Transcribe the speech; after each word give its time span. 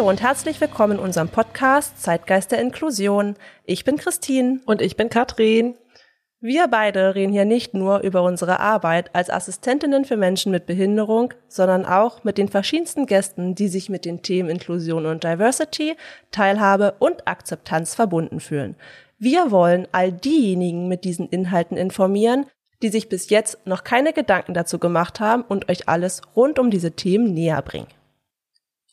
Hallo 0.00 0.08
und 0.08 0.22
herzlich 0.22 0.58
willkommen 0.62 0.94
in 0.94 0.98
unserem 0.98 1.28
Podcast 1.28 2.02
Zeitgeist 2.02 2.52
der 2.52 2.58
Inklusion. 2.58 3.34
Ich 3.66 3.84
bin 3.84 3.98
Christine. 3.98 4.60
Und 4.64 4.80
ich 4.80 4.96
bin 4.96 5.10
Katrin. 5.10 5.74
Wir 6.40 6.68
beide 6.68 7.14
reden 7.14 7.34
hier 7.34 7.44
nicht 7.44 7.74
nur 7.74 7.98
über 7.98 8.22
unsere 8.22 8.60
Arbeit 8.60 9.14
als 9.14 9.28
Assistentinnen 9.28 10.06
für 10.06 10.16
Menschen 10.16 10.52
mit 10.52 10.64
Behinderung, 10.64 11.34
sondern 11.48 11.84
auch 11.84 12.24
mit 12.24 12.38
den 12.38 12.48
verschiedensten 12.48 13.04
Gästen, 13.04 13.54
die 13.54 13.68
sich 13.68 13.90
mit 13.90 14.06
den 14.06 14.22
Themen 14.22 14.48
Inklusion 14.48 15.04
und 15.04 15.22
Diversity, 15.22 15.98
Teilhabe 16.30 16.94
und 16.98 17.28
Akzeptanz 17.28 17.94
verbunden 17.94 18.40
fühlen. 18.40 18.76
Wir 19.18 19.50
wollen 19.50 19.86
all 19.92 20.12
diejenigen 20.12 20.88
mit 20.88 21.04
diesen 21.04 21.28
Inhalten 21.28 21.76
informieren, 21.76 22.46
die 22.80 22.88
sich 22.88 23.10
bis 23.10 23.28
jetzt 23.28 23.66
noch 23.66 23.84
keine 23.84 24.14
Gedanken 24.14 24.54
dazu 24.54 24.78
gemacht 24.78 25.20
haben 25.20 25.42
und 25.42 25.68
euch 25.68 25.90
alles 25.90 26.22
rund 26.34 26.58
um 26.58 26.70
diese 26.70 26.92
Themen 26.92 27.34
näher 27.34 27.60
bringen. 27.60 27.99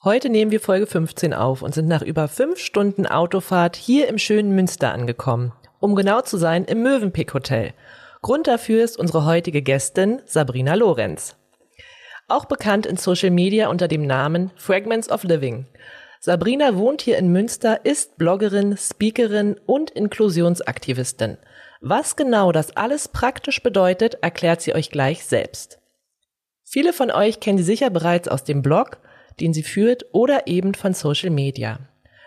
Heute 0.07 0.29
nehmen 0.29 0.51
wir 0.51 0.61
Folge 0.61 0.87
15 0.87 1.33
auf 1.33 1.61
und 1.61 1.73
sind 1.73 1.89
nach 1.89 2.01
über 2.01 2.29
fünf 2.29 2.59
Stunden 2.59 3.05
Autofahrt 3.05 3.75
hier 3.75 4.07
im 4.07 4.17
schönen 4.17 4.55
Münster 4.55 4.93
angekommen 4.93 5.51
um 5.79 5.95
genau 5.95 6.21
zu 6.21 6.37
sein, 6.37 6.63
im 6.63 6.81
Mövenpick 6.81 7.33
Hotel. 7.33 7.73
Grund 8.21 8.47
dafür 8.47 8.85
ist 8.85 8.97
unsere 8.97 9.25
heutige 9.25 9.61
Gästin 9.61 10.21
Sabrina 10.25 10.75
Lorenz. 10.75 11.35
Auch 12.29 12.45
bekannt 12.45 12.85
in 12.85 12.95
Social 12.95 13.31
Media 13.31 13.67
unter 13.67 13.89
dem 13.89 14.05
Namen 14.05 14.51
Fragments 14.55 15.09
of 15.09 15.23
Living. 15.23 15.65
Sabrina 16.21 16.77
wohnt 16.77 17.01
hier 17.01 17.17
in 17.17 17.33
Münster, 17.33 17.85
ist 17.85 18.17
Bloggerin, 18.17 18.77
Speakerin 18.77 19.57
und 19.65 19.91
Inklusionsaktivistin. 19.91 21.37
Was 21.81 22.15
genau 22.15 22.53
das 22.53 22.77
alles 22.77 23.09
praktisch 23.09 23.61
bedeutet, 23.61 24.15
erklärt 24.21 24.61
sie 24.61 24.73
euch 24.73 24.89
gleich 24.89 25.25
selbst. 25.25 25.79
Viele 26.63 26.93
von 26.93 27.11
euch 27.11 27.41
kennen 27.41 27.59
sie 27.59 27.63
sicher 27.65 27.89
bereits 27.89 28.27
aus 28.27 28.43
dem 28.43 28.61
Blog, 28.61 28.97
den 29.39 29.53
sie 29.53 29.63
führt, 29.63 30.05
oder 30.11 30.47
eben 30.47 30.73
von 30.73 30.93
Social 30.93 31.29
Media. 31.29 31.79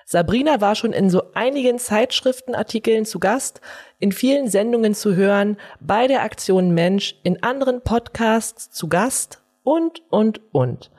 Sabrina 0.06 0.60
war 0.60 0.74
schon 0.74 0.92
in 0.92 1.08
so 1.08 1.22
einigen 1.34 1.78
Zeitschriftenartikeln 1.78 3.04
zu 3.04 3.20
Gast, 3.20 3.60
in 4.00 4.10
vielen 4.10 4.48
Sendungen 4.48 4.94
zu 4.94 5.14
hören, 5.14 5.56
bei 5.78 6.08
der 6.08 6.24
Aktion 6.24 6.72
Mensch, 6.72 7.14
in 7.22 7.42
anderen 7.44 7.82
Podcasts 7.82 8.70
zu 8.70 8.88
Gast 8.88 9.40
und, 9.62 10.02
und, 10.10 10.40
und. 10.52 10.90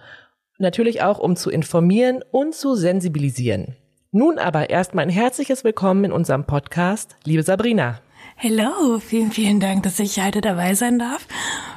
Natürlich 0.60 1.02
auch, 1.02 1.20
um 1.20 1.36
zu 1.36 1.50
informieren 1.50 2.24
und 2.32 2.56
zu 2.56 2.76
sensibilisieren. 2.76 3.76
Nun 4.12 4.38
aber 4.38 4.70
erstmal 4.70 5.06
ein 5.06 5.10
herzliches 5.10 5.64
Willkommen 5.64 6.06
in 6.06 6.12
unserem 6.12 6.46
Podcast, 6.46 7.18
liebe 7.26 7.44
Sabrina. 7.44 8.00
Hello, 8.44 8.98
vielen, 8.98 9.32
vielen 9.32 9.60
Dank, 9.60 9.84
dass 9.84 10.00
ich 10.00 10.20
heute 10.20 10.42
dabei 10.42 10.74
sein 10.74 10.98
darf 10.98 11.28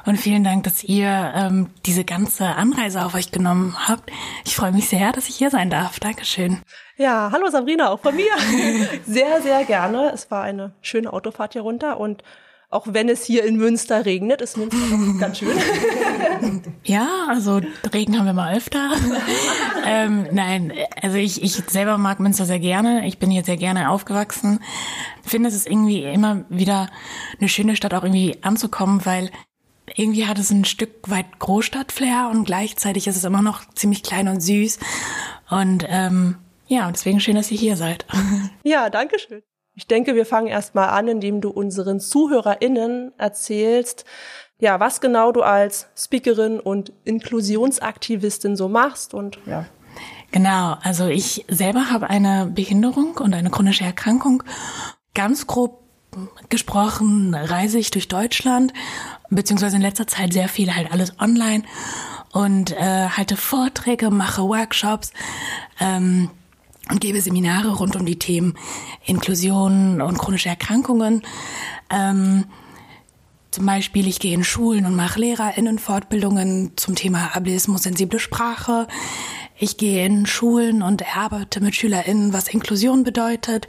und 0.07 0.17
vielen 0.17 0.43
Dank, 0.43 0.63
dass 0.63 0.83
ihr 0.83 1.31
ähm, 1.35 1.69
diese 1.85 2.03
ganze 2.03 2.43
Anreise 2.43 3.05
auf 3.05 3.13
euch 3.13 3.31
genommen 3.31 3.75
habt. 3.87 4.11
Ich 4.45 4.55
freue 4.55 4.71
mich 4.71 4.89
sehr, 4.89 5.11
dass 5.11 5.29
ich 5.29 5.35
hier 5.35 5.51
sein 5.51 5.69
darf. 5.69 5.99
Dankeschön. 5.99 6.63
Ja, 6.97 7.29
hallo 7.31 7.51
Sabrina, 7.51 7.91
auch 7.91 7.99
von 7.99 8.15
mir. 8.15 8.31
sehr, 9.05 9.43
sehr 9.43 9.63
gerne. 9.65 10.11
Es 10.11 10.31
war 10.31 10.41
eine 10.41 10.73
schöne 10.81 11.13
Autofahrt 11.13 11.53
hier 11.53 11.61
runter 11.61 11.99
und 11.99 12.23
auch 12.75 12.87
wenn 12.87 13.07
es 13.07 13.23
hier 13.23 13.45
in 13.45 13.55
Münster 13.55 14.05
regnet, 14.05 14.41
ist 14.41 14.57
Münster 14.57 14.77
ganz 15.19 15.39
schön. 15.39 15.57
Ja, 16.83 17.07
also 17.29 17.61
Regen 17.93 18.17
haben 18.19 18.25
wir 18.25 18.33
mal 18.33 18.55
öfter. 18.55 18.91
ähm, 19.85 20.27
nein, 20.31 20.73
also 21.01 21.15
ich, 21.17 21.41
ich 21.41 21.53
selber 21.53 21.97
mag 21.97 22.19
Münster 22.19 22.45
sehr 22.45 22.59
gerne. 22.59 23.07
Ich 23.07 23.17
bin 23.17 23.31
hier 23.31 23.45
sehr 23.45 23.57
gerne 23.57 23.89
aufgewachsen. 23.89 24.59
Ich 25.23 25.31
finde, 25.31 25.47
es 25.47 25.55
ist 25.55 25.67
irgendwie 25.67 26.03
immer 26.03 26.43
wieder 26.49 26.89
eine 27.39 27.47
schöne 27.47 27.75
Stadt 27.77 27.93
auch 27.93 28.03
irgendwie 28.03 28.37
anzukommen, 28.41 29.05
weil 29.05 29.31
irgendwie 29.95 30.25
hat 30.25 30.37
es 30.37 30.51
ein 30.51 30.65
Stück 30.65 31.09
weit 31.09 31.39
Großstadtflair 31.39 32.29
und 32.31 32.43
gleichzeitig 32.43 33.07
ist 33.07 33.15
es 33.15 33.23
immer 33.23 33.41
noch 33.41 33.61
ziemlich 33.73 34.03
klein 34.03 34.27
und 34.27 34.41
süß. 34.41 34.79
Und 35.49 35.85
ähm, 35.87 36.37
ja, 36.67 36.91
deswegen 36.91 37.21
schön, 37.21 37.35
dass 37.35 37.51
ihr 37.51 37.57
hier 37.57 37.77
seid. 37.77 38.05
Ja, 38.63 38.89
danke 38.89 39.17
schön. 39.19 39.43
Ich 39.75 39.87
denke, 39.87 40.15
wir 40.15 40.25
fangen 40.25 40.47
erstmal 40.47 40.89
an, 40.89 41.07
indem 41.07 41.41
du 41.41 41.49
unseren 41.49 41.99
ZuhörerInnen 41.99 43.11
erzählst, 43.17 44.05
ja, 44.57 44.79
was 44.79 45.01
genau 45.01 45.33
du 45.33 45.41
als 45.41 45.87
Speakerin 45.97 46.61
und 46.61 46.93
Inklusionsaktivistin 47.03 48.55
so 48.55 48.69
machst 48.69 49.13
und 49.13 49.37
ja. 49.45 49.65
Genau, 50.31 50.77
also 50.81 51.07
ich 51.07 51.45
selber 51.47 51.91
habe 51.91 52.09
eine 52.09 52.47
Behinderung 52.53 53.17
und 53.17 53.33
eine 53.33 53.49
chronische 53.49 53.83
Erkrankung. 53.83 54.43
Ganz 55.13 55.47
grob 55.47 55.79
gesprochen 56.49 57.35
reise 57.35 57.77
ich 57.77 57.91
durch 57.91 58.07
Deutschland, 58.07 58.73
beziehungsweise 59.29 59.75
in 59.75 59.81
letzter 59.81 60.07
Zeit 60.07 60.33
sehr 60.33 60.47
viel 60.47 60.73
halt 60.75 60.91
alles 60.91 61.19
online 61.19 61.63
und 62.31 62.71
äh, 62.71 63.09
halte 63.09 63.37
Vorträge, 63.37 64.11
mache 64.11 64.43
Workshops. 64.43 65.11
Ähm, 65.79 66.29
und 66.89 67.01
gebe 67.01 67.21
Seminare 67.21 67.75
rund 67.75 67.95
um 67.95 68.05
die 68.05 68.19
Themen 68.19 68.55
Inklusion 69.05 70.01
und 70.01 70.17
chronische 70.17 70.49
Erkrankungen. 70.49 71.23
Ähm, 71.89 72.45
zum 73.55 73.65
Beispiel, 73.65 74.05
ich 74.07 74.19
gehe 74.19 74.33
in 74.33 74.43
Schulen 74.43 74.85
und 74.85 74.97
mache 74.97 75.17
LehrerInnen-Fortbildungen 75.21 76.73
zum 76.75 76.95
Thema 76.95 77.35
Ableismus, 77.35 77.83
sensible 77.83 78.19
Sprache. 78.19 78.85
Ich 79.57 79.77
gehe 79.77 80.05
in 80.05 80.25
Schulen 80.25 80.81
und 80.81 81.01
erarbeite 81.01 81.61
mit 81.61 81.73
SchülerInnen, 81.73 82.33
was 82.33 82.49
Inklusion 82.49 83.05
bedeutet. 83.05 83.67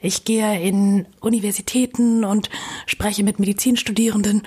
Ich 0.00 0.24
gehe 0.24 0.60
in 0.60 1.06
Universitäten 1.20 2.24
und 2.24 2.50
spreche 2.86 3.22
mit 3.22 3.38
Medizinstudierenden 3.38 4.42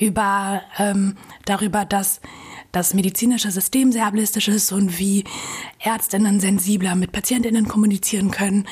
über 0.00 0.62
ähm, 0.78 1.18
darüber, 1.44 1.84
dass 1.84 2.22
das 2.72 2.94
medizinische 2.94 3.50
System 3.50 3.92
sehr 3.92 4.06
ableistisch 4.06 4.48
ist 4.48 4.72
und 4.72 4.98
wie 4.98 5.24
Ärztinnen 5.78 6.40
sensibler 6.40 6.94
mit 6.94 7.12
Patientinnen 7.12 7.68
kommunizieren 7.68 8.30
können 8.30 8.66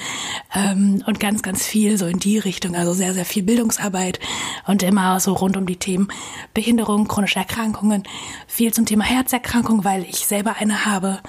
ähm, 0.54 1.04
und 1.06 1.20
ganz, 1.20 1.42
ganz 1.42 1.66
viel 1.66 1.98
so 1.98 2.06
in 2.06 2.18
die 2.18 2.38
Richtung, 2.38 2.74
also 2.74 2.94
sehr, 2.94 3.12
sehr 3.12 3.26
viel 3.26 3.42
Bildungsarbeit 3.42 4.18
und 4.66 4.82
immer 4.82 5.20
so 5.20 5.34
rund 5.34 5.58
um 5.58 5.66
die 5.66 5.76
Themen 5.76 6.08
Behinderung, 6.54 7.08
chronische 7.08 7.38
Erkrankungen, 7.38 8.04
viel 8.46 8.72
zum 8.72 8.86
Thema 8.86 9.04
Herzerkrankung, 9.04 9.84
weil 9.84 10.04
ich 10.04 10.26
selber 10.26 10.56
eine 10.58 10.86
habe 10.86 11.20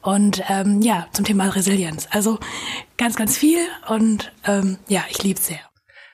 und 0.00 0.42
ähm, 0.48 0.80
ja, 0.80 1.06
zum 1.12 1.26
Thema 1.26 1.48
Resilienz. 1.48 2.08
Also 2.10 2.38
ganz, 2.96 3.16
ganz 3.16 3.36
viel 3.36 3.60
und 3.88 4.32
ähm, 4.46 4.78
ja, 4.88 5.04
ich 5.10 5.22
liebe 5.22 5.38
es 5.38 5.46
sehr. 5.46 5.60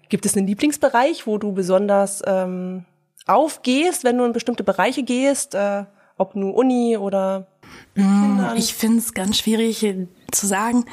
Gibt 0.09 0.27
es 0.27 0.37
einen 0.37 0.49
Lieblingsbereich, 0.49 1.29
wo 1.29 1.39
du 1.39 1.53
besonders 1.53 2.21
ähm, 2.27 2.85
aufgehst, 3.29 4.03
wenn 4.03 4.19
du 4.19 4.25
in 4.25 4.33
bestimmte 4.33 4.65
Bereiche 4.65 5.05
gehst? 5.05 5.55
Äh 5.55 5.85
ob 6.21 6.37
nur 6.37 6.55
Uni 6.55 6.97
oder 6.97 7.47
mm, 7.95 8.41
ich 8.57 8.75
finde 8.75 8.99
es 8.99 9.15
ganz 9.15 9.39
schwierig 9.39 9.87
zu 10.31 10.47
sagen, 10.47 10.85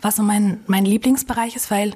was 0.00 0.16
so 0.16 0.22
mein, 0.22 0.60
mein 0.66 0.84
Lieblingsbereich 0.84 1.56
ist, 1.56 1.70
weil 1.70 1.92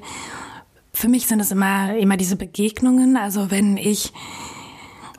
für 0.93 1.07
mich 1.07 1.27
sind 1.27 1.39
es 1.39 1.51
immer, 1.51 1.95
immer 1.95 2.17
diese 2.17 2.35
Begegnungen. 2.35 3.15
Also 3.15 3.49
wenn 3.49 3.77
ich, 3.77 4.11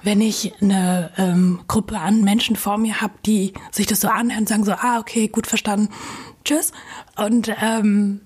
wenn 0.02 0.20
ich 0.20 0.52
eine 0.60 1.10
ähm, 1.16 1.60
Gruppe 1.66 1.98
an 1.98 2.22
Menschen 2.22 2.56
vor 2.56 2.76
mir 2.76 3.00
habe, 3.00 3.14
die 3.24 3.54
sich 3.70 3.86
das 3.86 4.00
so 4.00 4.08
anhören 4.08 4.40
und 4.42 4.48
sagen 4.48 4.64
so, 4.64 4.72
ah, 4.72 4.98
okay, 4.98 5.28
gut 5.28 5.46
verstanden, 5.46 5.88
tschüss. 6.44 6.72
Und 7.16 7.54
ähm, 7.62 8.20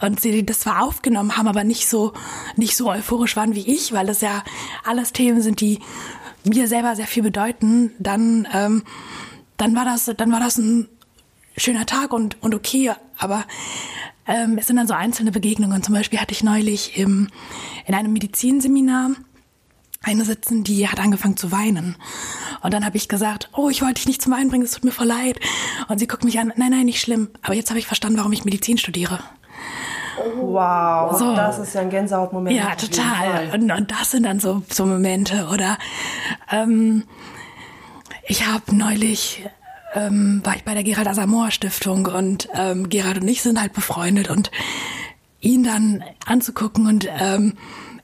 und 0.00 0.20
sie 0.20 0.44
das 0.44 0.58
zwar 0.58 0.82
aufgenommen 0.82 1.36
haben, 1.36 1.46
aber 1.46 1.62
nicht 1.62 1.88
so 1.88 2.12
nicht 2.56 2.76
so 2.76 2.90
euphorisch 2.90 3.36
waren 3.36 3.54
wie 3.54 3.72
ich, 3.72 3.92
weil 3.92 4.06
das 4.06 4.20
ja 4.20 4.42
alles 4.82 5.12
Themen 5.12 5.40
sind, 5.42 5.60
die 5.60 5.78
mir 6.44 6.68
selber 6.68 6.96
sehr 6.96 7.06
viel 7.06 7.22
bedeuten, 7.22 7.92
dann, 7.98 8.48
ähm, 8.52 8.82
dann 9.56 9.74
war 9.74 9.84
das, 9.84 10.10
dann 10.16 10.32
war 10.32 10.40
das 10.40 10.58
ein 10.58 10.88
schöner 11.56 11.86
Tag 11.86 12.12
und, 12.12 12.42
und 12.42 12.54
okay, 12.54 12.92
aber 13.18 13.44
ähm, 14.26 14.58
es 14.58 14.66
sind 14.66 14.76
dann 14.76 14.86
so 14.86 14.94
einzelne 14.94 15.32
Begegnungen. 15.32 15.82
Zum 15.82 15.94
Beispiel 15.94 16.18
hatte 16.18 16.32
ich 16.32 16.42
neulich 16.42 16.96
im, 16.96 17.28
in 17.86 17.94
einem 17.94 18.12
Medizinseminar 18.12 19.10
eine 20.02 20.24
sitzen, 20.24 20.64
die 20.64 20.88
hat 20.88 20.98
angefangen 20.98 21.36
zu 21.36 21.52
weinen. 21.52 21.96
Und 22.62 22.74
dann 22.74 22.84
habe 22.84 22.96
ich 22.96 23.08
gesagt, 23.08 23.50
oh, 23.52 23.68
ich 23.68 23.82
wollte 23.82 23.94
dich 23.94 24.06
nicht 24.06 24.22
zum 24.22 24.32
Weinen 24.32 24.50
bringen, 24.50 24.64
es 24.64 24.72
tut 24.72 24.84
mir 24.84 24.90
voll 24.90 25.06
leid. 25.06 25.38
Und 25.88 25.98
sie 25.98 26.06
guckt 26.06 26.24
mich 26.24 26.38
an, 26.38 26.52
nein, 26.56 26.70
nein, 26.70 26.86
nicht 26.86 27.00
schlimm. 27.00 27.28
Aber 27.42 27.54
jetzt 27.54 27.70
habe 27.70 27.78
ich 27.78 27.86
verstanden, 27.86 28.18
warum 28.18 28.32
ich 28.32 28.44
Medizin 28.44 28.78
studiere. 28.78 29.20
Wow, 30.16 31.18
So. 31.18 31.34
das 31.34 31.58
ist 31.58 31.74
ja 31.74 31.80
ein 31.82 31.90
Gänsehautmoment. 31.90 32.56
Ja, 32.56 32.74
total. 32.74 33.50
Und, 33.54 33.70
und 33.70 33.90
das 33.90 34.10
sind 34.10 34.24
dann 34.24 34.40
so, 34.40 34.62
so 34.68 34.86
Momente. 34.86 35.48
Oder 35.52 35.78
ähm, 36.50 37.04
ich 38.26 38.46
habe 38.46 38.74
neulich, 38.74 39.44
ähm, 39.94 40.40
war 40.44 40.56
ich 40.56 40.64
bei 40.64 40.74
der 40.74 40.84
Gerald 40.84 41.08
Asamoah 41.08 41.50
Stiftung 41.50 42.06
und 42.06 42.48
ähm, 42.54 42.88
Gerald 42.88 43.20
und 43.22 43.28
ich 43.28 43.42
sind 43.42 43.60
halt 43.60 43.72
befreundet 43.72 44.30
und 44.30 44.50
ihn 45.40 45.64
dann 45.64 46.04
anzugucken 46.26 46.86
und 46.86 47.08
ähm, 47.18 47.54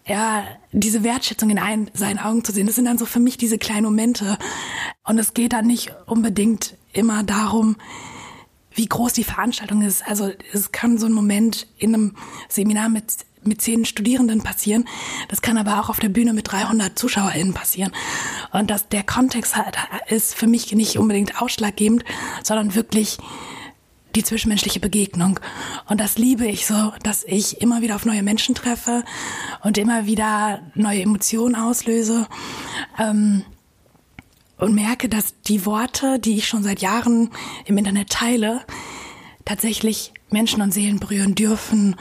ja, 0.07 0.43
diese 0.73 1.05
Wertschätzung 1.05 1.51
in 1.51 1.59
ein, 1.59 1.91
seinen 1.93 2.19
Augen 2.19 2.43
zu 2.43 2.51
sehen, 2.51 2.67
das 2.67 2.77
sind 2.77 2.87
dann 2.87 2.99
so 2.99 3.05
für 3.05 3.21
mich 3.21 3.37
diese 3.37 3.59
kleinen 3.59 3.85
Momente. 3.85 4.39
Und 5.05 5.19
es 5.19 5.35
geht 5.35 5.53
dann 5.53 5.67
nicht 5.67 5.93
unbedingt 6.07 6.75
immer 6.93 7.23
darum, 7.23 7.77
wie 8.79 8.87
groß 8.87 9.13
die 9.13 9.25
Veranstaltung 9.25 9.83
ist. 9.83 10.07
Also 10.07 10.31
es 10.53 10.73
kann 10.73 10.99
so 10.99 11.07
ein 11.07 11.13
Moment 11.13 11.67
in 11.79 11.95
einem 11.95 12.15
Seminar 12.49 12.89
mit 12.89 13.05
mit 13.45 13.63
zehn 13.63 13.85
Studierenden 13.85 14.43
passieren. 14.43 14.87
Das 15.29 15.43
kann 15.43 15.57
aber 15.59 15.81
auch 15.81 15.89
auf 15.89 16.01
der 16.01 16.09
Bühne 16.09 16.33
mit 16.33 16.51
300 16.51 16.99
ZuschauerInnen 16.99 17.55
passieren. 17.55 17.93
Und 18.53 18.69
dass 18.69 18.89
der 18.89 19.05
Kontext 19.05 19.57
halt 19.57 19.77
ist 20.09 20.35
für 20.35 20.49
mich 20.49 20.73
nicht 20.73 20.99
unbedingt 20.99 21.41
ausschlaggebend, 21.41 22.05
sondern 22.43 22.75
wirklich 22.75 23.17
die 24.17 24.25
zwischenmenschliche 24.25 24.81
Begegnung. 24.81 25.39
Und 25.87 26.01
das 26.01 26.19
liebe 26.19 26.47
ich 26.47 26.67
so, 26.67 26.93
dass 27.05 27.25
ich 27.25 27.63
immer 27.63 27.81
wieder 27.81 27.95
auf 27.95 28.05
neue 28.05 28.25
Menschen 28.25 28.55
treffe 28.55 29.05
und 29.63 29.79
immer 29.79 30.05
wieder 30.05 30.61
neue 30.75 31.03
Emotionen 31.03 31.55
auslöse. 31.55 32.27
Ähm, 32.99 33.45
und 34.59 34.75
merke, 34.75 35.09
dass 35.09 35.41
die 35.43 35.65
Worte, 35.65 36.19
die 36.19 36.37
ich 36.37 36.49
schon 36.49 36.63
seit 36.63 36.81
Jahren 36.81 37.31
im 37.65 37.79
Internet 37.79 38.11
teile, 38.11 38.61
tatsächlich 39.45 40.13
Menschen 40.31 40.61
und 40.61 40.73
Seelen 40.73 41.01
berühren 41.01 41.35
dürfen. 41.35 41.97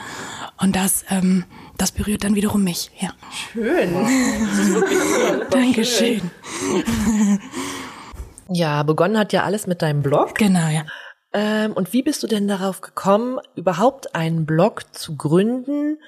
Und 0.60 0.76
das, 0.76 1.04
ähm, 1.08 1.44
das 1.76 1.92
berührt 1.92 2.24
dann 2.24 2.34
wiederum 2.34 2.62
mich. 2.62 2.90
Ja. 2.98 3.10
Schön. 3.52 3.94
Dankeschön. 5.50 6.30
Ja, 8.48 8.82
begonnen 8.82 9.18
hat 9.18 9.32
ja 9.32 9.44
alles 9.44 9.66
mit 9.66 9.82
deinem 9.82 10.02
Blog. 10.02 10.34
Genau, 10.34 10.68
ja. 10.68 10.84
Ähm, 11.32 11.72
und 11.72 11.92
wie 11.92 12.02
bist 12.02 12.22
du 12.22 12.26
denn 12.26 12.48
darauf 12.48 12.80
gekommen, 12.80 13.38
überhaupt 13.54 14.14
einen 14.14 14.46
Blog 14.46 14.94
zu 14.94 15.16
gründen? 15.16 15.98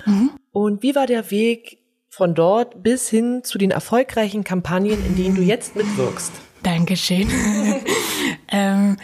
Und 0.53 0.83
wie 0.83 0.95
war 0.95 1.07
der 1.07 1.31
Weg 1.31 1.80
von 2.11 2.35
dort 2.35 2.83
bis 2.83 3.09
hin 3.09 3.43
zu 3.45 3.57
den 3.57 3.71
erfolgreichen 3.71 4.45
Kampagnen, 4.45 5.05
in 5.07 5.17
denen 5.17 5.37
du 5.37 5.43
jetzt 5.43 5.77
mitwirkst? 5.77 6.33
Dankeschön. 6.63 7.31
ähm, 8.49 8.97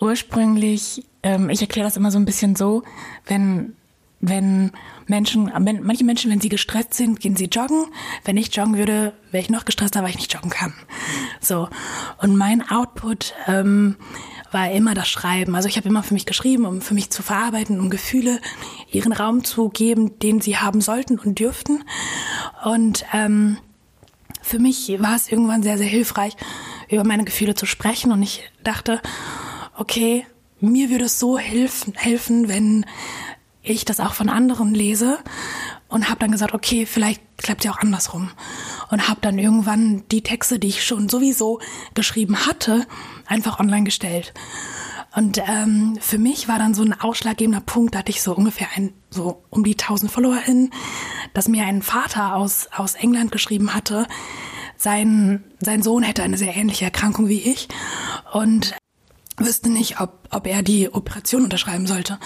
ursprünglich, 0.00 1.04
ähm, 1.22 1.48
ich 1.48 1.60
erkläre 1.62 1.86
das 1.86 1.96
immer 1.96 2.10
so 2.10 2.18
ein 2.18 2.24
bisschen 2.24 2.56
so, 2.56 2.82
wenn 3.26 3.76
wenn 4.24 4.70
Menschen, 5.08 5.50
wenn, 5.58 5.82
manche 5.82 6.04
Menschen, 6.04 6.30
wenn 6.30 6.40
sie 6.40 6.48
gestresst 6.48 6.94
sind, 6.94 7.18
gehen 7.18 7.34
sie 7.34 7.46
joggen. 7.46 7.86
Wenn 8.24 8.36
ich 8.36 8.54
joggen 8.54 8.78
würde, 8.78 9.14
wäre 9.32 9.42
ich 9.42 9.50
noch 9.50 9.64
gestresster, 9.64 10.02
weil 10.02 10.10
ich 10.10 10.16
nicht 10.16 10.32
joggen 10.32 10.48
kann. 10.48 10.72
So. 11.40 11.68
Und 12.18 12.36
mein 12.36 12.62
Output 12.70 13.34
ähm, 13.48 13.96
war 14.52 14.70
immer 14.70 14.94
das 14.94 15.08
Schreiben. 15.08 15.54
Also 15.54 15.68
ich 15.68 15.76
habe 15.76 15.88
immer 15.88 16.02
für 16.02 16.14
mich 16.14 16.26
geschrieben, 16.26 16.66
um 16.66 16.80
für 16.80 16.94
mich 16.94 17.10
zu 17.10 17.22
verarbeiten, 17.22 17.80
um 17.80 17.90
Gefühle 17.90 18.40
ihren 18.90 19.12
Raum 19.12 19.44
zu 19.44 19.68
geben, 19.68 20.18
den 20.18 20.40
sie 20.40 20.58
haben 20.58 20.80
sollten 20.80 21.18
und 21.18 21.38
dürften. 21.38 21.84
Und 22.64 23.04
ähm, 23.12 23.58
für 24.42 24.58
mich 24.58 24.94
war 25.00 25.16
es 25.16 25.30
irgendwann 25.30 25.62
sehr, 25.62 25.78
sehr 25.78 25.86
hilfreich, 25.86 26.36
über 26.88 27.04
meine 27.04 27.24
Gefühle 27.24 27.54
zu 27.54 27.66
sprechen. 27.66 28.12
Und 28.12 28.22
ich 28.22 28.50
dachte, 28.62 29.00
okay, 29.76 30.26
mir 30.60 30.90
würde 30.90 31.06
es 31.06 31.18
so 31.18 31.38
helfen, 31.38 31.94
helfen 31.96 32.48
wenn 32.48 32.86
ich 33.62 33.84
das 33.84 34.00
auch 34.00 34.14
von 34.14 34.28
anderen 34.28 34.74
lese 34.74 35.18
und 35.92 36.08
habe 36.08 36.20
dann 36.20 36.32
gesagt, 36.32 36.54
okay, 36.54 36.86
vielleicht 36.86 37.20
klappt 37.36 37.64
ja 37.64 37.70
auch 37.70 37.78
andersrum 37.78 38.30
und 38.90 39.08
habe 39.08 39.20
dann 39.20 39.38
irgendwann 39.38 40.04
die 40.10 40.22
Texte, 40.22 40.58
die 40.58 40.68
ich 40.68 40.84
schon 40.84 41.08
sowieso 41.08 41.60
geschrieben 41.94 42.46
hatte, 42.46 42.86
einfach 43.26 43.60
online 43.60 43.84
gestellt. 43.84 44.32
Und 45.14 45.38
ähm, 45.46 45.98
für 46.00 46.16
mich 46.16 46.48
war 46.48 46.58
dann 46.58 46.72
so 46.72 46.82
ein 46.82 46.98
ausschlaggebender 46.98 47.60
Punkt, 47.60 47.94
da 47.94 47.98
hatte 47.98 48.10
ich 48.10 48.22
so 48.22 48.34
ungefähr 48.34 48.68
ein, 48.74 48.94
so 49.10 49.42
um 49.50 49.64
die 49.64 49.72
1000 49.72 50.10
FollowerInnen, 50.10 50.72
dass 51.34 51.48
mir 51.48 51.66
ein 51.66 51.82
Vater 51.82 52.36
aus, 52.36 52.68
aus 52.74 52.94
England 52.94 53.30
geschrieben 53.30 53.74
hatte, 53.74 54.06
sein, 54.78 55.44
sein 55.60 55.82
Sohn 55.82 56.02
hätte 56.02 56.22
eine 56.22 56.38
sehr 56.38 56.56
ähnliche 56.56 56.86
Erkrankung 56.86 57.28
wie 57.28 57.42
ich 57.42 57.68
und 58.32 58.74
wüsste 59.36 59.70
nicht, 59.70 60.00
ob, 60.00 60.28
ob 60.30 60.46
er 60.46 60.62
die 60.62 60.92
Operation 60.92 61.44
unterschreiben 61.44 61.86
sollte. 61.86 62.18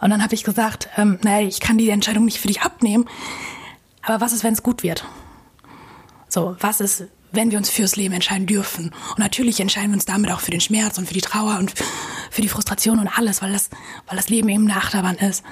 Und 0.00 0.10
dann 0.10 0.22
habe 0.22 0.34
ich 0.34 0.44
gesagt, 0.44 0.88
ähm, 0.96 1.18
naja, 1.22 1.46
ich 1.46 1.60
kann 1.60 1.78
die 1.78 1.90
Entscheidung 1.90 2.24
nicht 2.24 2.40
für 2.40 2.48
dich 2.48 2.62
abnehmen, 2.62 3.06
aber 4.02 4.20
was 4.20 4.32
ist, 4.32 4.44
wenn 4.44 4.52
es 4.52 4.62
gut 4.62 4.82
wird? 4.82 5.04
So, 6.28 6.56
was 6.60 6.80
ist, 6.80 7.04
wenn 7.32 7.50
wir 7.50 7.58
uns 7.58 7.70
fürs 7.70 7.96
Leben 7.96 8.14
entscheiden 8.14 8.46
dürfen? 8.46 8.92
Und 9.10 9.18
natürlich 9.18 9.60
entscheiden 9.60 9.90
wir 9.90 9.94
uns 9.94 10.04
damit 10.04 10.30
auch 10.30 10.40
für 10.40 10.50
den 10.50 10.60
Schmerz 10.60 10.98
und 10.98 11.06
für 11.06 11.14
die 11.14 11.20
Trauer 11.20 11.58
und 11.58 11.72
für 12.30 12.42
die 12.42 12.48
Frustration 12.48 12.98
und 12.98 13.08
alles, 13.08 13.40
weil 13.40 13.52
das, 13.52 13.70
weil 14.06 14.16
das 14.16 14.28
Leben 14.28 14.48
eben 14.48 14.68
eine 14.68 14.76
Achterbahn 14.76 15.16
ist. 15.16 15.42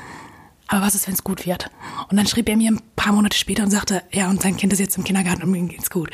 Aber 0.72 0.86
was 0.86 0.94
ist, 0.94 1.06
wenn 1.06 1.12
es 1.12 1.22
gut 1.22 1.44
wird? 1.44 1.70
Und 2.08 2.16
dann 2.16 2.26
schrieb 2.26 2.48
er 2.48 2.56
mir 2.56 2.70
ein 2.70 2.80
paar 2.96 3.12
Monate 3.12 3.36
später 3.36 3.62
und 3.62 3.70
sagte, 3.70 4.02
ja, 4.10 4.30
und 4.30 4.40
sein 4.40 4.56
Kind 4.56 4.72
ist 4.72 4.78
jetzt 4.78 4.96
im 4.96 5.04
Kindergarten 5.04 5.42
und 5.42 5.54
ihm 5.54 5.68
geht's 5.68 5.90
gut. 5.90 6.08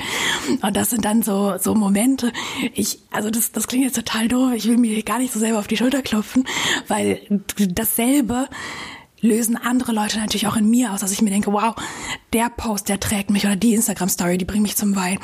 Und 0.60 0.76
das 0.76 0.90
sind 0.90 1.04
dann 1.04 1.22
so, 1.22 1.56
so 1.58 1.76
Momente. 1.76 2.32
Ich, 2.74 2.98
also 3.12 3.30
das, 3.30 3.52
das 3.52 3.68
klingt 3.68 3.84
jetzt 3.84 3.94
total 3.94 4.26
doof. 4.26 4.52
Ich 4.56 4.66
will 4.66 4.76
mir 4.76 5.00
gar 5.04 5.20
nicht 5.20 5.32
so 5.32 5.38
selber 5.38 5.60
auf 5.60 5.68
die 5.68 5.76
Schulter 5.76 6.02
klopfen, 6.02 6.44
weil 6.88 7.20
dasselbe 7.56 8.48
lösen 9.20 9.56
andere 9.56 9.92
Leute 9.92 10.18
natürlich 10.18 10.48
auch 10.48 10.56
in 10.56 10.68
mir 10.68 10.92
aus, 10.92 11.02
dass 11.02 11.12
ich 11.12 11.22
mir 11.22 11.30
denke, 11.30 11.52
wow, 11.52 11.76
der 12.32 12.50
Post, 12.50 12.88
der 12.88 12.98
trägt 12.98 13.30
mich 13.30 13.46
oder 13.46 13.54
die 13.54 13.74
Instagram-Story, 13.74 14.38
die 14.38 14.44
bringt 14.44 14.64
mich 14.64 14.76
zum 14.76 14.96
Wein. 14.96 15.20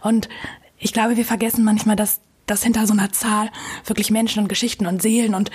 Und 0.00 0.28
ich 0.78 0.92
glaube, 0.92 1.16
wir 1.16 1.24
vergessen 1.24 1.64
manchmal, 1.64 1.96
dass 1.96 2.20
dass 2.46 2.62
hinter 2.62 2.86
so 2.86 2.92
einer 2.92 3.12
Zahl 3.12 3.50
wirklich 3.84 4.10
Menschen 4.10 4.42
und 4.42 4.48
Geschichten 4.48 4.86
und 4.86 5.02
Seelen 5.02 5.34
und 5.34 5.50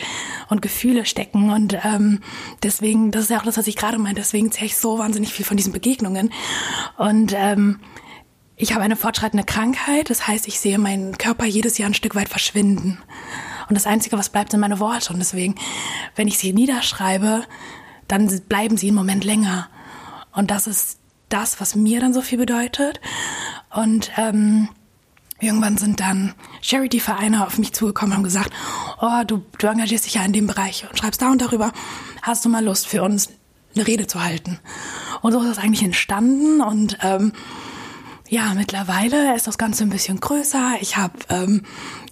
und 0.50 0.62
Gefühle 0.62 1.06
stecken. 1.06 1.50
Und 1.50 1.78
ähm, 1.84 2.20
deswegen 2.64 3.12
das 3.12 3.24
ist 3.24 3.30
ja 3.30 3.40
auch 3.40 3.46
das 3.46 3.58
was 3.58 3.68
ich 3.68 3.76
gerade 3.76 3.98
meinte 3.98 4.22
deswegen 4.22 4.52
zähle 4.52 4.68
ich 4.68 4.78
so 4.78 5.00
wahnsinnig 5.00 5.34
viel 5.34 5.46
von 5.46 5.58
diesen 5.58 5.74
Begegnungen. 5.74 6.32
Und 6.98 7.34
ähm, 7.36 7.80
ich 8.56 8.74
habe 8.74 8.84
eine 8.84 8.96
fortschreitende 8.96 9.46
Krankheit 9.46 10.10
das 10.10 10.28
heißt 10.28 10.48
ich 10.48 10.60
sehe 10.60 10.78
meinen 10.78 11.18
Körper 11.18 11.46
jedes 11.46 11.78
Jahr 11.78 11.90
ein 11.90 11.96
Stück 11.96 12.16
weit 12.16 12.30
verschwinden. 12.30 13.00
Und 13.70 13.76
das 13.76 13.88
einzige 13.88 14.18
was 14.18 14.30
bleibt 14.30 14.52
sind 14.52 14.60
meine 14.60 14.80
Worte. 14.80 15.14
Und 15.14 15.20
deswegen 15.20 15.56
wenn 16.16 16.28
ich 16.28 16.38
sie 16.38 16.54
niederschreibe 16.54 17.44
dann 18.08 18.28
bleiben 18.50 18.76
sie 18.76 18.88
einen 18.88 18.98
Moment 18.98 19.24
länger. 19.24 19.70
Und 20.34 20.52
das 20.52 20.68
ist 20.68 21.00
das 21.30 21.62
was 21.62 21.76
mir 21.76 22.00
dann 22.02 22.14
so 22.14 22.22
viel 22.22 22.38
bedeutet. 22.38 23.00
Und 23.74 24.12
ähm, 24.18 24.68
Irgendwann 25.42 25.78
sind 25.78 26.00
dann 26.00 26.33
Charity-Vereine 26.62 27.45
auf 27.45 27.57
mich 27.57 27.74
zugekommen 27.74 28.12
und 28.12 28.18
haben 28.18 28.24
gesagt, 28.24 28.52
oh, 29.02 29.24
du, 29.26 29.44
du 29.57 29.68
engagierst 29.68 30.06
dich 30.06 30.14
ja 30.14 30.24
in 30.24 30.33
dem 30.33 30.48
Bereich 30.48 30.86
und 30.90 30.98
schreibst 30.98 31.21
da 31.21 31.31
und 31.31 31.42
darüber. 31.42 31.74
Hast 32.21 32.45
du 32.45 32.50
mal 32.50 32.64
Lust 32.64 32.88
für 32.88 33.02
uns 33.02 33.30
eine 33.76 33.88
Rede 33.88 34.06
zu 34.06 34.24
halten? 34.24 34.60
Und 35.21 35.31
so 35.31 35.42
ist 35.42 35.50
das 35.50 35.57
eigentlich 35.57 35.83
entstanden 35.83 36.62
und 36.62 36.98
ähm, 37.02 37.33
ja, 38.31 38.54
mittlerweile 38.54 39.36
ist 39.36 39.48
das 39.48 39.57
Ganze 39.57 39.83
ein 39.83 39.90
bisschen 39.90 40.21
größer. 40.21 40.76
Ich 40.80 40.95
habe 40.95 41.19
ähm, 41.28 41.64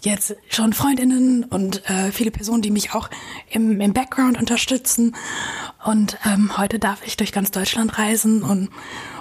jetzt 0.01 0.35
schon 0.49 0.73
Freundinnen 0.73 1.45
und 1.45 1.89
äh, 1.89 2.11
viele 2.11 2.29
Personen, 2.29 2.61
die 2.61 2.71
mich 2.71 2.93
auch 2.93 3.09
im, 3.49 3.79
im 3.79 3.93
Background 3.93 4.37
unterstützen. 4.37 5.15
Und 5.85 6.17
ähm, 6.25 6.57
heute 6.57 6.77
darf 6.77 7.05
ich 7.05 7.15
durch 7.15 7.31
ganz 7.31 7.51
Deutschland 7.51 7.97
reisen 7.97 8.43
und 8.43 8.69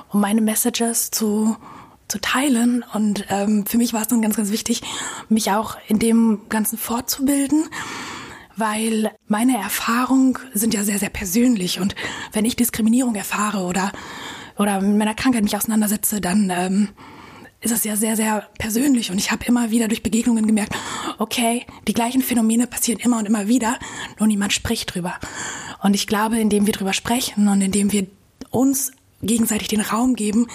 um 0.08 0.20
meine 0.20 0.40
Messages 0.40 1.12
zu 1.12 1.56
zu 2.08 2.20
teilen. 2.20 2.84
Und 2.92 3.24
ähm, 3.28 3.66
für 3.66 3.78
mich 3.78 3.92
war 3.92 4.02
es 4.02 4.08
dann 4.08 4.22
ganz, 4.22 4.36
ganz 4.36 4.50
wichtig, 4.50 4.82
mich 5.28 5.50
auch 5.50 5.76
in 5.86 5.98
dem 5.98 6.40
Ganzen 6.48 6.78
fortzubilden, 6.78 7.64
weil 8.56 9.12
meine 9.28 9.56
Erfahrungen 9.56 10.38
sind 10.52 10.74
ja 10.74 10.82
sehr, 10.84 10.98
sehr 10.98 11.10
persönlich. 11.10 11.80
Und 11.80 11.94
wenn 12.32 12.44
ich 12.44 12.56
Diskriminierung 12.56 13.14
erfahre 13.14 13.64
oder, 13.64 13.92
oder 14.56 14.80
mit 14.80 14.96
meiner 14.96 15.14
Krankheit 15.14 15.44
mich 15.44 15.56
auseinandersetze, 15.56 16.20
dann 16.20 16.50
ähm, 16.50 16.88
ist 17.60 17.72
es 17.72 17.84
ja 17.84 17.96
sehr, 17.96 18.16
sehr 18.16 18.46
persönlich. 18.58 19.10
Und 19.10 19.18
ich 19.18 19.30
habe 19.30 19.44
immer 19.44 19.70
wieder 19.70 19.88
durch 19.88 20.02
Begegnungen 20.02 20.46
gemerkt, 20.46 20.74
okay, 21.18 21.66
die 21.86 21.94
gleichen 21.94 22.22
Phänomene 22.22 22.66
passieren 22.66 23.00
immer 23.00 23.18
und 23.18 23.26
immer 23.26 23.48
wieder, 23.48 23.78
nur 24.18 24.28
niemand 24.28 24.52
spricht 24.52 24.94
drüber. 24.94 25.14
Und 25.82 25.94
ich 25.94 26.06
glaube, 26.06 26.38
indem 26.38 26.66
wir 26.66 26.72
drüber 26.72 26.92
sprechen 26.92 27.48
und 27.48 27.60
indem 27.60 27.92
wir 27.92 28.06
uns 28.50 28.92
gegenseitig 29.22 29.68
den 29.68 29.80
Raum 29.80 30.14
geben, 30.14 30.46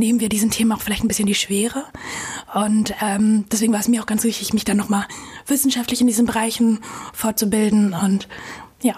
nehmen 0.00 0.18
wir 0.18 0.28
diesen 0.28 0.50
Themen 0.50 0.72
auch 0.72 0.80
vielleicht 0.80 1.04
ein 1.04 1.08
bisschen 1.08 1.26
die 1.26 1.36
Schwere. 1.36 1.84
Und 2.52 2.92
ähm, 3.00 3.44
deswegen 3.52 3.72
war 3.72 3.78
es 3.78 3.86
mir 3.86 4.02
auch 4.02 4.06
ganz 4.06 4.24
wichtig, 4.24 4.52
mich 4.52 4.64
dann 4.64 4.76
nochmal 4.76 5.06
wissenschaftlich 5.46 6.00
in 6.00 6.08
diesen 6.08 6.26
Bereichen 6.26 6.80
fortzubilden. 7.12 7.94
Und 7.94 8.26
ja, 8.82 8.96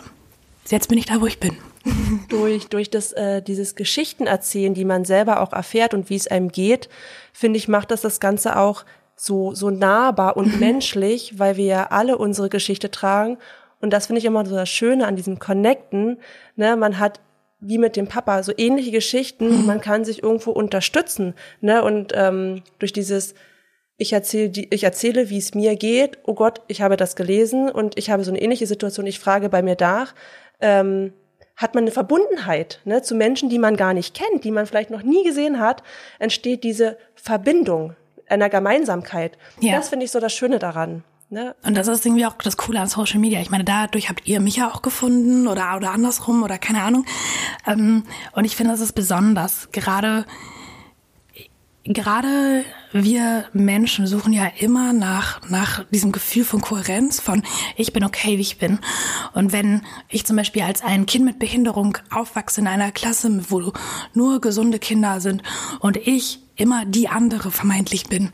jetzt 0.71 0.89
bin 0.89 0.97
ich 0.97 1.05
da, 1.05 1.21
wo 1.21 1.27
ich 1.27 1.39
bin. 1.39 1.59
durch 2.29 2.69
durch 2.69 2.91
das 2.91 3.13
äh, 3.13 3.43
dieses 3.43 3.75
Geschichten 3.75 4.27
erzählen, 4.27 4.73
die 4.73 4.85
man 4.85 5.05
selber 5.05 5.41
auch 5.41 5.53
erfährt 5.53 5.95
und 5.95 6.11
wie 6.11 6.17
es 6.17 6.29
einem 6.29 6.49
geht, 6.51 6.89
finde 7.33 7.59
ich 7.59 7.67
macht 7.67 7.91
das 7.91 8.03
das 8.03 8.21
Ganze 8.21 8.57
auch 8.57 8.85
so 9.17 9.53
so 9.53 9.69
nahbar 9.71 10.37
und 10.37 10.61
menschlich, 10.61 11.41
weil 11.41 11.57
wir 11.57 11.65
ja 11.65 11.87
alle 11.89 12.19
unsere 12.19 12.49
Geschichte 12.49 12.93
tragen 12.93 13.37
und 13.81 13.93
das 13.93 14.07
finde 14.07 14.21
ich 14.21 14.25
immer 14.25 14.47
so 14.47 14.55
das 14.55 14.69
Schöne 14.69 15.07
an 15.07 15.17
diesem 15.17 15.41
Connecten, 15.41 16.19
ne, 16.55 16.77
man 16.77 16.99
hat 17.01 17.21
wie 17.63 17.79
mit 17.79 17.97
dem 17.97 18.09
Papa 18.09 18.43
so 18.43 18.53
ähnliche 18.57 18.91
Geschichten, 18.91 19.65
man 19.67 19.81
kann 19.81 20.05
sich 20.05 20.23
irgendwo 20.23 20.51
unterstützen, 20.51 21.35
ne, 21.61 21.83
und 21.83 22.13
ähm, 22.15 22.63
durch 22.79 22.93
dieses 22.93 23.35
ich 23.99 24.13
erzähle, 24.13 24.51
ich 24.71 24.83
erzähle, 24.83 25.31
wie 25.31 25.39
es 25.39 25.55
mir 25.55 25.77
geht. 25.77 26.19
Oh 26.25 26.35
Gott, 26.35 26.61
ich 26.67 26.83
habe 26.83 26.97
das 26.97 27.15
gelesen 27.15 27.71
und 27.71 27.97
ich 27.97 28.11
habe 28.11 28.25
so 28.25 28.33
eine 28.33 28.43
ähnliche 28.43 28.67
Situation. 28.67 29.07
Ich 29.07 29.21
frage 29.21 29.49
bei 29.49 29.63
mir 29.63 29.77
nach. 29.79 30.15
Ähm, 30.61 31.13
hat 31.57 31.75
man 31.75 31.85
eine 31.85 31.93
Verbundenheit 31.93 32.81
ne, 32.85 33.03
zu 33.03 33.15
Menschen, 33.15 33.49
die 33.49 33.59
man 33.59 33.77
gar 33.77 33.95
nicht 33.95 34.15
kennt, 34.15 34.43
die 34.43 34.51
man 34.51 34.67
vielleicht 34.67 34.91
noch 34.91 35.03
nie 35.03 35.23
gesehen 35.23 35.61
hat, 35.61 35.85
entsteht 36.19 36.65
diese 36.65 36.97
Verbindung 37.15 37.95
einer 38.27 38.49
Gemeinsamkeit. 38.49 39.39
Ja. 39.61 39.77
Das 39.77 39.91
finde 39.91 40.05
ich 40.05 40.11
so 40.11 40.19
das 40.19 40.33
Schöne 40.33 40.59
daran. 40.59 41.05
Ne? 41.33 41.57
Und 41.65 41.79
das 41.79 41.89
ist 41.89 42.05
irgendwie 42.05 42.27
auch 42.27 42.35
das 42.35 42.59
Coole 42.59 42.79
an 42.79 42.89
Social 42.89 43.19
Media. 43.19 43.41
Ich 43.41 43.49
meine, 43.49 43.65
dadurch 43.65 44.11
habt 44.11 44.29
ihr 44.29 44.39
mich 44.39 44.57
ja 44.57 44.71
auch 44.71 44.83
gefunden 44.83 45.47
oder, 45.47 45.75
oder 45.77 45.91
andersrum 45.91 46.43
oder 46.43 46.59
keine 46.59 46.83
Ahnung. 46.83 47.07
Ähm, 47.67 48.03
und 48.33 48.45
ich 48.45 48.55
finde, 48.55 48.73
das 48.73 48.83
ist 48.83 48.93
besonders. 48.93 49.71
Gerade 49.73 50.27
gerade 51.85 52.67
wir 52.93 53.47
Menschen 53.55 54.07
suchen 54.07 54.35
ja 54.35 54.47
immer 54.59 54.93
nach, 54.93 55.41
nach 55.49 55.85
diesem 55.89 56.13
Gefühl 56.13 56.45
von 56.45 56.61
Kohärenz, 56.61 57.19
von 57.19 57.43
ich 57.77 57.95
bin 57.95 58.05
okay, 58.05 58.37
wie 58.37 58.43
ich 58.43 58.59
bin. 58.59 58.79
Und 59.33 59.53
wenn 59.53 59.81
ich 60.11 60.27
zum 60.27 60.37
Beispiel 60.37 60.63
als 60.63 60.83
ein 60.83 61.07
Kind 61.07 61.25
mit 61.25 61.39
Behinderung 61.39 61.97
aufwachse 62.11 62.61
in 62.61 62.67
einer 62.67 62.93
Klasse, 62.93 63.47
wo 63.49 63.73
nur 64.13 64.43
gesunde 64.43 64.79
Kinder 64.79 65.23
sind 65.23 65.43
und 65.81 65.97
ich 65.97 66.41
immer 66.57 66.85
die 66.85 67.09
andere 67.09 67.51
vermeintlich 67.51 68.05
bin, 68.05 68.33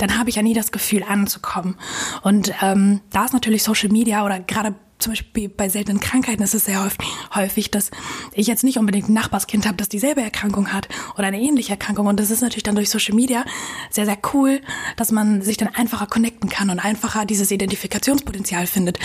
dann 0.00 0.18
habe 0.18 0.30
ich 0.30 0.36
ja 0.36 0.42
nie 0.42 0.54
das 0.54 0.72
Gefühl 0.72 1.02
anzukommen. 1.02 1.76
Und 2.22 2.52
ähm, 2.62 3.00
da 3.10 3.24
ist 3.24 3.32
natürlich 3.32 3.62
Social 3.62 3.90
Media 3.90 4.24
oder 4.24 4.40
gerade 4.40 4.74
zum 5.00 5.12
Beispiel 5.12 5.48
bei 5.48 5.68
seltenen 5.68 5.98
Krankheiten 5.98 6.42
ist 6.42 6.54
es 6.54 6.66
sehr 6.66 6.86
häufig, 7.34 7.70
dass 7.70 7.90
ich 8.32 8.46
jetzt 8.46 8.64
nicht 8.64 8.78
unbedingt 8.78 9.08
ein 9.08 9.14
Nachbarskind 9.14 9.66
habe, 9.66 9.76
das 9.76 9.88
dieselbe 9.88 10.20
Erkrankung 10.20 10.72
hat 10.72 10.88
oder 11.14 11.26
eine 11.26 11.40
ähnliche 11.40 11.72
Erkrankung. 11.72 12.06
Und 12.06 12.20
das 12.20 12.30
ist 12.30 12.42
natürlich 12.42 12.62
dann 12.62 12.74
durch 12.74 12.90
Social 12.90 13.14
Media 13.14 13.44
sehr, 13.90 14.04
sehr 14.04 14.18
cool, 14.34 14.60
dass 14.96 15.10
man 15.10 15.42
sich 15.42 15.56
dann 15.56 15.68
einfacher 15.68 16.06
connecten 16.06 16.50
kann 16.50 16.70
und 16.70 16.78
einfacher 16.78 17.24
dieses 17.24 17.50
Identifikationspotenzial 17.50 18.66
findet. 18.66 18.98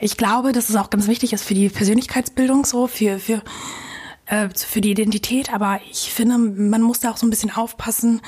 Ich 0.00 0.16
glaube, 0.16 0.52
dass 0.52 0.68
es 0.68 0.76
auch 0.76 0.90
ganz 0.90 1.06
wichtig 1.06 1.32
ist 1.32 1.44
für 1.44 1.54
die 1.54 1.68
Persönlichkeitsbildung 1.68 2.64
so, 2.64 2.88
für, 2.88 3.20
für 3.20 3.42
äh, 4.28 4.48
für 4.54 4.80
die 4.80 4.90
Identität, 4.90 5.52
aber 5.52 5.80
ich 5.90 6.12
finde, 6.12 6.38
man 6.38 6.82
muss 6.82 7.00
da 7.00 7.10
auch 7.10 7.16
so 7.16 7.26
ein 7.26 7.30
bisschen 7.30 7.50
aufpassen, 7.50 8.20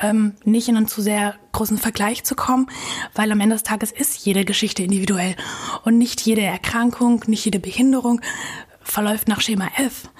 ähm, 0.00 0.34
nicht 0.44 0.68
in 0.68 0.76
einen 0.76 0.88
zu 0.88 1.02
sehr 1.02 1.34
großen 1.52 1.78
Vergleich 1.78 2.24
zu 2.24 2.34
kommen, 2.34 2.68
weil 3.14 3.32
am 3.32 3.40
Ende 3.40 3.54
des 3.54 3.62
Tages 3.62 3.90
ist 3.90 4.24
jede 4.24 4.44
Geschichte 4.44 4.82
individuell 4.82 5.36
und 5.84 5.98
nicht 5.98 6.20
jede 6.20 6.42
Erkrankung, 6.42 7.24
nicht 7.26 7.44
jede 7.44 7.58
Behinderung 7.58 8.20
verläuft 8.82 9.28
nach 9.28 9.40
Schema 9.40 9.68
F. 9.76 10.10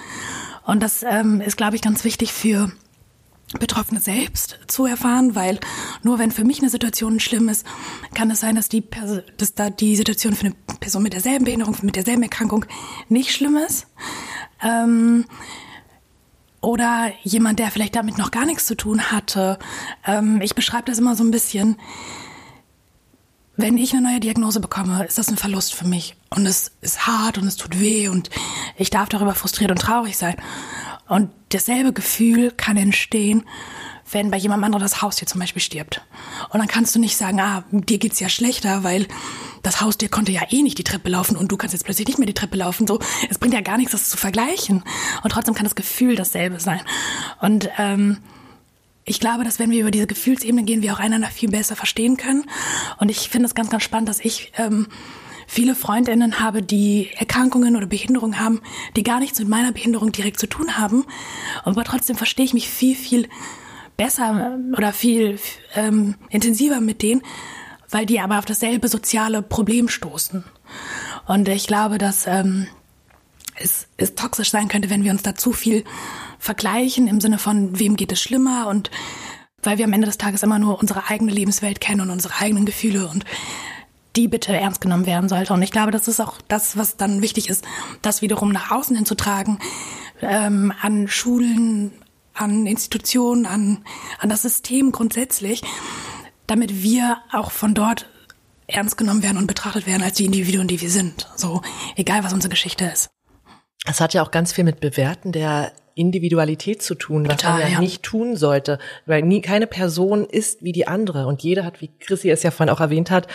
Und 0.64 0.82
das 0.82 1.02
ähm, 1.02 1.40
ist, 1.40 1.56
glaube 1.56 1.76
ich, 1.76 1.82
ganz 1.82 2.04
wichtig 2.04 2.32
für 2.32 2.70
Betroffene 3.58 3.98
selbst 3.98 4.60
zu 4.68 4.86
erfahren, 4.86 5.34
weil 5.34 5.58
nur 6.04 6.20
wenn 6.20 6.30
für 6.30 6.44
mich 6.44 6.60
eine 6.60 6.70
Situation 6.70 7.18
schlimm 7.18 7.48
ist, 7.48 7.66
kann 8.14 8.30
es 8.30 8.38
sein, 8.40 8.54
dass 8.54 8.68
die, 8.68 8.80
Person, 8.80 9.22
dass 9.38 9.54
da 9.54 9.70
die 9.70 9.96
Situation 9.96 10.34
für 10.34 10.46
eine 10.46 10.54
Person 10.78 11.02
mit 11.02 11.14
derselben 11.14 11.46
Behinderung, 11.46 11.76
mit 11.82 11.96
derselben 11.96 12.22
Erkrankung 12.22 12.64
nicht 13.08 13.32
schlimm 13.32 13.56
ist. 13.56 13.88
Ähm, 14.62 15.24
oder 16.60 17.10
jemand, 17.22 17.58
der 17.58 17.70
vielleicht 17.70 17.96
damit 17.96 18.18
noch 18.18 18.30
gar 18.30 18.44
nichts 18.44 18.66
zu 18.66 18.76
tun 18.76 19.10
hatte. 19.10 19.58
Ähm, 20.06 20.40
ich 20.42 20.54
beschreibe 20.54 20.84
das 20.84 20.98
immer 20.98 21.16
so 21.16 21.24
ein 21.24 21.30
bisschen. 21.30 21.76
Wenn 23.56 23.76
ich 23.76 23.92
eine 23.92 24.02
neue 24.02 24.20
Diagnose 24.20 24.60
bekomme, 24.60 25.04
ist 25.04 25.18
das 25.18 25.28
ein 25.28 25.36
Verlust 25.36 25.74
für 25.74 25.86
mich. 25.86 26.16
Und 26.30 26.46
es 26.46 26.72
ist 26.80 27.06
hart 27.06 27.38
und 27.38 27.46
es 27.46 27.56
tut 27.56 27.78
weh 27.78 28.08
und 28.08 28.30
ich 28.76 28.90
darf 28.90 29.08
darüber 29.08 29.34
frustriert 29.34 29.70
und 29.70 29.80
traurig 29.80 30.16
sein. 30.16 30.36
Und 31.08 31.30
dasselbe 31.50 31.92
Gefühl 31.92 32.52
kann 32.52 32.76
entstehen, 32.76 33.44
wenn 34.12 34.30
bei 34.30 34.36
jemandem 34.36 34.64
anderen 34.64 34.82
das 34.82 35.02
Haustier 35.02 35.26
zum 35.26 35.40
Beispiel 35.40 35.62
stirbt. 35.62 36.02
Und 36.50 36.58
dann 36.58 36.68
kannst 36.68 36.94
du 36.94 36.98
nicht 36.98 37.16
sagen, 37.16 37.40
ah, 37.40 37.64
dir 37.70 37.98
geht's 37.98 38.20
ja 38.20 38.28
schlechter, 38.28 38.82
weil 38.82 39.06
das 39.62 39.80
Haustier 39.80 40.08
konnte 40.08 40.32
ja 40.32 40.42
eh 40.50 40.62
nicht 40.62 40.78
die 40.78 40.84
Treppe 40.84 41.10
laufen 41.10 41.36
und 41.36 41.52
du 41.52 41.56
kannst 41.56 41.74
jetzt 41.74 41.84
plötzlich 41.84 42.08
nicht 42.08 42.18
mehr 42.18 42.26
die 42.26 42.34
Treppe 42.34 42.56
laufen. 42.56 42.86
So, 42.86 42.98
es 43.28 43.38
bringt 43.38 43.54
ja 43.54 43.60
gar 43.60 43.76
nichts, 43.76 43.92
das 43.92 44.10
zu 44.10 44.16
vergleichen. 44.16 44.82
Und 45.22 45.30
trotzdem 45.30 45.54
kann 45.54 45.64
das 45.64 45.74
Gefühl 45.74 46.16
dasselbe 46.16 46.60
sein. 46.60 46.80
Und 47.40 47.68
ähm, 47.78 48.18
ich 49.04 49.20
glaube, 49.20 49.44
dass 49.44 49.58
wenn 49.58 49.70
wir 49.70 49.80
über 49.80 49.90
diese 49.90 50.06
Gefühlsebene 50.06 50.64
gehen, 50.64 50.82
wir 50.82 50.94
auch 50.94 51.00
einander 51.00 51.28
viel 51.28 51.50
besser 51.50 51.76
verstehen 51.76 52.16
können. 52.16 52.44
Und 52.98 53.10
ich 53.10 53.28
finde 53.28 53.46
es 53.46 53.54
ganz, 53.54 53.70
ganz 53.70 53.82
spannend, 53.82 54.08
dass 54.08 54.20
ich 54.20 54.52
ähm, 54.56 54.88
viele 55.46 55.74
Freundinnen 55.74 56.38
habe, 56.38 56.62
die 56.62 57.10
Erkrankungen 57.16 57.76
oder 57.76 57.86
Behinderungen 57.86 58.38
haben, 58.38 58.60
die 58.96 59.02
gar 59.02 59.18
nichts 59.18 59.38
mit 59.40 59.48
meiner 59.48 59.72
Behinderung 59.72 60.12
direkt 60.12 60.38
zu 60.38 60.46
tun 60.48 60.78
haben. 60.78 61.04
Aber 61.64 61.82
trotzdem 61.84 62.16
verstehe 62.16 62.44
ich 62.44 62.54
mich 62.54 62.68
viel, 62.68 62.94
viel 62.94 63.28
besser 64.00 64.58
oder 64.78 64.94
viel 64.94 65.38
ähm, 65.74 66.14
intensiver 66.30 66.80
mit 66.80 67.02
denen, 67.02 67.20
weil 67.90 68.06
die 68.06 68.18
aber 68.18 68.38
auf 68.38 68.46
dasselbe 68.46 68.88
soziale 68.88 69.42
Problem 69.42 69.90
stoßen. 69.90 70.42
Und 71.26 71.48
ich 71.48 71.66
glaube, 71.66 71.98
dass 71.98 72.26
ähm, 72.26 72.66
es, 73.56 73.88
es 73.98 74.14
toxisch 74.14 74.50
sein 74.50 74.68
könnte, 74.68 74.88
wenn 74.88 75.04
wir 75.04 75.12
uns 75.12 75.22
da 75.22 75.34
zu 75.34 75.52
viel 75.52 75.84
vergleichen 76.38 77.08
im 77.08 77.20
Sinne 77.20 77.36
von, 77.36 77.78
wem 77.78 77.96
geht 77.96 78.10
es 78.10 78.22
schlimmer 78.22 78.68
und 78.68 78.90
weil 79.62 79.76
wir 79.76 79.84
am 79.84 79.92
Ende 79.92 80.06
des 80.06 80.16
Tages 80.16 80.42
immer 80.42 80.58
nur 80.58 80.80
unsere 80.80 81.10
eigene 81.10 81.30
Lebenswelt 81.30 81.82
kennen 81.82 82.00
und 82.00 82.08
unsere 82.08 82.40
eigenen 82.40 82.64
Gefühle 82.64 83.06
und 83.06 83.26
die 84.16 84.28
bitte 84.28 84.56
ernst 84.56 84.80
genommen 84.80 85.04
werden 85.04 85.28
sollte. 85.28 85.52
Und 85.52 85.60
ich 85.60 85.72
glaube, 85.72 85.90
das 85.90 86.08
ist 86.08 86.20
auch 86.20 86.38
das, 86.48 86.78
was 86.78 86.96
dann 86.96 87.20
wichtig 87.20 87.50
ist, 87.50 87.66
das 88.00 88.22
wiederum 88.22 88.50
nach 88.50 88.70
außen 88.70 88.96
hinzutragen, 88.96 89.58
ähm, 90.22 90.72
an 90.80 91.06
Schulen, 91.06 91.92
an 92.34 92.66
Institutionen, 92.66 93.46
an, 93.46 93.84
an 94.18 94.28
das 94.28 94.42
System 94.42 94.92
grundsätzlich, 94.92 95.62
damit 96.46 96.82
wir 96.82 97.18
auch 97.32 97.50
von 97.50 97.74
dort 97.74 98.08
ernst 98.66 98.96
genommen 98.96 99.22
werden 99.22 99.38
und 99.38 99.46
betrachtet 99.46 99.86
werden 99.86 100.02
als 100.02 100.16
die 100.16 100.24
Individuen, 100.24 100.68
die 100.68 100.80
wir 100.80 100.90
sind. 100.90 101.28
So, 101.36 101.62
egal 101.96 102.24
was 102.24 102.32
unsere 102.32 102.50
Geschichte 102.50 102.84
ist. 102.84 103.10
Es 103.86 104.00
hat 104.00 104.14
ja 104.14 104.22
auch 104.22 104.30
ganz 104.30 104.52
viel 104.52 104.64
mit 104.64 104.80
Bewerten 104.80 105.32
der 105.32 105.72
Individualität 105.94 106.82
zu 106.82 106.94
tun, 106.94 107.26
was 107.26 107.38
Total, 107.38 107.52
man 107.52 107.62
ja, 107.62 107.68
ja, 107.74 107.80
nicht 107.80 108.02
tun 108.02 108.36
sollte, 108.36 108.78
weil 109.06 109.22
nie, 109.22 109.40
keine 109.40 109.66
Person 109.66 110.24
ist 110.24 110.62
wie 110.62 110.72
die 110.72 110.86
andere 110.86 111.26
und 111.26 111.42
jeder 111.42 111.64
hat, 111.64 111.80
wie 111.80 111.90
Chrissy 111.98 112.30
es 112.30 112.42
ja 112.42 112.50
vorhin 112.50 112.72
auch 112.72 112.80
erwähnt 112.80 113.10
hat, 113.10 113.26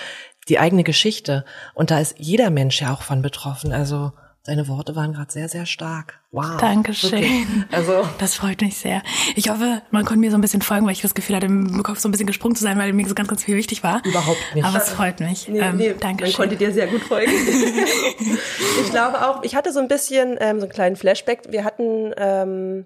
die 0.47 0.59
eigene 0.59 0.83
Geschichte 0.83 1.45
und 1.73 1.91
da 1.91 1.99
ist 1.99 2.15
jeder 2.17 2.49
Mensch 2.49 2.81
ja 2.81 2.93
auch 2.93 3.01
von 3.01 3.21
betroffen. 3.21 3.71
Also 3.71 4.13
Deine 4.45 4.67
Worte 4.67 4.95
waren 4.95 5.13
gerade 5.13 5.31
sehr, 5.31 5.49
sehr 5.49 5.65
stark. 5.65 6.19
Wow. 6.31 6.57
Dankeschön. 6.59 7.17
Okay. 7.17 7.47
Also 7.71 8.07
das 8.19 8.35
freut 8.35 8.61
mich 8.61 8.77
sehr. 8.77 9.01
Ich 9.35 9.49
hoffe, 9.49 9.81
man 9.89 10.05
konnte 10.05 10.19
mir 10.19 10.29
so 10.29 10.37
ein 10.37 10.41
bisschen 10.41 10.61
folgen, 10.61 10.85
weil 10.85 10.93
ich 10.93 11.01
das 11.01 11.15
Gefühl 11.15 11.35
hatte, 11.35 11.47
im 11.47 11.81
Kopf 11.81 11.97
so 11.97 12.07
ein 12.07 12.11
bisschen 12.11 12.27
gesprungen 12.27 12.55
zu 12.55 12.61
sein, 12.61 12.77
weil 12.77 12.93
mir 12.93 13.07
so 13.07 13.15
ganz, 13.15 13.27
ganz 13.27 13.43
viel 13.43 13.55
wichtig 13.55 13.81
war. 13.81 14.05
Überhaupt 14.05 14.37
nicht. 14.53 14.63
Aber 14.63 14.77
es 14.77 14.89
freut 14.89 15.19
mich. 15.19 15.47
Nee, 15.47 15.59
ähm, 15.59 15.77
nee, 15.77 15.95
Dankeschön. 15.99 16.33
Man 16.33 16.49
konnte 16.49 16.57
dir 16.57 16.71
sehr 16.71 16.85
gut 16.85 17.01
folgen. 17.01 17.31
ich 18.83 18.91
glaube 18.91 19.27
auch, 19.27 19.41
ich 19.41 19.55
hatte 19.55 19.73
so 19.73 19.79
ein 19.79 19.87
bisschen 19.87 20.37
ähm, 20.39 20.59
so 20.59 20.65
einen 20.65 20.73
kleinen 20.73 20.95
Flashback. 20.95 21.51
Wir 21.51 21.63
hatten 21.63 22.13
ähm, 22.15 22.85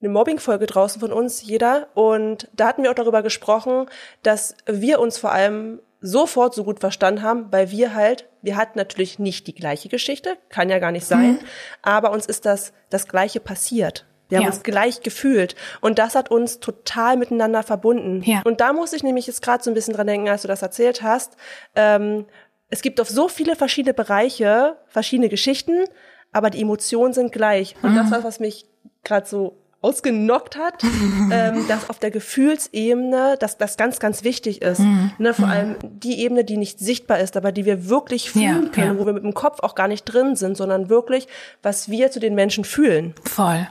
eine 0.00 0.10
Mobbing-Folge 0.10 0.64
draußen 0.64 0.98
von 0.98 1.12
uns, 1.12 1.42
jeder. 1.42 1.88
Und 1.92 2.48
da 2.54 2.68
hatten 2.68 2.82
wir 2.82 2.90
auch 2.90 2.94
darüber 2.94 3.22
gesprochen, 3.22 3.84
dass 4.22 4.56
wir 4.66 4.98
uns 4.98 5.18
vor 5.18 5.32
allem 5.32 5.80
sofort 6.00 6.54
so 6.54 6.64
gut 6.64 6.80
verstanden 6.80 7.20
haben, 7.20 7.52
weil 7.52 7.70
wir 7.70 7.94
halt, 7.94 8.28
wir 8.42 8.56
hatten 8.56 8.78
natürlich 8.78 9.18
nicht 9.18 9.46
die 9.46 9.54
gleiche 9.54 9.88
Geschichte, 9.88 10.36
kann 10.48 10.68
ja 10.68 10.78
gar 10.78 10.92
nicht 10.92 11.06
sein, 11.06 11.32
mhm. 11.32 11.38
aber 11.82 12.10
uns 12.10 12.26
ist 12.26 12.44
das, 12.44 12.72
das 12.90 13.08
Gleiche 13.08 13.40
passiert. 13.40 14.06
Wir 14.28 14.38
haben 14.38 14.44
ja. 14.44 14.50
uns 14.50 14.62
gleich 14.62 15.02
gefühlt. 15.02 15.54
Und 15.82 15.98
das 15.98 16.14
hat 16.14 16.30
uns 16.30 16.58
total 16.58 17.18
miteinander 17.18 17.62
verbunden. 17.62 18.22
Ja. 18.24 18.40
Und 18.44 18.62
da 18.62 18.72
muss 18.72 18.94
ich 18.94 19.02
nämlich 19.02 19.26
jetzt 19.26 19.42
gerade 19.42 19.62
so 19.62 19.70
ein 19.70 19.74
bisschen 19.74 19.92
dran 19.92 20.06
denken, 20.06 20.30
als 20.30 20.40
du 20.40 20.48
das 20.48 20.62
erzählt 20.62 21.02
hast. 21.02 21.36
Ähm, 21.76 22.24
es 22.70 22.80
gibt 22.80 22.98
auf 22.98 23.10
so 23.10 23.28
viele 23.28 23.56
verschiedene 23.56 23.92
Bereiche 23.92 24.78
verschiedene 24.86 25.28
Geschichten, 25.28 25.84
aber 26.32 26.48
die 26.48 26.62
Emotionen 26.62 27.12
sind 27.12 27.30
gleich. 27.30 27.76
Und 27.82 27.92
mhm. 27.92 27.96
das 27.96 28.10
war, 28.10 28.24
was 28.24 28.40
mich 28.40 28.64
gerade 29.04 29.28
so 29.28 29.61
ausgenockt 29.82 30.56
hat, 30.56 30.82
ähm, 31.30 31.66
dass 31.68 31.90
auf 31.90 31.98
der 31.98 32.10
Gefühlsebene, 32.10 33.36
dass 33.38 33.58
das 33.58 33.76
ganz, 33.76 33.98
ganz 33.98 34.24
wichtig 34.24 34.62
ist. 34.62 34.80
Mhm. 34.80 35.12
Ne, 35.18 35.34
vor 35.34 35.46
mhm. 35.46 35.52
allem 35.52 35.76
die 35.82 36.20
Ebene, 36.20 36.44
die 36.44 36.56
nicht 36.56 36.78
sichtbar 36.78 37.18
ist, 37.18 37.36
aber 37.36 37.52
die 37.52 37.66
wir 37.66 37.88
wirklich 37.88 38.30
fühlen 38.30 38.64
ja, 38.64 38.70
können, 38.70 38.96
ja. 38.96 38.98
wo 38.98 39.06
wir 39.06 39.12
mit 39.12 39.24
dem 39.24 39.34
Kopf 39.34 39.60
auch 39.60 39.74
gar 39.74 39.88
nicht 39.88 40.04
drin 40.04 40.36
sind, 40.36 40.56
sondern 40.56 40.88
wirklich, 40.88 41.28
was 41.62 41.90
wir 41.90 42.10
zu 42.10 42.20
den 42.20 42.34
Menschen 42.34 42.64
fühlen. 42.64 43.14
Voll. 43.24 43.66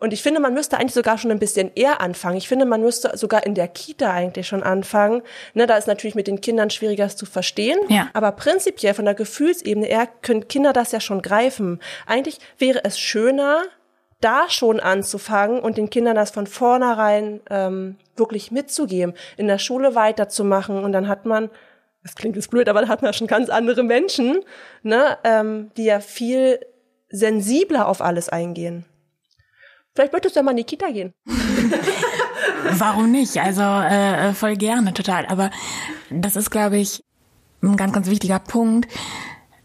Und 0.00 0.12
ich 0.12 0.22
finde, 0.22 0.38
man 0.38 0.54
müsste 0.54 0.78
eigentlich 0.78 0.94
sogar 0.94 1.18
schon 1.18 1.32
ein 1.32 1.40
bisschen 1.40 1.72
eher 1.74 2.00
anfangen. 2.00 2.36
Ich 2.36 2.46
finde, 2.46 2.66
man 2.66 2.80
müsste 2.80 3.16
sogar 3.16 3.44
in 3.44 3.54
der 3.54 3.66
Kita 3.66 4.12
eigentlich 4.12 4.46
schon 4.46 4.62
anfangen. 4.62 5.22
Ne, 5.54 5.66
da 5.66 5.76
ist 5.76 5.88
natürlich 5.88 6.14
mit 6.14 6.28
den 6.28 6.40
Kindern 6.40 6.70
schwieriger 6.70 7.04
es 7.04 7.16
zu 7.16 7.26
verstehen. 7.26 7.78
Ja. 7.88 8.08
Aber 8.12 8.30
prinzipiell 8.32 8.94
von 8.94 9.06
der 9.06 9.14
Gefühlsebene 9.14 9.86
her 9.86 10.08
können 10.22 10.46
Kinder 10.46 10.72
das 10.72 10.92
ja 10.92 11.00
schon 11.00 11.20
greifen. 11.20 11.80
Eigentlich 12.06 12.38
wäre 12.58 12.84
es 12.84 12.98
schöner, 12.98 13.64
da 14.20 14.48
schon 14.48 14.80
anzufangen 14.80 15.60
und 15.60 15.76
den 15.76 15.90
Kindern 15.90 16.16
das 16.16 16.30
von 16.30 16.46
vornherein 16.46 17.40
ähm, 17.50 17.96
wirklich 18.16 18.50
mitzugeben, 18.50 19.14
in 19.36 19.46
der 19.46 19.58
Schule 19.58 19.94
weiterzumachen 19.94 20.82
und 20.82 20.92
dann 20.92 21.08
hat 21.08 21.24
man 21.24 21.50
das 22.02 22.14
klingt 22.14 22.36
jetzt 22.36 22.50
blöd, 22.50 22.68
aber 22.68 22.80
da 22.80 22.88
hat 22.88 23.02
man 23.02 23.12
schon 23.12 23.26
ganz 23.26 23.50
andere 23.50 23.82
Menschen, 23.82 24.40
ne, 24.82 25.18
ähm, 25.24 25.70
die 25.76 25.84
ja 25.84 26.00
viel 26.00 26.60
sensibler 27.10 27.88
auf 27.88 28.00
alles 28.00 28.28
eingehen. 28.28 28.84
Vielleicht 29.94 30.12
möchtest 30.12 30.36
du 30.36 30.40
ja 30.40 30.44
mal 30.44 30.52
in 30.52 30.58
die 30.58 30.64
Kita 30.64 30.90
gehen. 30.90 31.12
Warum 32.72 33.10
nicht? 33.10 33.36
Also 33.38 33.62
äh, 33.62 34.32
voll 34.32 34.56
gerne, 34.56 34.94
total. 34.94 35.26
Aber 35.26 35.50
das 36.10 36.36
ist, 36.36 36.50
glaube 36.50 36.78
ich, 36.78 37.04
ein 37.62 37.76
ganz, 37.76 37.92
ganz 37.92 38.08
wichtiger 38.08 38.38
Punkt, 38.38 38.88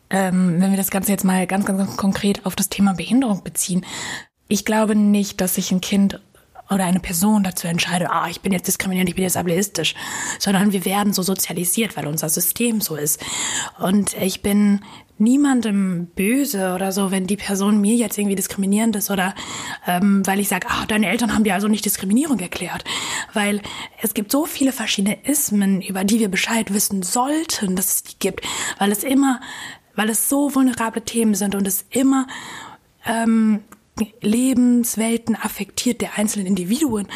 ähm, 0.09 0.59
wenn 0.59 0.71
wir 0.71 0.77
das 0.77 0.89
Ganze 0.89 1.11
jetzt 1.11 1.23
mal 1.23 1.45
ganz, 1.45 1.65
ganz, 1.65 1.77
ganz 1.77 1.97
konkret 1.97 2.45
auf 2.45 2.55
das 2.55 2.69
Thema 2.69 2.93
Behinderung 2.93 3.43
beziehen. 3.43 3.85
Ich 4.47 4.65
glaube 4.65 4.95
nicht, 4.95 5.41
dass 5.41 5.55
sich 5.55 5.71
ein 5.71 5.81
Kind 5.81 6.19
oder 6.69 6.85
eine 6.85 6.99
Person 6.99 7.43
dazu 7.43 7.67
entscheidet, 7.67 8.07
ah, 8.09 8.27
ich 8.29 8.41
bin 8.41 8.51
jetzt 8.51 8.67
diskriminierend, 8.67 9.09
ich 9.09 9.15
bin 9.15 9.23
jetzt 9.23 9.37
ableistisch, 9.37 9.95
sondern 10.39 10.71
wir 10.71 10.85
werden 10.85 11.13
so 11.13 11.21
sozialisiert, 11.21 11.95
weil 11.97 12.07
unser 12.07 12.29
System 12.29 12.81
so 12.81 12.95
ist. 12.95 13.23
Und 13.79 14.15
ich 14.19 14.41
bin 14.41 14.81
niemandem 15.17 16.07
böse 16.15 16.73
oder 16.73 16.91
so, 16.91 17.11
wenn 17.11 17.27
die 17.27 17.37
Person 17.37 17.79
mir 17.79 17.95
jetzt 17.95 18.17
irgendwie 18.17 18.35
diskriminierend 18.35 18.95
ist 18.95 19.11
oder 19.11 19.35
ähm, 19.85 20.25
weil 20.25 20.39
ich 20.39 20.49
sage, 20.49 20.67
ah, 20.69 20.85
deine 20.87 21.07
Eltern 21.07 21.33
haben 21.33 21.43
dir 21.43 21.53
also 21.53 21.67
nicht 21.67 21.85
Diskriminierung 21.85 22.39
erklärt. 22.39 22.83
Weil 23.33 23.61
es 24.01 24.13
gibt 24.13 24.31
so 24.31 24.45
viele 24.45 24.71
verschiedene 24.71 25.23
Ismen, 25.25 25.81
über 25.81 26.03
die 26.03 26.19
wir 26.19 26.29
Bescheid 26.29 26.73
wissen 26.73 27.03
sollten, 27.03 27.75
dass 27.75 27.93
es 27.93 28.03
die 28.03 28.19
gibt, 28.19 28.41
weil 28.79 28.91
es 28.91 29.03
immer, 29.03 29.39
weil 29.95 30.09
es 30.09 30.29
so 30.29 30.55
vulnerable 30.55 31.03
Themen 31.03 31.35
sind 31.35 31.55
und 31.55 31.67
es 31.67 31.85
immer 31.89 32.27
ähm, 33.05 33.61
Lebenswelten 34.21 35.35
affektiert 35.35 36.01
der 36.01 36.17
einzelnen 36.17 36.47
Individuen. 36.47 37.07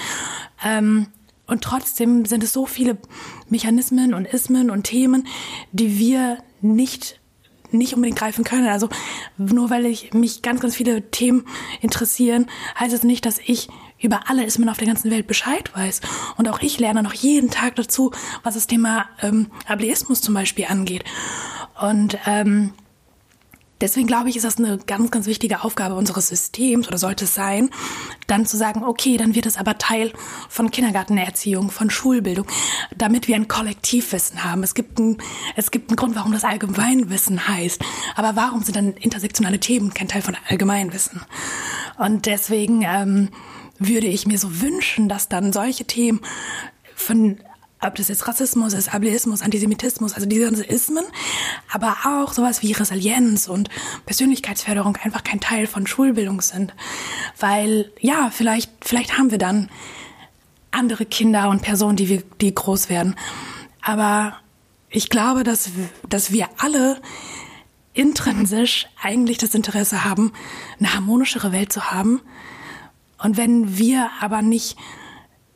Ähm, 0.64 1.08
und 1.48 1.64
trotzdem 1.64 2.26
sind 2.26 2.44
es 2.44 2.54
so 2.54 2.66
viele 2.66 2.98
Mechanismen 3.50 4.14
und 4.14 4.26
Ismen 4.26 4.70
und 4.70 4.84
Themen, 4.84 5.28
die 5.72 5.98
wir 5.98 6.38
nicht 6.62 7.20
nicht 7.72 7.94
unbedingt 7.94 8.18
greifen 8.18 8.46
können. 8.46 8.68
Also 8.68 8.90
nur 9.38 9.70
weil 9.70 9.86
ich 9.86 10.14
mich 10.14 10.42
ganz, 10.42 10.62
ganz 10.62 10.76
viele 10.76 11.12
Themen 11.12 11.46
interessieren, 11.82 12.48
heißt 12.80 12.94
es 12.94 13.04
nicht, 13.04 13.26
dass 13.26 13.40
ich 13.46 13.68
über 14.00 14.30
alle 14.30 14.46
Ismen 14.46 14.70
auf 14.70 14.78
der 14.78 14.88
ganzen 14.88 15.12
Welt 15.12 15.28
Bescheid 15.28 15.76
weiß. 15.76 16.02
Und 16.38 16.48
auch 16.48 16.62
ich 16.62 16.80
lerne 16.80 17.04
noch 17.04 17.14
jeden 17.14 17.50
Tag 17.50 17.76
dazu, 17.76 18.12
was 18.44 18.54
das 18.54 18.68
Thema 18.68 19.10
ähm, 19.22 19.48
Ableismus 19.66 20.22
zum 20.22 20.34
Beispiel 20.34 20.66
angeht. 20.66 21.04
Und 21.82 22.18
ähm, 22.26 22.74
Deswegen 23.80 24.08
glaube 24.08 24.30
ich, 24.30 24.36
ist 24.36 24.44
das 24.44 24.58
eine 24.58 24.80
ganz, 24.80 25.12
ganz 25.12 25.28
wichtige 25.28 25.64
Aufgabe 25.64 25.96
unseres 25.96 26.28
Systems 26.30 26.88
oder 26.88 26.98
sollte 26.98 27.26
es 27.26 27.36
sein, 27.36 27.70
dann 28.26 28.46
zu 28.46 28.58
sagen, 28.58 28.84
okay, 28.84 29.18
dann 29.18 29.36
wird 29.36 29.46
es 29.46 29.58
aber 29.58 29.78
Teil 29.78 30.12
von 30.50 30.72
Kindergartenerziehung, 30.72 31.70
von 31.70 31.90
Schulbildung, 31.90 32.48
damit 32.96 33.28
wir 33.28 33.36
ein 33.36 33.48
Kollektivwissen 33.48 34.44
haben. 34.44 34.64
Es 34.64 34.74
gibt, 34.74 35.00
ein, 35.00 35.18
es 35.56 35.72
gibt 35.72 35.90
einen 35.90 35.96
Grund, 35.96 36.16
warum 36.16 36.32
das 36.32 36.44
Allgemeinwissen 36.44 37.48
heißt. 37.48 37.82
Aber 38.16 38.36
warum 38.36 38.64
sind 38.64 38.76
dann 38.76 38.94
intersektionale 38.94 39.60
Themen 39.60 39.94
kein 39.94 40.08
Teil 40.08 40.22
von 40.22 40.36
Allgemeinwissen? 40.50 41.22
Und 41.98 42.26
deswegen 42.26 42.82
ähm, 42.82 43.30
würde 43.80 44.08
ich 44.08 44.26
mir 44.26 44.40
so 44.40 44.62
wünschen, 44.62 45.08
dass 45.10 45.30
dann 45.30 45.54
solche 45.54 45.86
Themen 45.86 46.22
von 46.96 47.40
ob 47.82 47.96
das 47.96 48.08
jetzt 48.08 48.28
Rassismus 48.28 48.74
ist, 48.74 48.94
Ableismus, 48.94 49.42
Antisemitismus, 49.42 50.14
also 50.14 50.26
diese 50.26 50.46
ganzen 50.46 50.64
Ismen, 50.64 51.06
aber 51.72 51.96
auch 52.06 52.34
sowas 52.34 52.62
wie 52.64 52.72
Resilienz 52.72 53.48
und 53.48 53.70
Persönlichkeitsförderung 54.06 54.98
einfach 54.98 55.24
kein 55.24 55.40
Teil 55.40 55.68
von 55.68 55.86
Schulbildung 55.86 56.42
sind. 56.42 56.74
Weil, 57.40 57.92
ja, 58.00 58.32
vielleicht, 58.32 58.72
vielleicht 58.82 59.18
haben 59.18 59.30
wir 59.32 59.38
dann 59.38 59.70
andere 60.72 61.06
Kinder 61.06 61.50
und 61.50 61.62
Personen, 61.62 61.98
die 61.98 62.10
wir, 62.10 62.24
die 62.42 62.54
groß 62.54 62.90
werden. 62.90 63.16
Aber 63.82 64.38
ich 64.90 65.10
glaube, 65.10 65.44
dass, 65.44 65.70
dass 66.10 66.32
wir 66.32 66.50
alle 66.58 67.00
intrinsisch 67.94 68.88
eigentlich 69.02 69.38
das 69.38 69.56
Interesse 69.56 70.04
haben, 70.04 70.32
eine 70.80 70.94
harmonischere 70.94 71.52
Welt 71.52 71.74
zu 71.74 71.92
haben. 71.92 72.22
Und 73.18 73.38
wenn 73.38 73.78
wir 73.78 74.10
aber 74.20 74.42
nicht, 74.42 74.78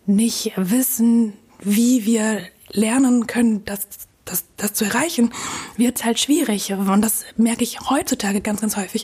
nicht 0.05 0.53
wissen, 0.55 1.33
wie 1.61 2.05
wir 2.05 2.41
lernen 2.69 3.27
können, 3.27 3.65
das, 3.65 3.87
das, 4.25 4.45
das 4.57 4.73
zu 4.73 4.85
erreichen, 4.85 5.31
wird 5.77 5.97
es 5.97 6.05
halt 6.05 6.19
schwierig. 6.19 6.71
Und 6.71 7.01
das 7.01 7.25
merke 7.37 7.63
ich 7.63 7.79
heutzutage 7.89 8.41
ganz, 8.41 8.61
ganz 8.61 8.77
häufig. 8.77 9.03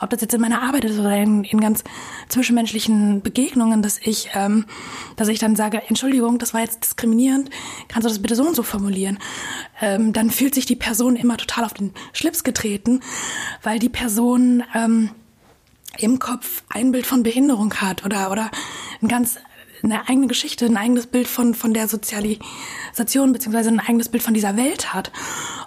Ob 0.00 0.10
das 0.10 0.20
jetzt 0.20 0.34
in 0.34 0.40
meiner 0.40 0.62
Arbeit 0.62 0.84
ist 0.84 0.98
oder 0.98 1.16
in, 1.16 1.44
in 1.44 1.60
ganz 1.60 1.84
zwischenmenschlichen 2.28 3.22
Begegnungen, 3.22 3.82
dass 3.82 3.98
ich, 3.98 4.30
ähm, 4.34 4.66
dass 5.16 5.28
ich 5.28 5.38
dann 5.38 5.56
sage, 5.56 5.82
Entschuldigung, 5.88 6.38
das 6.38 6.54
war 6.54 6.60
jetzt 6.60 6.84
diskriminierend, 6.84 7.50
kannst 7.88 8.06
du 8.06 8.08
das 8.10 8.22
bitte 8.22 8.36
so 8.36 8.46
und 8.46 8.54
so 8.54 8.62
formulieren? 8.62 9.18
Ähm, 9.80 10.12
dann 10.12 10.30
fühlt 10.30 10.54
sich 10.54 10.66
die 10.66 10.76
Person 10.76 11.16
immer 11.16 11.36
total 11.36 11.64
auf 11.64 11.74
den 11.74 11.92
Schlips 12.12 12.44
getreten, 12.44 13.00
weil 13.62 13.78
die 13.78 13.88
Person 13.88 14.62
ähm, 14.74 15.10
im 15.98 16.18
Kopf 16.18 16.62
ein 16.68 16.92
Bild 16.92 17.06
von 17.06 17.22
Behinderung 17.22 17.74
hat 17.74 18.04
oder, 18.04 18.30
oder 18.30 18.50
ein 19.02 19.08
ganz 19.08 19.36
eine 19.82 20.08
eigene 20.08 20.26
Geschichte, 20.26 20.66
ein 20.66 20.76
eigenes 20.76 21.06
Bild 21.06 21.28
von, 21.28 21.54
von 21.54 21.74
der 21.74 21.88
Sozialisation 21.88 23.32
beziehungsweise 23.32 23.70
ein 23.70 23.80
eigenes 23.80 24.08
Bild 24.08 24.22
von 24.22 24.34
dieser 24.34 24.56
Welt 24.56 24.92
hat. 24.92 25.12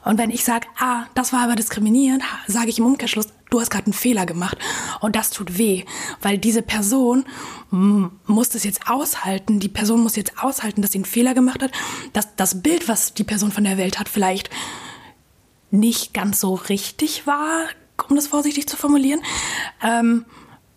Und 0.03 0.17
wenn 0.17 0.31
ich 0.31 0.43
sage, 0.43 0.67
ah, 0.79 1.05
das 1.13 1.33
war 1.33 1.41
aber 1.43 1.55
diskriminierend, 1.55 2.23
sage 2.47 2.69
ich 2.69 2.79
im 2.79 2.85
Umkehrschluss, 2.85 3.27
du 3.49 3.59
hast 3.59 3.69
gerade 3.69 3.85
einen 3.85 3.93
Fehler 3.93 4.25
gemacht. 4.25 4.57
Und 4.99 5.15
das 5.15 5.29
tut 5.29 5.57
weh, 5.57 5.83
weil 6.21 6.37
diese 6.37 6.61
Person 6.61 7.25
muss 7.69 8.49
das 8.49 8.63
jetzt 8.63 8.89
aushalten. 8.89 9.59
Die 9.59 9.69
Person 9.69 10.01
muss 10.01 10.15
jetzt 10.15 10.41
aushalten, 10.41 10.81
dass 10.81 10.91
sie 10.91 10.99
einen 10.99 11.05
Fehler 11.05 11.33
gemacht 11.33 11.61
hat, 11.61 11.71
dass 12.13 12.35
das 12.35 12.61
Bild, 12.61 12.87
was 12.87 13.13
die 13.13 13.23
Person 13.23 13.51
von 13.51 13.63
der 13.63 13.77
Welt 13.77 13.99
hat, 13.99 14.09
vielleicht 14.09 14.49
nicht 15.69 16.13
ganz 16.13 16.39
so 16.39 16.55
richtig 16.55 17.27
war, 17.27 17.65
um 18.09 18.15
das 18.15 18.27
vorsichtig 18.27 18.67
zu 18.67 18.75
formulieren. 18.75 19.21
Ähm, 19.81 20.25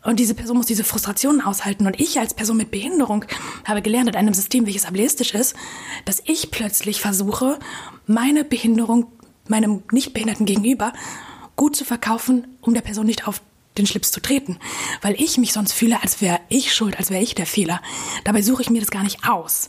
und 0.04 0.20
diese 0.20 0.34
Person 0.34 0.56
muss 0.58 0.66
diese 0.66 0.84
Frustrationen 0.84 1.40
aushalten. 1.40 1.86
Und 1.86 1.98
ich 1.98 2.18
als 2.18 2.34
Person 2.34 2.58
mit 2.58 2.70
Behinderung 2.70 3.24
habe 3.64 3.82
gelernt 3.82 4.08
in 4.10 4.16
einem 4.16 4.34
System, 4.34 4.66
welches 4.66 4.84
ableistisch 4.84 5.34
ist, 5.34 5.54
dass 6.04 6.22
ich 6.26 6.50
plötzlich 6.50 7.00
versuche, 7.00 7.58
meine 8.06 8.44
Behinderung 8.44 9.06
meinem 9.48 9.82
Nichtbehinderten 9.90 10.46
gegenüber 10.46 10.92
gut 11.56 11.76
zu 11.76 11.84
verkaufen, 11.84 12.46
um 12.60 12.74
der 12.74 12.80
Person 12.80 13.06
nicht 13.06 13.26
auf 13.26 13.40
den 13.78 13.86
Schlips 13.86 14.12
zu 14.12 14.20
treten. 14.20 14.58
Weil 15.02 15.20
ich 15.20 15.38
mich 15.38 15.52
sonst 15.52 15.72
fühle, 15.72 16.02
als 16.02 16.20
wäre 16.20 16.40
ich 16.48 16.74
schuld, 16.74 16.98
als 16.98 17.10
wäre 17.10 17.22
ich 17.22 17.34
der 17.34 17.46
Fehler. 17.46 17.80
Dabei 18.24 18.42
suche 18.42 18.62
ich 18.62 18.70
mir 18.70 18.80
das 18.80 18.90
gar 18.90 19.02
nicht 19.02 19.26
aus. 19.28 19.68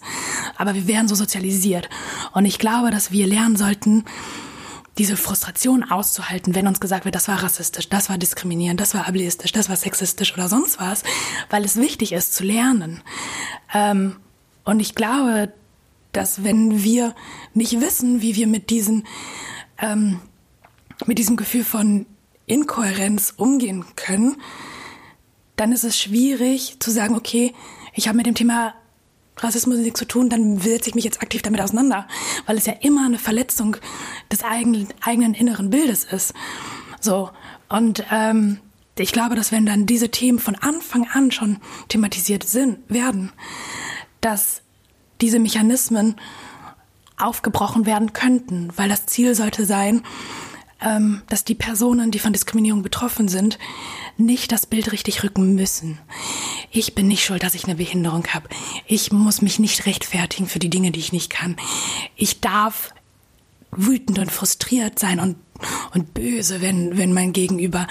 Aber 0.58 0.76
wir 0.76 0.88
werden 0.88 1.08
so 1.08 1.16
sozialisiert. 1.16 1.90
Und 2.34 2.46
ich 2.46 2.60
glaube, 2.60 2.92
dass 2.92 3.12
wir 3.12 3.26
lernen 3.26 3.56
sollten, 3.56 4.06
diese 4.98 5.18
Frustration 5.18 5.84
auszuhalten, 5.84 6.56
wenn 6.56 6.68
uns 6.68 6.80
gesagt 6.80 7.06
wird, 7.06 7.16
das 7.16 7.28
war 7.28 7.44
rassistisch, 7.44 7.90
das 7.90 8.10
war 8.10 8.18
diskriminierend, 8.18 8.80
das 8.80 8.94
war 8.94 9.08
ableistisch, 9.08 9.52
das 9.52 9.70
war 9.70 9.76
sexistisch 9.76 10.34
oder 10.34 10.48
sonst 10.48 10.80
was, 10.80 11.04
weil 11.50 11.66
es 11.66 11.76
wichtig 11.76 12.14
ist 12.14 12.34
zu 12.34 12.44
lernen. 12.44 13.02
Ähm, 13.74 14.16
und 14.64 14.80
ich 14.80 14.96
glaube, 14.96 15.52
dass 16.14 16.44
wenn 16.44 16.84
wir 16.84 17.14
nicht 17.54 17.82
wissen, 17.82 18.22
wie 18.22 18.36
wir 18.36 18.48
mit 18.48 18.70
diesen, 18.70 19.06
ähm, 19.80 20.22
mit 21.06 21.18
diesem 21.18 21.36
Gefühl 21.36 21.66
von 21.66 22.06
Inkohärenz 22.46 23.34
umgehen 23.36 23.86
können, 23.96 24.38
dann 25.58 25.74
ist 25.74 25.84
es 25.84 26.00
schwierig 26.00 26.78
zu 26.80 26.92
sagen, 26.92 27.16
okay, 27.16 27.54
ich 27.94 28.08
habe 28.08 28.18
mit 28.18 28.26
dem 28.26 28.36
Thema 28.36 28.74
Rassismus 29.38 29.78
nichts 29.80 30.00
zu 30.00 30.06
tun, 30.06 30.30
dann 30.30 30.60
setze 30.60 30.90
ich 30.90 30.96
mich 30.96 31.04
jetzt 31.04 31.22
aktiv 31.22 31.42
damit 31.42 31.62
auseinander, 31.62 32.08
weil 32.46 32.58
es 32.58 32.66
ja 32.66 32.74
immer 32.82 33.06
eine 33.06 33.20
Verletzung 33.20 33.78
des 34.32 34.44
eigenen, 34.44 34.88
eigenen 35.02 35.34
inneren 35.34 35.70
Bildes 35.70 36.06
ist. 36.06 36.34
So 37.02 37.30
und 37.68 38.04
ähm, 38.12 38.60
ich 38.98 39.12
glaube, 39.12 39.36
dass 39.36 39.52
wenn 39.52 39.66
dann 39.66 39.86
diese 39.86 40.10
Themen 40.10 40.40
von 40.40 40.56
Anfang 40.56 41.08
an 41.12 41.32
schon 41.32 41.58
thematisiert 41.90 42.44
sind, 42.44 42.80
werden, 42.90 43.34
dass 44.22 44.62
diese 45.22 45.40
Mechanismen 45.40 46.16
aufgebrochen 47.18 47.86
werden 47.86 48.14
könnten, 48.14 48.70
weil 48.76 48.90
das 48.90 49.06
Ziel 49.06 49.36
sollte 49.36 49.66
sein, 49.66 50.04
ähm, 50.86 51.24
dass 51.28 51.44
die 51.44 51.56
Personen, 51.56 52.12
die 52.12 52.20
von 52.20 52.32
Diskriminierung 52.32 52.84
betroffen 52.84 53.28
sind, 53.28 53.58
nicht 54.18 54.52
das 54.52 54.68
Bild 54.68 54.92
richtig 54.92 55.24
rücken 55.24 55.56
müssen. 55.56 56.00
Ich 56.72 56.96
bin 56.96 57.08
nicht 57.08 57.26
schuld, 57.26 57.44
dass 57.44 57.56
ich 57.56 57.66
eine 57.66 57.76
Behinderung 57.76 58.28
habe. 58.28 58.48
Ich 58.86 59.12
muss 59.12 59.42
mich 59.42 59.60
nicht 59.60 59.86
rechtfertigen 59.88 60.48
für 60.48 60.60
die 60.60 60.70
Dinge, 60.70 60.92
die 60.92 61.00
ich 61.00 61.12
nicht 61.12 61.32
kann. 61.32 61.58
Ich 62.16 62.40
darf 62.40 62.94
wütend 63.72 64.20
und 64.20 64.32
frustriert 64.32 65.00
sein 65.00 65.20
und, 65.20 65.38
und 65.94 66.14
böse, 66.14 66.62
wenn, 66.62 66.98
wenn 66.98 67.14
mein 67.14 67.34
Gegenüber 67.34 67.88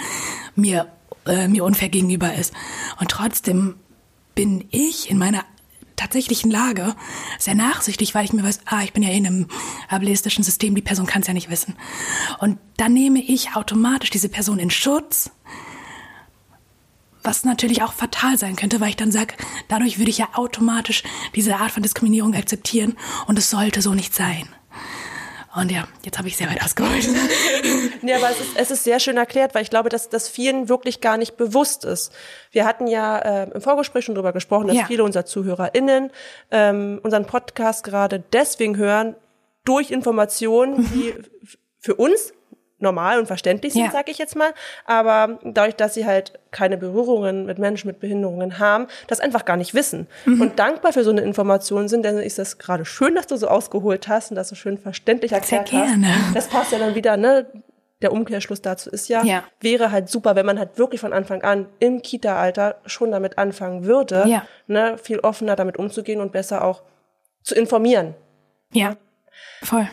mir, 0.55 0.87
äh, 1.27 1.49
mir 1.49 1.65
unfair 1.65 1.89
gegenüber 1.89 2.35
ist. 2.35 2.55
Und 3.01 3.11
trotzdem 3.11 3.75
bin 4.35 4.65
ich 4.71 5.11
in 5.11 5.19
meiner 5.19 5.45
tatsächlichen 5.97 6.51
Lage 6.51 6.95
sehr 7.39 7.55
nachsichtig, 7.55 8.15
weil 8.15 8.25
ich 8.25 8.33
mir 8.33 8.43
weiß, 8.43 8.61
ah, 8.67 8.83
ich 8.83 8.93
bin 8.93 9.03
ja 9.03 9.11
in 9.11 9.27
einem 9.27 9.49
ableistischen 9.89 10.45
System, 10.45 10.75
die 10.75 10.83
Person 10.83 11.07
kann 11.07 11.23
es 11.23 11.29
ja 11.29 11.35
nicht 11.35 11.51
wissen. 11.51 11.75
Und 12.41 12.59
dann 12.77 12.93
nehme 12.93 13.21
ich 13.21 13.57
automatisch 13.57 14.11
diese 14.11 14.29
Person 14.29 14.59
in 14.59 14.71
Schutz, 14.71 15.31
was 17.23 17.45
natürlich 17.45 17.83
auch 17.83 17.93
fatal 17.93 18.39
sein 18.39 18.55
könnte, 18.55 18.81
weil 18.81 18.91
ich 18.91 18.97
dann 18.97 19.11
sage, 19.11 19.35
dadurch 19.69 19.99
würde 19.99 20.11
ich 20.11 20.19
ja 20.19 20.29
automatisch 20.35 21.03
diese 21.35 21.57
Art 21.57 21.71
von 21.71 21.83
Diskriminierung 21.83 22.35
akzeptieren 22.35 22.97
und 23.27 23.39
es 23.39 23.51
sollte 23.51 23.81
so 23.81 23.95
nicht 23.95 24.15
sein. 24.15 24.49
Und 25.57 25.71
ja, 25.71 25.87
jetzt 26.05 26.19
habe 26.19 26.27
ich 26.27 26.37
sehr 26.37 26.49
weit 26.51 26.62
ausgeholt. 26.62 27.09
ja, 28.03 28.17
aber 28.17 28.31
es 28.31 28.40
ist, 28.40 28.57
es 28.57 28.71
ist 28.73 28.85
sehr 28.85 28.99
schön 28.99 29.17
erklärt, 29.17 29.55
weil 29.55 29.62
ich 29.62 29.71
glaube, 29.71 29.88
dass 29.88 30.09
das 30.09 30.29
vielen 30.29 30.69
wirklich 30.69 31.01
gar 31.01 31.17
nicht 31.17 31.37
bewusst 31.37 31.85
ist. 31.85 32.12
Wir 32.51 32.64
hatten 32.64 32.88
ja 32.88 33.19
äh, 33.19 33.51
im 33.51 33.61
Vorgespräch 33.61 34.05
schon 34.05 34.17
drüber 34.17 34.33
gesprochen, 34.33 34.67
dass 34.67 34.77
ja. 34.77 34.87
viele 34.87 35.05
unserer 35.05 35.27
ZuhörerInnen 35.27 36.11
ähm, 36.51 37.01
unseren 37.03 37.27
Podcast 37.27 37.85
gerade 37.85 38.23
deswegen 38.33 38.77
hören, 38.77 39.14
durch 39.64 39.90
Informationen, 39.90 40.90
die 40.93 41.14
für 41.79 41.95
uns 41.95 42.33
normal 42.85 43.18
und 43.18 43.27
verständlich 43.27 43.73
sind, 43.73 43.87
ja. 43.87 43.90
sage 43.90 44.12
ich 44.12 44.18
jetzt 44.18 44.37
mal. 44.37 44.53
Aber 44.85 45.40
dadurch, 45.42 45.75
dass 45.75 45.94
sie 45.94 46.07
halt 46.07 46.38
keine 46.53 46.77
Berührungen 46.77 47.47
mit 47.47 47.59
Menschen 47.59 47.88
mit 47.88 47.99
Behinderungen 47.99 48.61
haben, 48.61 48.87
das 49.09 49.18
einfach 49.18 49.44
gar 49.44 49.57
nicht 49.57 49.75
wissen. 49.75 50.07
Mhm. 50.25 50.40
Und 50.40 50.59
dankbar 50.61 50.92
für 50.92 51.03
so 51.03 51.11
eine 51.11 51.23
Information 51.23 51.88
sind, 51.88 52.05
denn 52.05 52.18
ist 52.18 52.38
das 52.38 52.59
gerade 52.59 52.85
schön, 52.85 53.16
dass 53.16 53.27
du 53.27 53.37
so 53.37 53.49
ausgeholt 53.49 54.07
hast 54.07 54.31
und 54.31 54.37
das 54.37 54.49
so 54.49 54.55
schön 54.55 54.79
verständlich 54.79 55.33
erklärt 55.33 55.68
Sehr 55.68 55.81
gerne. 55.81 56.14
hast. 56.14 56.37
Das 56.37 56.49
passt 56.49 56.70
ja 56.70 56.79
dann 56.79 56.94
wieder, 56.94 57.16
ne? 57.16 57.47
Der 58.03 58.12
Umkehrschluss 58.12 58.61
dazu 58.61 58.90
ist 58.90 59.09
ja, 59.09 59.23
ja, 59.25 59.44
wäre 59.61 59.90
halt 59.90 60.11
super, 60.11 60.37
wenn 60.37 60.44
man 60.44 60.59
halt 60.59 60.77
wirklich 60.79 61.01
von 61.01 61.14
Anfang 61.14 61.42
an 61.42 61.68
im 61.79 62.03
Kita-Alter 62.03 62.77
schon 62.85 63.11
damit 63.11 63.38
anfangen 63.38 63.85
würde, 63.85 64.25
ja. 64.27 64.47
ne, 64.66 64.99
viel 64.99 65.20
offener 65.20 65.57
damit 65.57 65.79
umzugehen 65.79 66.20
und 66.20 66.31
besser 66.31 66.64
auch 66.64 66.83
zu 67.42 67.55
informieren. 67.55 68.14
Ja, 68.73 68.97
voll. 69.62 69.88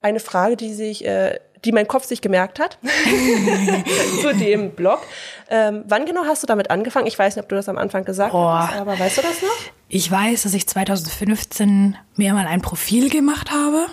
Eine 0.00 0.18
Frage, 0.18 0.56
die 0.56 0.72
sich 0.72 1.06
äh, 1.06 1.38
die 1.64 1.72
mein 1.72 1.86
Kopf 1.86 2.04
sich 2.04 2.20
gemerkt 2.20 2.58
hat, 2.58 2.78
zu 4.20 4.34
dem 4.34 4.72
Blog. 4.72 5.00
Ähm, 5.48 5.84
wann 5.86 6.06
genau 6.06 6.24
hast 6.24 6.42
du 6.42 6.46
damit 6.46 6.70
angefangen? 6.70 7.06
Ich 7.06 7.18
weiß 7.18 7.36
nicht, 7.36 7.42
ob 7.42 7.48
du 7.48 7.54
das 7.54 7.68
am 7.68 7.78
Anfang 7.78 8.04
gesagt 8.04 8.34
oh. 8.34 8.48
hast, 8.48 8.74
aber 8.74 8.98
weißt 8.98 9.18
du 9.18 9.22
das 9.22 9.42
noch? 9.42 9.48
Ich 9.88 10.10
weiß, 10.10 10.42
dass 10.42 10.54
ich 10.54 10.66
2015 10.66 11.96
mir 12.16 12.32
mal 12.32 12.46
ein 12.46 12.62
Profil 12.62 13.10
gemacht 13.10 13.50
habe. 13.50 13.86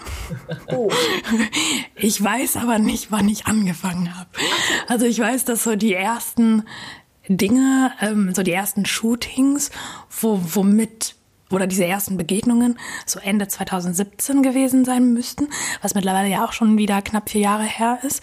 Oh. 0.68 0.90
Ich 2.02 2.24
weiß 2.24 2.56
aber 2.56 2.80
nicht, 2.80 3.12
wann 3.12 3.28
ich 3.28 3.46
angefangen 3.46 4.18
habe. 4.18 4.30
Also 4.88 5.06
ich 5.06 5.20
weiß, 5.20 5.44
dass 5.44 5.66
so 5.66 5.76
die 5.76 5.94
ersten 5.94 6.64
Dinge, 7.28 7.92
ähm, 8.00 8.34
so 8.34 8.42
die 8.42 8.54
ersten 8.54 8.86
Shootings, 8.86 9.70
wo, 10.10 10.40
womit 10.42 11.16
oder 11.52 11.68
diese 11.68 11.86
ersten 11.86 12.18
Begegnungen 12.18 12.80
so 13.06 13.20
Ende 13.20 13.48
2017 13.48 14.44
gewesen 14.44 14.86
sein 14.86 15.14
müssten, 15.14 15.50
was 15.82 15.96
mittlerweile 15.96 16.30
ja 16.30 16.46
auch 16.46 16.54
schon 16.54 16.78
wieder 16.78 17.02
knapp 17.02 17.30
vier 17.30 17.42
Jahre 17.42 17.64
her 17.64 18.00
ist. 18.04 18.22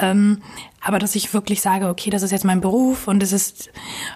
Ähm, 0.00 0.42
aber 0.80 0.98
dass 0.98 1.14
ich 1.14 1.32
wirklich 1.32 1.60
sage, 1.60 1.88
okay, 1.88 2.10
das 2.10 2.22
ist 2.22 2.30
jetzt 2.30 2.44
mein 2.44 2.60
Beruf 2.60 3.08
und 3.08 3.22
es 3.22 3.32
ist 3.32 3.70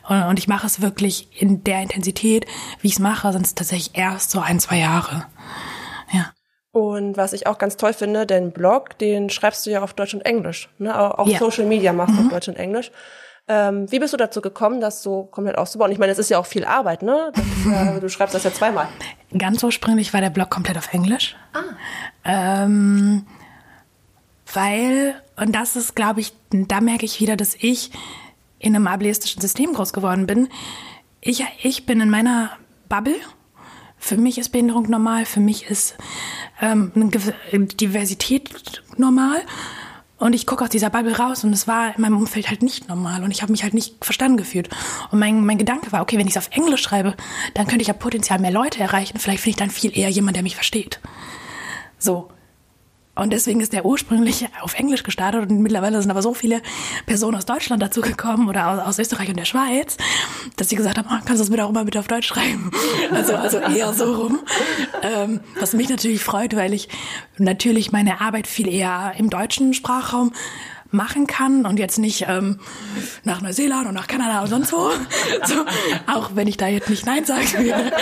und 0.09 0.39
ich 0.39 0.49
mache 0.49 0.67
es 0.67 0.81
wirklich 0.83 1.29
in 1.41 1.65
der 1.65 1.83
Intensität, 1.83 2.47
wie 2.81 2.89
ich 2.89 2.95
es 2.95 2.99
mache, 2.99 3.33
sind 3.33 3.47
es 3.47 3.55
tatsächlich 3.55 3.97
erst 3.97 4.31
so 4.31 4.41
ein, 4.41 4.61
zwei 4.61 4.79
Jahre. 4.79 5.27
Ja. 6.13 6.33
Und 6.73 7.17
was 7.17 7.33
ich 7.33 7.47
auch 7.47 7.59
ganz 7.59 7.77
toll 7.77 7.93
finde, 7.93 8.27
den 8.27 8.53
Blog, 8.53 8.99
den 8.99 9.31
schreibst 9.31 9.67
du 9.67 9.71
ja 9.71 9.83
auf 9.83 9.95
Deutsch 9.95 10.15
und 10.15 10.21
Englisch. 10.21 10.69
Ne? 10.79 11.19
Auch 11.19 11.27
ja. 11.27 11.39
Social 11.39 11.65
Media 11.65 11.93
machst 11.93 12.15
du 12.15 12.21
mhm. 12.21 12.27
auf 12.27 12.33
Deutsch 12.33 12.49
und 12.49 12.57
Englisch. 12.57 12.91
Ähm, 13.49 13.91
wie 13.91 13.99
bist 13.99 14.13
du 14.13 14.19
dazu 14.19 14.43
gekommen, 14.43 14.81
das 14.81 15.03
so 15.03 15.25
komplett 15.25 15.57
auszubauen? 15.57 15.91
Ich 15.91 15.99
meine, 15.99 16.13
es 16.13 16.19
ist 16.19 16.29
ja 16.29 16.39
auch 16.39 16.47
viel 16.47 16.67
Arbeit, 16.67 17.03
ne? 17.03 17.33
Ja, 17.67 17.99
du 18.01 18.09
schreibst 18.11 18.35
das 18.35 18.45
ja 18.45 18.53
zweimal. 18.53 18.89
Ganz 19.37 19.63
ursprünglich 19.63 20.13
war 20.13 20.21
der 20.21 20.31
Blog 20.31 20.51
komplett 20.51 20.77
auf 20.77 20.93
Englisch. 20.93 21.35
Ah. 21.55 22.65
Ähm, 22.65 23.27
weil, 24.53 25.15
und 25.37 25.55
das 25.55 25.77
ist, 25.77 25.97
glaube 25.97 26.21
ich, 26.21 26.35
da 26.51 26.81
merke 26.83 27.07
ich 27.07 27.21
wieder, 27.21 27.37
dass 27.37 27.55
ich 27.55 27.91
in 28.59 28.77
einem 28.77 28.87
ableistischen 28.87 29.41
System 29.41 29.73
groß 29.73 29.93
geworden 29.93 30.27
bin. 30.27 30.49
Ich, 31.21 31.45
ich 31.63 31.87
bin 31.87 32.01
in 32.01 32.11
meiner 32.11 32.51
Bubble. 32.89 33.17
Für 33.99 34.17
mich 34.17 34.39
ist 34.39 34.51
Behinderung 34.51 34.89
normal, 34.89 35.25
für 35.25 35.41
mich 35.41 35.69
ist 35.71 35.97
ähm, 36.61 36.93
Diversität 37.53 38.51
normal. 38.97 39.41
Und 40.19 40.35
ich 40.35 40.47
gucke 40.47 40.65
aus 40.65 40.71
dieser 40.71 40.91
Bubble 40.91 41.17
raus 41.17 41.45
und 41.45 41.53
es 41.53 41.69
war 41.69 41.95
in 41.95 42.03
meinem 42.03 42.17
Umfeld 42.17 42.51
halt 42.51 42.63
nicht 42.63 42.89
normal 42.89 43.23
und 43.23 43.31
ich 43.31 43.41
habe 43.43 43.53
mich 43.53 43.63
halt 43.63 43.75
nicht 43.75 44.05
verstanden 44.05 44.37
gefühlt. 44.37 44.69
Und 45.13 45.21
mein, 45.21 45.45
mein 45.45 45.59
Gedanke 45.59 45.93
war, 45.93 46.03
okay, 46.03 46.19
wenn 46.19 46.27
ich 46.27 46.35
es 46.35 46.39
auf 46.39 46.51
Englisch 46.51 46.83
schreibe, 46.83 47.15
dann 47.55 47.69
könnte 47.69 47.83
ich 47.83 47.89
ja 47.89 47.95
potenziell 47.95 48.41
mehr 48.41 48.51
Leute 48.51 48.81
erreichen. 48.81 49.19
Vielleicht 49.19 49.43
finde 49.43 49.51
ich 49.51 49.57
dann 49.57 49.71
viel 49.71 49.97
eher 49.97 50.09
jemand, 50.09 50.37
der 50.37 50.43
mich 50.43 50.57
versteht. 50.57 51.01
So. 51.99 52.31
Und 53.19 53.33
deswegen 53.33 53.61
ist 53.61 53.73
der 53.73 53.85
ursprünglich 53.85 54.47
auf 54.61 54.75
Englisch 54.75 55.03
gestartet 55.03 55.51
und 55.51 55.61
mittlerweile 55.61 56.01
sind 56.01 56.11
aber 56.11 56.23
so 56.23 56.35
viele 56.35 56.63
Personen 57.07 57.37
aus 57.37 57.47
Deutschland 57.47 57.83
dazugekommen 57.83 58.49
oder 58.49 58.69
aus, 58.69 58.79
aus, 58.79 58.99
Österreich 58.99 59.29
und 59.29 59.39
der 59.39 59.45
Schweiz, 59.45 59.97
dass 60.57 60.69
sie 60.69 60.77
gesagt 60.77 60.99
haben, 60.99 61.09
oh, 61.11 61.19
kannst 61.25 61.35
du 61.35 61.39
das 61.39 61.51
bitte 61.51 61.65
auch 61.65 61.73
mal 61.73 61.85
bitte 61.85 61.99
auf 61.99 62.09
Deutsch 62.09 62.29
schreiben? 62.29 62.71
Also, 63.11 63.35
also 63.37 63.59
eher 63.59 63.93
so 63.95 64.15
rum. 64.15 64.41
Ähm, 65.03 65.41
was 65.59 65.73
mich 65.73 65.89
natürlich 65.89 66.23
freut, 66.23 66.55
weil 66.55 66.73
ich 66.73 66.89
natürlich 67.39 67.91
meine 67.91 68.21
Arbeit 68.21 68.47
viel 68.47 68.69
eher 68.69 69.15
im 69.17 69.31
deutschen 69.31 69.73
Sprachraum 69.75 70.33
machen 70.91 71.27
kann 71.27 71.67
und 71.67 71.79
jetzt 71.79 71.99
nicht 71.99 72.27
ähm, 72.29 72.61
nach 73.25 73.43
Neuseeland 73.43 73.89
und 73.89 73.95
nach 73.95 74.07
Kanada 74.07 74.43
und 74.43 74.49
sonst 74.49 74.73
wo. 74.73 74.91
So, 75.45 75.65
auch 76.07 76.31
wenn 76.35 76.49
ich 76.49 76.57
da 76.57 76.67
jetzt 76.67 76.91
nicht 76.91 77.07
Nein 77.07 77.25
sagen 77.25 77.47
würde. 77.53 77.93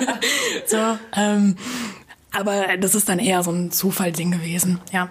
so, 0.66 0.98
ähm, 1.16 1.56
aber 2.38 2.76
das 2.76 2.94
ist 2.94 3.08
dann 3.08 3.18
eher 3.18 3.42
so 3.42 3.50
ein 3.50 3.70
Zufallding 3.70 4.30
gewesen, 4.30 4.80
ja. 4.92 5.10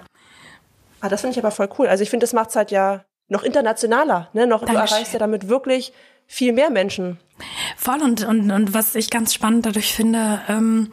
Ah, 1.01 1.09
das 1.09 1.21
finde 1.21 1.33
ich 1.33 1.39
aber 1.43 1.51
voll 1.51 1.69
cool. 1.77 1.87
Also 1.87 2.03
ich 2.03 2.09
finde, 2.09 2.23
das 2.23 2.33
macht 2.33 2.49
es 2.49 2.55
halt 2.55 2.71
ja 2.71 3.05
noch 3.27 3.43
internationaler, 3.43 4.29
ne? 4.33 4.47
Noch, 4.47 4.61
Dankeschön. 4.61 4.85
du 4.85 4.93
erreichst 4.93 5.13
ja 5.13 5.19
damit 5.19 5.47
wirklich 5.47 5.93
viel 6.27 6.53
mehr 6.53 6.69
Menschen. 6.69 7.19
Voll 7.77 8.01
und, 8.01 8.23
und, 8.25 8.51
und 8.51 8.73
was 8.73 8.95
ich 8.95 9.09
ganz 9.09 9.33
spannend 9.33 9.65
dadurch 9.65 9.93
finde, 9.93 10.41
ähm, 10.47 10.91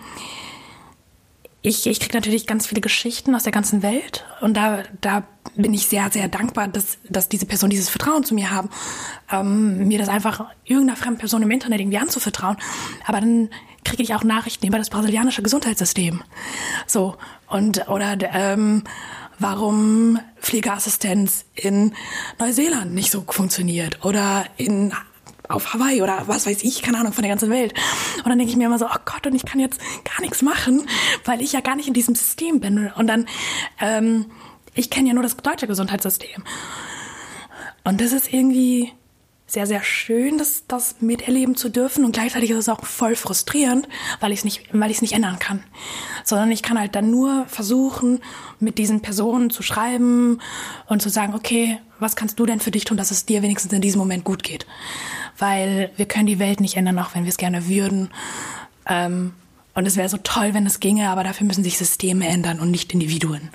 ich, 1.62 1.86
ich 1.86 2.00
kriege 2.00 2.16
natürlich 2.16 2.46
ganz 2.46 2.66
viele 2.66 2.80
Geschichten 2.80 3.34
aus 3.36 3.44
der 3.44 3.52
ganzen 3.52 3.82
Welt 3.82 4.24
und 4.40 4.56
da, 4.56 4.82
da 5.00 5.22
bin 5.54 5.72
ich 5.72 5.86
sehr, 5.86 6.10
sehr 6.10 6.26
dankbar, 6.26 6.66
dass, 6.66 6.98
dass 7.08 7.28
diese 7.28 7.46
Personen 7.46 7.70
dieses 7.70 7.88
Vertrauen 7.88 8.24
zu 8.24 8.34
mir 8.34 8.50
haben, 8.50 8.68
ähm, 9.30 9.86
mir 9.86 9.98
das 9.98 10.08
einfach 10.08 10.46
irgendeiner 10.64 10.96
fremden 10.96 11.20
Person 11.20 11.42
im 11.42 11.50
Internet 11.50 11.80
irgendwie 11.80 11.98
anzuvertrauen. 11.98 12.56
Aber 13.06 13.20
dann 13.20 13.50
kriege 13.84 14.02
ich 14.02 14.14
auch 14.14 14.24
Nachrichten 14.24 14.66
über 14.66 14.78
das 14.78 14.90
brasilianische 14.90 15.42
Gesundheitssystem. 15.42 16.22
So, 16.86 17.16
und, 17.48 17.88
oder, 17.88 18.16
ähm, 18.32 18.84
warum 19.38 20.18
Pflegeassistenz 20.40 21.44
in 21.54 21.94
Neuseeland 22.38 22.94
nicht 22.94 23.10
so 23.10 23.24
funktioniert 23.28 24.04
oder 24.04 24.46
in 24.56 24.92
auf 25.48 25.74
Hawaii 25.74 26.02
oder 26.02 26.22
was 26.26 26.46
weiß 26.46 26.62
ich, 26.62 26.82
keine 26.82 26.98
Ahnung, 26.98 27.12
von 27.12 27.22
der 27.22 27.30
ganzen 27.30 27.50
Welt. 27.50 27.74
Und 28.18 28.26
dann 28.26 28.38
denke 28.38 28.50
ich 28.50 28.56
mir 28.56 28.66
immer 28.66 28.78
so, 28.78 28.86
oh 28.86 28.98
Gott, 29.04 29.26
und 29.26 29.34
ich 29.34 29.44
kann 29.44 29.60
jetzt 29.60 29.80
gar 30.04 30.20
nichts 30.20 30.40
machen, 30.40 30.86
weil 31.24 31.42
ich 31.42 31.52
ja 31.52 31.60
gar 31.60 31.76
nicht 31.76 31.88
in 31.88 31.94
diesem 31.94 32.14
System 32.14 32.60
bin. 32.60 32.90
Und 32.96 33.06
dann, 33.06 33.26
ähm, 33.80 34.26
ich 34.74 34.88
kenne 34.88 35.08
ja 35.08 35.14
nur 35.14 35.22
das 35.22 35.36
deutsche 35.36 35.66
Gesundheitssystem. 35.66 36.42
Und 37.84 38.00
das 38.00 38.12
ist 38.12 38.32
irgendwie 38.32 38.92
sehr, 39.52 39.66
sehr 39.66 39.82
schön, 39.82 40.38
das, 40.38 40.64
das 40.66 40.96
miterleben 41.00 41.56
zu 41.56 41.68
dürfen. 41.68 42.06
Und 42.06 42.12
gleichzeitig 42.12 42.50
ist 42.50 42.56
es 42.56 42.68
auch 42.70 42.86
voll 42.86 43.14
frustrierend, 43.14 43.86
weil 44.18 44.32
ich 44.32 44.38
es 44.38 44.44
nicht, 44.44 44.62
weil 44.72 44.90
ich 44.90 44.96
es 44.96 45.02
nicht 45.02 45.12
ändern 45.12 45.38
kann. 45.38 45.62
Sondern 46.24 46.50
ich 46.50 46.62
kann 46.62 46.78
halt 46.78 46.94
dann 46.94 47.10
nur 47.10 47.44
versuchen, 47.48 48.20
mit 48.60 48.78
diesen 48.78 49.02
Personen 49.02 49.50
zu 49.50 49.62
schreiben 49.62 50.40
und 50.86 51.02
zu 51.02 51.10
sagen, 51.10 51.34
okay, 51.34 51.78
was 51.98 52.16
kannst 52.16 52.40
du 52.40 52.46
denn 52.46 52.60
für 52.60 52.70
dich 52.70 52.84
tun, 52.84 52.96
dass 52.96 53.10
es 53.10 53.26
dir 53.26 53.42
wenigstens 53.42 53.74
in 53.74 53.82
diesem 53.82 53.98
Moment 53.98 54.24
gut 54.24 54.42
geht? 54.42 54.66
Weil 55.36 55.90
wir 55.96 56.06
können 56.06 56.26
die 56.26 56.38
Welt 56.38 56.60
nicht 56.60 56.78
ändern, 56.78 56.98
auch 56.98 57.14
wenn 57.14 57.24
wir 57.24 57.30
es 57.30 57.36
gerne 57.36 57.68
würden. 57.68 58.08
Ähm, 58.86 59.34
und 59.74 59.86
es 59.86 59.96
wäre 59.96 60.08
so 60.08 60.18
toll, 60.18 60.54
wenn 60.54 60.66
es 60.66 60.80
ginge, 60.80 61.08
aber 61.08 61.24
dafür 61.24 61.46
müssen 61.46 61.64
sich 61.64 61.78
Systeme 61.78 62.26
ändern 62.26 62.60
und 62.60 62.70
nicht 62.70 62.92
Individuen. 62.92 63.50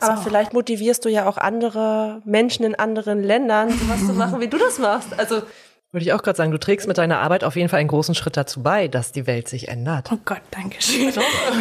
Aber 0.00 0.16
so. 0.16 0.22
vielleicht 0.22 0.52
motivierst 0.52 1.04
du 1.04 1.08
ja 1.08 1.26
auch 1.26 1.38
andere 1.38 2.20
Menschen 2.24 2.64
in 2.64 2.74
anderen 2.74 3.22
Ländern, 3.22 3.70
sowas 3.70 4.06
zu 4.06 4.12
machen, 4.12 4.40
wie 4.40 4.48
du 4.48 4.58
das 4.58 4.78
machst. 4.78 5.18
Also 5.18 5.42
würde 5.94 6.06
ich 6.06 6.12
auch 6.12 6.24
gerade 6.24 6.36
sagen, 6.36 6.50
du 6.50 6.58
trägst 6.58 6.88
mit 6.88 6.98
deiner 6.98 7.20
Arbeit 7.20 7.44
auf 7.44 7.54
jeden 7.54 7.68
Fall 7.68 7.78
einen 7.78 7.88
großen 7.88 8.16
Schritt 8.16 8.36
dazu 8.36 8.64
bei, 8.64 8.88
dass 8.88 9.12
die 9.12 9.28
Welt 9.28 9.46
sich 9.46 9.68
ändert. 9.68 10.10
Oh 10.12 10.18
Gott, 10.24 10.40
danke 10.50 10.82
schön. 10.82 11.12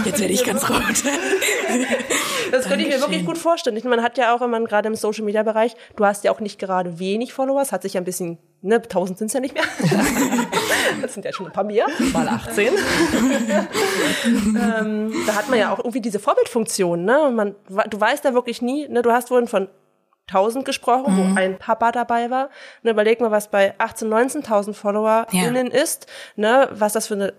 Jetzt 0.05 0.19
werde 0.19 0.33
ich 0.33 0.43
ganz 0.43 0.67
rot. 0.67 0.79
Das 2.51 2.65
könnte 2.67 2.83
ich 2.83 2.89
mir 2.93 2.99
wirklich 2.99 3.25
gut 3.25 3.37
vorstellen. 3.37 3.79
Man 3.83 4.01
hat 4.01 4.17
ja 4.17 4.35
auch, 4.35 4.41
wenn 4.41 4.49
man 4.49 4.65
gerade 4.65 4.87
im 4.87 4.95
Social 4.95 5.23
Media 5.23 5.43
Bereich, 5.43 5.75
du 5.95 6.05
hast 6.05 6.23
ja 6.23 6.31
auch 6.31 6.39
nicht 6.39 6.57
gerade 6.57 6.97
wenig 6.97 7.31
Followers, 7.31 7.71
hat 7.71 7.83
sich 7.83 7.93
ja 7.93 8.01
ein 8.01 8.05
bisschen, 8.05 8.39
ne, 8.63 8.76
1000 8.76 9.19
sind 9.19 9.28
es 9.28 9.34
ja 9.34 9.39
nicht 9.39 9.54
mehr. 9.54 9.63
Das 11.02 11.13
sind 11.13 11.26
ja 11.26 11.34
schon 11.34 11.47
ein 11.47 11.52
paar 11.52 11.63
mehr. 11.63 11.88
Mal 12.13 12.28
18. 12.28 12.67
ähm, 14.26 15.13
da 15.26 15.36
hat 15.36 15.49
man 15.49 15.60
ja 15.60 15.73
auch 15.73 15.80
irgendwie 15.80 16.02
diese 16.02 16.19
Vorbildfunktion, 16.19 17.04
ne? 17.04 17.32
Man, 17.34 17.56
du 17.89 17.99
weißt 17.99 18.23
da 18.23 18.34
wirklich 18.34 18.62
nie, 18.62 18.88
ne, 18.88 19.02
du 19.02 19.12
hast 19.12 19.30
vorhin 19.30 19.47
von 19.47 19.67
1000 20.28 20.65
gesprochen, 20.65 21.13
mhm. 21.13 21.36
wo 21.36 21.39
ein 21.39 21.58
Papa 21.58 21.91
dabei 21.91 22.30
war. 22.30 22.49
Ne, 22.84 22.91
überleg 22.91 23.19
mal, 23.19 23.32
was 23.32 23.49
bei 23.49 23.73
18, 23.80 24.08
19.000 24.08 24.73
FollowerInnen 24.73 25.71
ja. 25.71 25.82
ist, 25.82 26.08
ne, 26.36 26.69
was 26.71 26.93
das 26.93 27.08
für 27.08 27.15
eine 27.15 27.34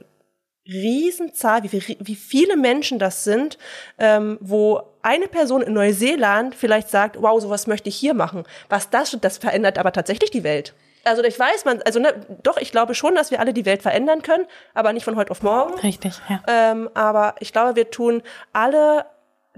Riesenzahl, 0.67 1.63
wie, 1.63 1.81
viel, 1.81 1.97
wie 2.01 2.17
viele 2.17 2.57
Menschen 2.57 2.99
das 2.99 3.25
sind, 3.25 3.59
ähm, 3.99 4.39
wo 4.41 4.83
eine 5.03 5.29
Person 5.29 5.63
in 5.63 5.75
Neuseeland 5.75 6.55
vielleicht 6.55 6.89
sagt, 6.89 7.21
wow, 7.21 7.41
sowas 7.41 7.67
möchte 7.67 7.89
ich 7.89 7.97
hier 7.97 8.15
machen. 8.15 8.45
Was 8.69 8.91
das, 8.91 9.17
das 9.21 9.39
verändert 9.39 9.79
aber 9.79 9.93
tatsächlich 9.93 10.31
die 10.31 10.45
Welt. 10.45 10.75
Also 11.05 11.23
ich 11.23 11.38
weiß, 11.38 11.64
man, 11.64 11.83
also 11.83 12.01
ne, 12.01 12.14
doch, 12.43 12.57
ich 12.57 12.71
glaube 12.71 12.95
schon, 12.95 13.14
dass 13.14 13.31
wir 13.31 13.40
alle 13.40 13.53
die 13.53 13.64
Welt 13.64 13.83
verändern 13.83 14.23
können, 14.23 14.47
aber 14.75 14.93
nicht 14.93 15.05
von 15.05 15.17
heute 15.17 15.31
auf 15.31 15.43
morgen. 15.43 15.75
Richtig, 15.81 16.21
ja. 16.29 16.43
Ähm, 16.47 16.88
aber 16.95 17.35
ich 17.40 17.53
glaube, 17.53 17.77
wir 17.77 17.90
tun 17.90 18.23
alle 18.53 19.07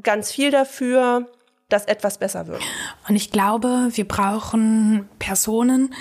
ganz 0.03 0.33
viel 0.33 0.51
dafür, 0.51 1.27
dass 1.69 1.85
etwas 1.87 2.19
besser 2.19 2.47
wird. 2.47 2.63
Und 3.09 3.17
ich 3.17 3.31
glaube, 3.31 3.89
wir 3.91 4.07
brauchen 4.07 5.09
Personen 5.19 5.95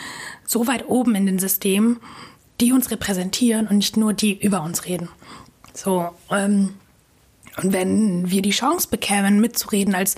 so 0.46 0.68
weit 0.68 0.88
oben 0.88 1.16
in 1.16 1.26
den 1.26 1.40
Systemen, 1.40 2.00
die 2.62 2.72
uns 2.72 2.92
repräsentieren 2.92 3.68
und 3.68 3.78
nicht 3.78 3.98
nur 3.98 4.14
die 4.14 4.40
über 4.40 4.62
uns 4.62 4.86
reden. 4.86 5.10
So, 5.74 6.10
ähm, 6.32 6.76
und 7.62 7.74
wenn 7.74 8.30
wir 8.30 8.42
die 8.42 8.52
Chance 8.52 8.88
bekämen, 8.90 9.40
mitzureden, 9.40 9.96
als, 9.96 10.16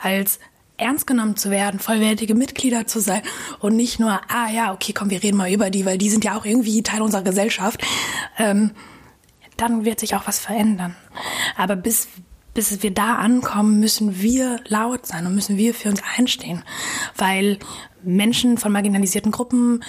als 0.00 0.38
ernst 0.78 1.06
genommen 1.06 1.36
zu 1.36 1.50
werden, 1.50 1.80
vollwertige 1.80 2.34
Mitglieder 2.34 2.86
zu 2.86 3.00
sein 3.00 3.22
und 3.60 3.76
nicht 3.76 3.98
nur, 3.98 4.20
ah 4.28 4.50
ja, 4.50 4.72
okay, 4.72 4.92
komm, 4.92 5.10
wir 5.10 5.22
reden 5.22 5.36
mal 5.36 5.50
über 5.50 5.70
die, 5.70 5.86
weil 5.86 5.98
die 5.98 6.10
sind 6.10 6.24
ja 6.24 6.36
auch 6.36 6.44
irgendwie 6.44 6.82
Teil 6.82 7.02
unserer 7.02 7.22
Gesellschaft, 7.22 7.82
ähm, 8.38 8.72
dann 9.56 9.84
wird 9.84 10.00
sich 10.00 10.14
auch 10.14 10.26
was 10.26 10.38
verändern. 10.38 10.94
Aber 11.56 11.76
bis, 11.76 12.08
bis 12.52 12.82
wir 12.82 12.92
da 12.92 13.16
ankommen, 13.16 13.80
müssen 13.80 14.20
wir 14.20 14.60
laut 14.68 15.06
sein 15.06 15.26
und 15.26 15.34
müssen 15.34 15.56
wir 15.56 15.72
für 15.74 15.88
uns 15.88 16.02
einstehen, 16.16 16.62
weil 17.16 17.58
Menschen 18.02 18.58
von 18.58 18.72
marginalisierten 18.72 19.32
Gruppen 19.32 19.82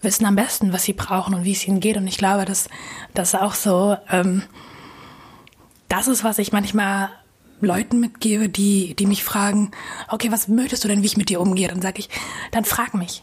wissen 0.00 0.24
am 0.26 0.34
besten, 0.34 0.72
was 0.72 0.84
sie 0.84 0.94
brauchen 0.94 1.34
und 1.34 1.44
wie 1.44 1.52
es 1.52 1.66
ihnen 1.66 1.80
geht. 1.80 1.96
Und 1.96 2.06
ich 2.06 2.18
glaube, 2.18 2.44
dass 2.44 2.68
das 3.14 3.34
auch 3.34 3.54
so, 3.54 3.96
ähm, 4.10 4.42
das 5.88 6.08
ist, 6.08 6.24
was 6.24 6.38
ich 6.38 6.52
manchmal 6.52 7.10
Leuten 7.62 8.00
mitgebe, 8.00 8.48
die, 8.48 8.94
die 8.94 9.06
mich 9.06 9.24
fragen, 9.24 9.70
okay, 10.08 10.30
was 10.30 10.48
möchtest 10.48 10.84
du 10.84 10.88
denn, 10.88 11.02
wie 11.02 11.06
ich 11.06 11.16
mit 11.16 11.28
dir 11.28 11.40
umgehe? 11.40 11.68
Dann 11.68 11.82
sage 11.82 12.00
ich, 12.00 12.08
dann 12.50 12.64
frag 12.64 12.94
mich. 12.94 13.22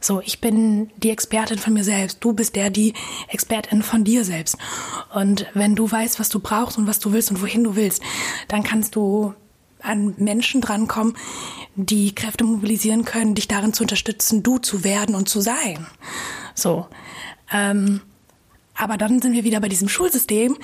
So, 0.00 0.20
ich 0.20 0.40
bin 0.40 0.90
die 0.98 1.10
Expertin 1.10 1.58
von 1.58 1.72
mir 1.72 1.84
selbst. 1.84 2.18
Du 2.20 2.34
bist 2.34 2.56
der, 2.56 2.68
die 2.68 2.92
Expertin 3.28 3.82
von 3.82 4.04
dir 4.04 4.24
selbst. 4.24 4.58
Und 5.14 5.46
wenn 5.54 5.74
du 5.74 5.90
weißt, 5.90 6.20
was 6.20 6.28
du 6.28 6.40
brauchst 6.40 6.76
und 6.76 6.86
was 6.86 6.98
du 6.98 7.12
willst 7.12 7.30
und 7.30 7.40
wohin 7.40 7.64
du 7.64 7.74
willst, 7.74 8.02
dann 8.48 8.62
kannst 8.62 8.96
du 8.96 9.32
an 9.80 10.14
Menschen 10.18 10.60
drankommen, 10.60 11.16
die 11.74 12.14
Kräfte 12.14 12.44
mobilisieren 12.44 13.04
können, 13.04 13.34
dich 13.34 13.48
darin 13.48 13.72
zu 13.72 13.84
unterstützen, 13.84 14.42
du 14.42 14.58
zu 14.58 14.84
werden 14.84 15.14
und 15.14 15.28
zu 15.28 15.40
sein. 15.40 15.86
So. 16.54 16.86
Ähm, 17.52 18.00
aber 18.76 18.96
dann 18.96 19.22
sind 19.22 19.32
wir 19.32 19.44
wieder 19.44 19.60
bei 19.60 19.68
diesem 19.68 19.88
Schulsystem. 19.88 20.56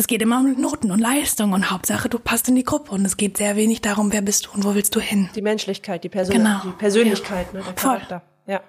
Es 0.00 0.06
geht 0.06 0.22
immer 0.22 0.40
um 0.40 0.58
Noten 0.58 0.92
und 0.92 0.98
Leistung 0.98 1.52
und 1.52 1.70
Hauptsache, 1.70 2.08
du 2.08 2.18
passt 2.18 2.48
in 2.48 2.54
die 2.54 2.64
Gruppe 2.64 2.90
und 2.90 3.04
es 3.04 3.18
geht 3.18 3.36
sehr 3.36 3.54
wenig 3.54 3.82
darum, 3.82 4.14
wer 4.14 4.22
bist 4.22 4.46
du 4.46 4.50
und 4.52 4.64
wo 4.64 4.74
willst 4.74 4.96
du 4.96 5.00
hin. 5.00 5.28
Die 5.34 5.42
Menschlichkeit, 5.42 6.04
die, 6.04 6.08
Persön 6.08 6.36
genau. 6.36 6.62
die 6.64 6.70
Persönlichkeit, 6.70 7.48
ja. 7.52 7.58
ne, 7.58 7.64
der 7.66 7.74
Charakter. 7.74 8.22
Voll. 8.46 8.54
Ja. 8.54 8.62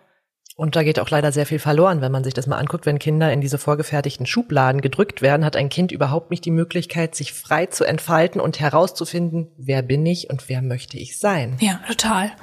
Und 0.57 0.75
da 0.75 0.83
geht 0.83 0.99
auch 0.99 1.09
leider 1.09 1.31
sehr 1.31 1.45
viel 1.45 1.59
verloren, 1.59 2.01
wenn 2.01 2.11
man 2.11 2.25
sich 2.25 2.33
das 2.33 2.47
mal 2.47 2.57
anguckt, 2.57 2.85
wenn 2.85 2.99
Kinder 2.99 3.31
in 3.31 3.39
diese 3.39 3.57
vorgefertigten 3.57 4.25
Schubladen 4.25 4.81
gedrückt 4.81 5.21
werden, 5.21 5.45
hat 5.45 5.55
ein 5.55 5.69
Kind 5.69 5.93
überhaupt 5.93 6.31
nicht 6.31 6.43
die 6.43 6.51
Möglichkeit, 6.51 7.15
sich 7.15 7.31
frei 7.31 7.65
zu 7.67 7.85
entfalten 7.85 8.41
und 8.41 8.59
herauszufinden, 8.59 9.51
wer 9.55 9.83
bin 9.83 10.05
ich 10.05 10.29
und 10.29 10.49
wer 10.49 10.61
möchte 10.61 10.97
ich 10.97 11.17
sein. 11.17 11.55
Ja, 11.61 11.79
total. 11.87 12.33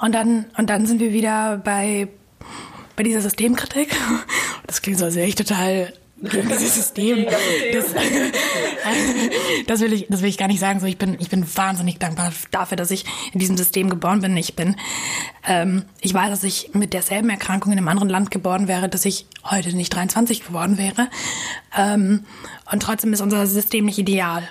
Und 0.00 0.16
dann, 0.16 0.46
und 0.58 0.68
dann 0.68 0.86
sind 0.86 0.98
wir 0.98 1.12
wieder 1.12 1.58
bei, 1.58 2.08
bei 2.96 3.04
dieser 3.04 3.20
Systemkritik. 3.20 3.94
Das 4.66 4.80
klingt 4.80 4.98
so, 4.98 5.04
als 5.04 5.16
wäre 5.16 5.26
ich 5.26 5.34
total 5.34 5.92
dieses 6.22 6.74
System. 6.74 7.26
Das, 7.26 7.86
das, 9.66 9.80
will 9.80 9.92
ich, 9.92 10.06
das 10.08 10.22
will 10.22 10.28
ich 10.28 10.38
gar 10.38 10.48
nicht 10.48 10.60
sagen. 10.60 10.80
So, 10.80 10.86
ich 10.86 10.98
bin, 10.98 11.16
ich 11.18 11.28
bin 11.28 11.44
wahnsinnig 11.56 11.98
dankbar 11.98 12.32
dafür, 12.50 12.76
dass 12.76 12.90
ich 12.90 13.04
in 13.32 13.40
diesem 13.40 13.56
System 13.56 13.90
geboren 13.90 14.20
bin. 14.20 14.36
Ich 14.36 14.54
bin, 14.54 14.76
ähm, 15.46 15.84
ich 16.00 16.14
weiß, 16.14 16.30
dass 16.30 16.44
ich 16.44 16.70
mit 16.74 16.92
derselben 16.92 17.30
Erkrankung 17.30 17.72
in 17.72 17.78
einem 17.78 17.88
anderen 17.88 18.08
Land 18.08 18.30
geboren 18.30 18.68
wäre, 18.68 18.88
dass 18.88 19.04
ich 19.04 19.26
heute 19.44 19.74
nicht 19.76 19.94
23 19.94 20.44
geworden 20.46 20.78
wäre. 20.78 21.08
Ähm, 21.76 22.24
und 22.70 22.82
trotzdem 22.82 23.12
ist 23.12 23.20
unser 23.20 23.46
System 23.46 23.86
nicht 23.86 23.98
ideal. 23.98 24.42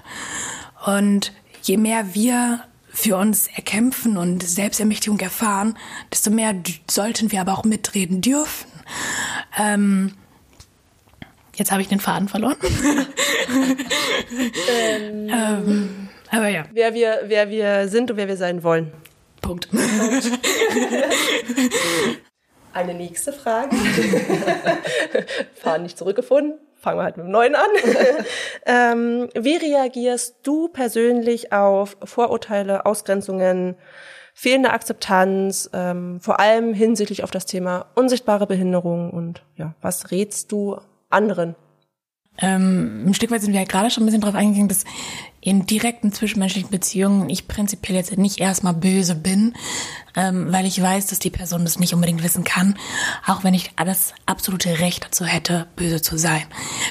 Und 0.86 1.32
je 1.64 1.78
mehr 1.78 2.14
wir 2.14 2.62
für 2.94 3.16
uns 3.16 3.48
erkämpfen 3.48 4.18
und 4.18 4.44
Selbstermächtigung 4.44 5.20
erfahren, 5.20 5.78
desto 6.12 6.30
mehr 6.30 6.54
sollten 6.90 7.32
wir 7.32 7.40
aber 7.40 7.54
auch 7.54 7.64
mitreden 7.64 8.20
dürfen. 8.20 8.70
Ähm, 9.58 10.14
Jetzt 11.56 11.72
habe 11.72 11.82
ich 11.82 11.88
den 11.88 12.00
Faden 12.00 12.28
verloren. 12.28 12.58
ähm, 14.70 15.30
ähm, 15.34 16.10
aber 16.30 16.48
ja. 16.48 16.66
Wer 16.72 16.94
wir, 16.94 17.22
wer 17.26 17.50
wir 17.50 17.88
sind 17.88 18.12
und 18.12 18.18
wer 18.18 18.28
wir 18.28 18.38
sein 18.38 18.64
wollen. 18.64 18.92
Punkt. 19.42 19.68
Eine 22.74 22.94
nächste 22.94 23.34
Frage. 23.34 23.76
Faden 25.56 25.84
nicht 25.84 25.98
zurückgefunden. 25.98 26.58
Fangen 26.80 27.00
wir 27.00 27.04
halt 27.04 27.18
mit 27.18 27.26
dem 27.26 27.32
neuen 27.32 27.56
an. 27.56 27.70
ähm, 28.66 29.28
wie 29.36 29.58
reagierst 29.58 30.38
du 30.44 30.70
persönlich 30.70 31.52
auf 31.52 31.98
Vorurteile, 32.04 32.86
Ausgrenzungen, 32.86 33.76
fehlende 34.34 34.72
Akzeptanz, 34.72 35.70
ähm, 35.74 36.22
vor 36.22 36.40
allem 36.40 36.74
hinsichtlich 36.74 37.24
auf 37.24 37.32
das 37.32 37.46
Thema 37.46 37.88
unsichtbare 37.96 38.48
Behinderung 38.48 39.12
und 39.12 39.44
ja, 39.58 39.76
was 39.82 40.12
rätst 40.12 40.52
du 40.52 40.80
anderen? 41.12 41.56
Ähm, 42.38 43.04
ein 43.08 43.14
Stück 43.14 43.30
weit 43.30 43.42
sind 43.42 43.54
wir 43.54 43.60
ja 43.60 43.68
gerade 43.68 43.92
schon 43.92 44.04
ein 44.04 44.06
bisschen 44.06 44.22
drauf 44.22 44.36
eingegangen, 44.36 44.70
dass 44.70 44.86
in 45.42 45.66
direkten 45.66 46.14
zwischenmenschlichen 46.14 46.70
Beziehungen 46.70 47.30
ich 47.30 47.48
prinzipiell 47.48 47.98
jetzt 47.98 48.18
nicht 48.18 48.40
erstmal 48.40 48.74
böse 48.74 49.16
bin, 49.16 49.54
ähm, 50.16 50.52
weil 50.52 50.66
ich 50.66 50.82
weiß, 50.82 51.08
dass 51.08 51.20
die 51.20 51.30
Person 51.30 51.64
das 51.66 51.78
nicht 51.78 51.94
unbedingt 51.94 52.24
wissen 52.24 52.44
kann, 52.44 52.78
auch 53.28 53.44
wenn 53.44 53.54
ich 53.54 53.72
alles 53.76 54.14
absolute 54.26 54.80
Recht 54.80 55.06
dazu 55.06 55.26
hätte, 55.26 55.68
böse 55.76 56.02
zu 56.02 56.18
sein. 56.18 56.44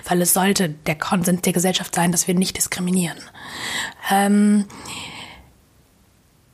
Weil 0.06 0.20
es 0.20 0.34
sollte 0.34 0.68
der 0.68 0.96
Konsens 0.96 1.42
der 1.42 1.52
Gesellschaft 1.52 1.94
sein, 1.94 2.12
dass 2.12 2.28
wir 2.28 2.34
nicht 2.34 2.56
diskriminieren. 2.56 3.18
Ähm, 4.10 4.66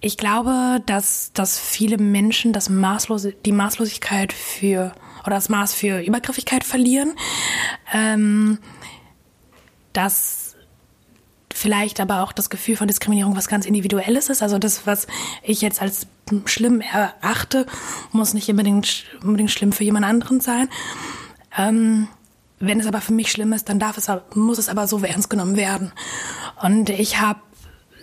ich 0.00 0.16
glaube, 0.16 0.80
dass, 0.86 1.32
dass 1.32 1.58
viele 1.58 1.98
Menschen 1.98 2.52
das 2.52 2.68
Maßlose, 2.68 3.32
die 3.32 3.52
Maßlosigkeit 3.52 4.32
für 4.32 4.94
oder 5.22 5.36
das 5.36 5.48
Maß 5.48 5.74
für 5.74 6.00
Übergriffigkeit 6.00 6.64
verlieren. 6.64 7.14
Ähm, 7.92 8.58
dass 9.92 10.56
vielleicht 11.56 12.00
aber 12.00 12.22
auch 12.22 12.32
das 12.32 12.50
Gefühl 12.50 12.76
von 12.76 12.86
Diskriminierung 12.86 13.34
was 13.34 13.48
ganz 13.48 13.64
Individuelles 13.64 14.28
ist. 14.28 14.42
Also 14.42 14.58
das, 14.58 14.86
was 14.86 15.06
ich 15.42 15.62
jetzt 15.62 15.80
als 15.80 16.06
schlimm 16.44 16.82
erachte, 16.82 17.66
muss 18.12 18.34
nicht 18.34 18.48
unbedingt, 18.50 19.04
unbedingt 19.22 19.50
schlimm 19.50 19.72
für 19.72 19.84
jemand 19.84 20.04
anderen 20.04 20.40
sein. 20.40 20.68
Ähm, 21.56 22.08
wenn 22.58 22.80
es 22.80 22.86
aber 22.86 23.00
für 23.00 23.12
mich 23.12 23.30
schlimm 23.30 23.52
ist, 23.52 23.68
dann 23.68 23.78
darf 23.78 23.96
es, 23.96 24.10
muss 24.34 24.58
es 24.58 24.68
aber 24.68 24.86
so 24.86 24.98
ernst 24.98 25.30
genommen 25.30 25.56
werden. 25.56 25.92
Und 26.62 26.90
ich 26.90 27.20
habe 27.20 27.40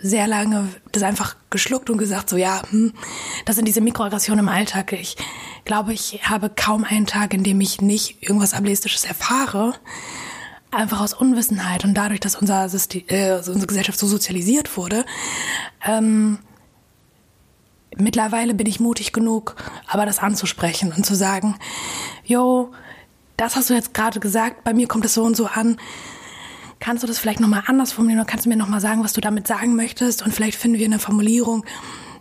sehr 0.04 0.26
lange 0.26 0.68
das 0.92 1.02
einfach 1.02 1.34
geschluckt 1.48 1.88
und 1.88 1.96
gesagt, 1.96 2.28
so 2.28 2.36
ja, 2.36 2.60
hm, 2.68 2.92
das 3.46 3.56
sind 3.56 3.66
diese 3.66 3.80
Mikroaggressionen 3.80 4.44
im 4.44 4.50
Alltag. 4.50 4.92
Ich 4.92 5.16
glaube, 5.64 5.94
ich 5.94 6.20
habe 6.24 6.50
kaum 6.50 6.84
einen 6.84 7.06
Tag, 7.06 7.32
in 7.32 7.42
dem 7.42 7.58
ich 7.62 7.80
nicht 7.80 8.22
irgendwas 8.22 8.52
Ableistisches 8.52 9.06
erfahre. 9.06 9.72
Einfach 10.70 11.00
aus 11.00 11.14
Unwissenheit 11.14 11.84
und 11.84 11.94
dadurch, 11.94 12.20
dass 12.20 12.36
unser 12.36 12.68
System, 12.68 13.04
äh, 13.08 13.36
unsere 13.36 13.66
Gesellschaft 13.66 13.98
so 13.98 14.06
sozialisiert 14.06 14.76
wurde. 14.76 15.06
Ähm, 15.86 16.38
mittlerweile 17.96 18.52
bin 18.52 18.66
ich 18.66 18.80
mutig 18.80 19.14
genug, 19.14 19.56
aber 19.86 20.04
das 20.04 20.18
anzusprechen 20.18 20.92
und 20.94 21.06
zu 21.06 21.14
sagen, 21.14 21.56
yo, 22.24 22.72
das 23.38 23.56
hast 23.56 23.70
du 23.70 23.74
jetzt 23.74 23.94
gerade 23.94 24.20
gesagt, 24.20 24.64
bei 24.64 24.74
mir 24.74 24.86
kommt 24.86 25.06
es 25.06 25.14
so 25.14 25.24
und 25.24 25.34
so 25.34 25.46
an 25.46 25.78
kannst 26.84 27.02
du 27.02 27.06
das 27.06 27.18
vielleicht 27.18 27.40
nochmal 27.40 27.62
anders 27.64 27.92
formulieren 27.92 28.20
oder 28.20 28.28
kannst 28.28 28.44
du 28.44 28.50
mir 28.50 28.58
nochmal 28.58 28.82
sagen, 28.82 29.02
was 29.02 29.14
du 29.14 29.22
damit 29.22 29.46
sagen 29.46 29.74
möchtest 29.74 30.22
und 30.22 30.34
vielleicht 30.34 30.58
finden 30.58 30.78
wir 30.78 30.84
eine 30.84 30.98
Formulierung, 30.98 31.64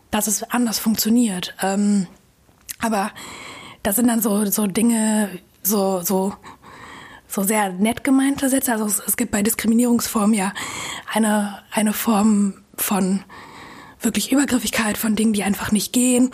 dass 0.09 0.27
es 0.27 0.41
anders 0.43 0.79
funktioniert. 0.79 1.53
Ähm, 1.61 2.07
aber 2.79 3.11
das 3.83 3.97
sind 3.97 4.07
dann 4.07 4.21
so, 4.21 4.45
so 4.45 4.65
Dinge, 4.65 5.27
so, 5.63 6.01
so, 6.01 6.33
so 7.27 7.43
sehr 7.43 7.73
nett 7.73 8.05
gemeinte 8.05 8.47
Sätze. 8.47 8.71
Also 8.71 8.85
es, 8.85 9.03
es 9.05 9.17
gibt 9.17 9.31
bei 9.31 9.43
Diskriminierungsformen 9.43 10.33
ja 10.33 10.53
eine, 11.11 11.59
eine 11.71 11.91
Form 11.91 12.53
von 12.77 13.25
wirklich 14.03 14.31
Übergriffigkeit, 14.31 14.97
von 14.97 15.15
Dingen, 15.15 15.33
die 15.33 15.43
einfach 15.43 15.71
nicht 15.71 15.93
gehen, 15.93 16.33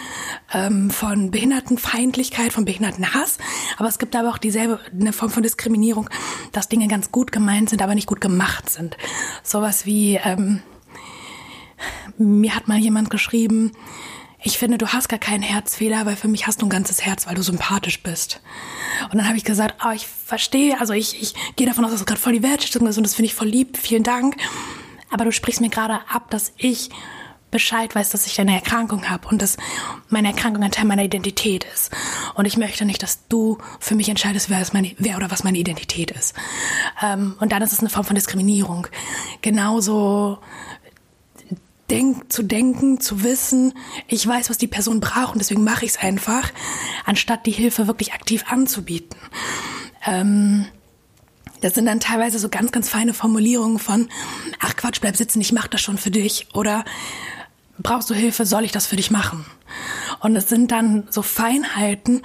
ähm, 0.53 0.89
von 0.89 1.31
Behindertenfeindlichkeit, 1.31 2.53
von 2.53 2.65
Behindertenhass. 2.65 3.37
Aber 3.77 3.87
es 3.87 3.99
gibt 3.99 4.15
aber 4.15 4.29
auch 4.29 4.37
dieselbe 4.37 4.79
eine 4.91 5.13
Form 5.13 5.29
von 5.29 5.43
Diskriminierung, 5.43 6.09
dass 6.51 6.69
Dinge 6.69 6.87
ganz 6.87 7.11
gut 7.11 7.31
gemeint 7.31 7.69
sind, 7.69 7.81
aber 7.81 7.95
nicht 7.95 8.07
gut 8.07 8.21
gemacht 8.21 8.69
sind. 8.69 8.97
Sowas 9.43 9.85
wie 9.85 10.19
ähm, 10.23 10.61
mir 12.17 12.55
hat 12.55 12.67
mal 12.67 12.77
jemand 12.77 13.09
geschrieben, 13.09 13.71
ich 14.41 14.57
finde, 14.57 14.77
du 14.77 14.87
hast 14.87 15.09
gar 15.09 15.19
keinen 15.19 15.43
Herzfehler, 15.43 16.05
weil 16.05 16.15
für 16.15 16.29
mich 16.29 16.47
hast 16.47 16.61
du 16.61 16.65
ein 16.65 16.69
ganzes 16.69 17.05
Herz, 17.05 17.27
weil 17.27 17.35
du 17.35 17.41
sympathisch 17.41 18.01
bist. 18.01 18.39
Und 19.11 19.15
dann 19.15 19.27
habe 19.27 19.37
ich 19.37 19.43
gesagt, 19.43 19.83
oh, 19.85 19.91
ich 19.91 20.07
verstehe, 20.07 20.79
also 20.79 20.93
ich, 20.93 21.21
ich 21.21 21.33
gehe 21.57 21.67
davon 21.67 21.83
aus, 21.83 21.91
dass 21.91 21.99
es 22.01 22.05
gerade 22.05 22.21
voll 22.21 22.33
die 22.33 22.43
Wertschätzung 22.43 22.87
ist 22.87 22.97
und 22.97 23.03
das 23.03 23.15
finde 23.15 23.27
ich 23.27 23.35
voll 23.35 23.49
lieb, 23.49 23.77
vielen 23.77 24.03
Dank. 24.03 24.37
Aber 25.11 25.25
du 25.25 25.31
sprichst 25.31 25.59
mir 25.59 25.69
gerade 25.69 25.99
ab, 26.09 26.29
dass 26.29 26.53
ich 26.55 26.89
Bescheid 27.51 27.93
weiß, 27.95 28.09
dass 28.09 28.27
ich 28.27 28.39
eine 28.39 28.53
Erkrankung 28.53 29.09
habe 29.09 29.27
und 29.27 29.41
dass 29.41 29.57
meine 30.09 30.29
Erkrankung 30.29 30.63
ein 30.63 30.71
Teil 30.71 30.85
meiner 30.85 31.03
Identität 31.03 31.65
ist. 31.73 31.91
Und 32.35 32.45
ich 32.45 32.57
möchte 32.57 32.85
nicht, 32.85 33.01
dass 33.01 33.27
du 33.27 33.57
für 33.79 33.95
mich 33.95 34.09
entscheidest, 34.09 34.49
wer, 34.49 34.65
meine, 34.73 34.93
wer 34.97 35.17
oder 35.17 35.31
was 35.31 35.43
meine 35.43 35.57
Identität 35.57 36.11
ist. 36.11 36.35
Ähm, 37.01 37.35
und 37.39 37.51
dann 37.51 37.61
ist 37.61 37.73
es 37.73 37.79
eine 37.79 37.89
Form 37.89 38.05
von 38.05 38.15
Diskriminierung. 38.15 38.87
Genauso 39.41 40.39
denk, 41.89 42.31
zu 42.31 42.43
denken, 42.43 42.99
zu 42.99 43.23
wissen, 43.23 43.73
ich 44.07 44.25
weiß, 44.25 44.49
was 44.49 44.57
die 44.57 44.67
Person 44.67 44.99
braucht 44.99 45.33
und 45.33 45.39
deswegen 45.39 45.63
mache 45.63 45.85
ich 45.85 45.91
es 45.91 45.97
einfach, 45.97 46.51
anstatt 47.05 47.45
die 47.45 47.51
Hilfe 47.51 47.87
wirklich 47.87 48.13
aktiv 48.13 48.45
anzubieten. 48.47 49.17
Ähm, 50.05 50.65
das 51.61 51.73
sind 51.73 51.87
dann 51.87 51.99
teilweise 51.99 52.39
so 52.39 52.49
ganz, 52.49 52.71
ganz 52.71 52.89
feine 52.89 53.13
Formulierungen 53.13 53.79
von, 53.79 54.09
ach 54.59 54.75
Quatsch, 54.75 55.01
bleib 55.01 55.17
sitzen, 55.17 55.41
ich 55.41 55.51
mach 55.51 55.67
das 55.67 55.81
schon 55.81 55.97
für 55.97 56.11
dich. 56.11 56.47
Oder 56.53 56.85
brauchst 57.81 58.09
du 58.09 58.13
Hilfe, 58.13 58.45
soll 58.45 58.65
ich 58.65 58.71
das 58.71 58.87
für 58.87 58.95
dich 58.95 59.11
machen? 59.11 59.45
Und 60.19 60.35
es 60.35 60.49
sind 60.49 60.71
dann 60.71 61.07
so 61.09 61.21
Feinheiten, 61.21 62.21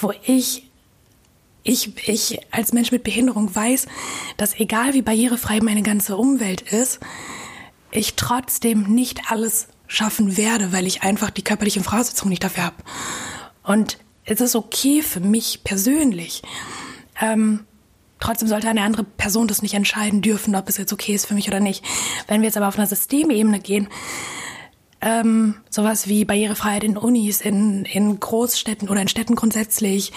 wo 0.00 0.12
ich 0.24 0.66
ich, 1.62 2.08
ich 2.08 2.40
als 2.50 2.72
Mensch 2.72 2.90
mit 2.90 3.04
Behinderung 3.04 3.54
weiß, 3.54 3.86
dass 4.38 4.58
egal 4.58 4.94
wie 4.94 5.02
barrierefrei 5.02 5.60
meine 5.60 5.82
ganze 5.82 6.16
Umwelt 6.16 6.62
ist, 6.62 7.00
ich 7.90 8.14
trotzdem 8.14 8.84
nicht 8.84 9.30
alles 9.30 9.68
schaffen 9.86 10.36
werde, 10.36 10.72
weil 10.72 10.86
ich 10.86 11.02
einfach 11.02 11.30
die 11.30 11.42
körperlichen 11.42 11.84
Voraussetzungen 11.84 12.30
nicht 12.30 12.44
dafür 12.44 12.64
habe. 12.64 12.76
Und 13.62 13.98
es 14.24 14.40
ist 14.40 14.56
okay 14.56 15.02
für 15.02 15.20
mich 15.20 15.64
persönlich. 15.64 16.42
Ähm, 17.20 17.66
trotzdem 18.20 18.48
sollte 18.48 18.68
eine 18.68 18.82
andere 18.82 19.04
Person 19.04 19.48
das 19.48 19.62
nicht 19.62 19.74
entscheiden 19.74 20.22
dürfen, 20.22 20.54
ob 20.54 20.68
es 20.68 20.76
jetzt 20.76 20.92
okay 20.92 21.14
ist 21.14 21.26
für 21.26 21.34
mich 21.34 21.48
oder 21.48 21.60
nicht. 21.60 21.84
Wenn 22.28 22.40
wir 22.40 22.46
jetzt 22.46 22.56
aber 22.56 22.68
auf 22.68 22.78
einer 22.78 22.86
Systemebene 22.86 23.60
gehen, 23.60 23.88
ähm, 25.00 25.56
sowas 25.70 26.08
wie 26.08 26.24
Barrierefreiheit 26.24 26.84
in 26.84 26.96
Unis, 26.96 27.40
in, 27.40 27.84
in 27.84 28.20
Großstädten 28.20 28.88
oder 28.88 29.00
in 29.00 29.08
Städten 29.08 29.34
grundsätzlich, 29.34 30.12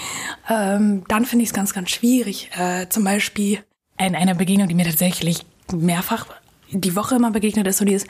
ähm, 0.48 1.04
dann 1.08 1.24
finde 1.24 1.42
ich 1.42 1.50
es 1.50 1.54
ganz, 1.54 1.72
ganz 1.72 1.90
schwierig. 1.90 2.50
Äh, 2.56 2.88
zum 2.88 3.04
Beispiel 3.04 3.60
in 3.98 4.14
einer 4.14 4.34
Begegnung, 4.34 4.68
die 4.68 4.74
mir 4.74 4.84
tatsächlich 4.84 5.44
mehrfach 5.72 6.26
die 6.70 6.96
Woche 6.96 7.16
immer 7.16 7.30
begegnet 7.30 7.66
ist, 7.66 7.78
so 7.78 7.84
dieses, 7.84 8.06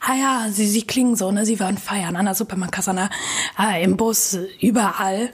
ah 0.00 0.14
ja, 0.14 0.46
sie, 0.50 0.66
sie 0.66 0.82
klingen 0.82 1.16
so, 1.16 1.30
ne? 1.32 1.44
Sie 1.44 1.60
waren 1.60 1.78
feiern 1.78 2.16
an 2.16 2.26
der 2.26 2.34
Supermarktkasse? 2.34 3.10
Ah, 3.56 3.76
im 3.76 3.96
Bus, 3.96 4.38
überall. 4.60 5.30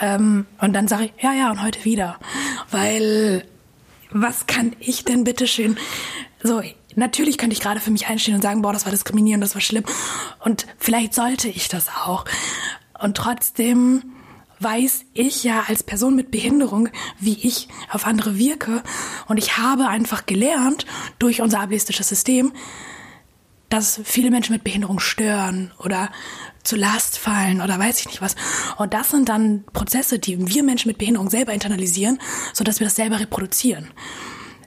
Ähm, 0.00 0.46
und 0.60 0.72
dann 0.72 0.88
sage 0.88 1.04
ich, 1.04 1.22
ja, 1.22 1.32
ja, 1.32 1.50
und 1.50 1.62
heute 1.62 1.84
wieder. 1.84 2.18
Weil 2.70 3.44
was 4.10 4.46
kann 4.46 4.76
ich 4.78 5.04
denn 5.04 5.24
bitteschön 5.24 5.76
so 6.42 6.60
Natürlich 6.96 7.38
könnte 7.38 7.54
ich 7.54 7.60
gerade 7.60 7.80
für 7.80 7.90
mich 7.90 8.06
einstehen 8.06 8.34
und 8.34 8.42
sagen, 8.42 8.62
boah, 8.62 8.72
das 8.72 8.84
war 8.84 8.92
diskriminierend, 8.92 9.42
das 9.42 9.54
war 9.54 9.62
schlimm. 9.62 9.84
Und 10.40 10.66
vielleicht 10.78 11.14
sollte 11.14 11.48
ich 11.48 11.68
das 11.68 11.88
auch. 11.88 12.24
Und 13.00 13.16
trotzdem 13.16 14.02
weiß 14.60 15.04
ich 15.14 15.44
ja 15.44 15.64
als 15.66 15.82
Person 15.82 16.14
mit 16.14 16.30
Behinderung, 16.30 16.88
wie 17.18 17.38
ich 17.46 17.68
auf 17.90 18.06
andere 18.06 18.38
wirke. 18.38 18.82
Und 19.26 19.38
ich 19.38 19.58
habe 19.58 19.88
einfach 19.88 20.26
gelernt 20.26 20.86
durch 21.18 21.40
unser 21.42 21.60
ableistisches 21.60 22.08
System, 22.08 22.52
dass 23.68 24.00
viele 24.04 24.30
Menschen 24.30 24.52
mit 24.52 24.64
Behinderung 24.64 25.00
stören 25.00 25.72
oder 25.78 26.10
zu 26.62 26.76
Last 26.76 27.18
fallen 27.18 27.60
oder 27.60 27.78
weiß 27.78 28.00
ich 28.00 28.06
nicht 28.06 28.22
was. 28.22 28.36
Und 28.76 28.94
das 28.94 29.10
sind 29.10 29.28
dann 29.28 29.64
Prozesse, 29.72 30.18
die 30.18 30.46
wir 30.46 30.62
Menschen 30.62 30.88
mit 30.88 30.98
Behinderung 30.98 31.30
selber 31.30 31.52
internalisieren, 31.52 32.20
so 32.52 32.64
dass 32.64 32.80
wir 32.80 32.86
das 32.86 32.96
selber 32.96 33.18
reproduzieren. 33.18 33.88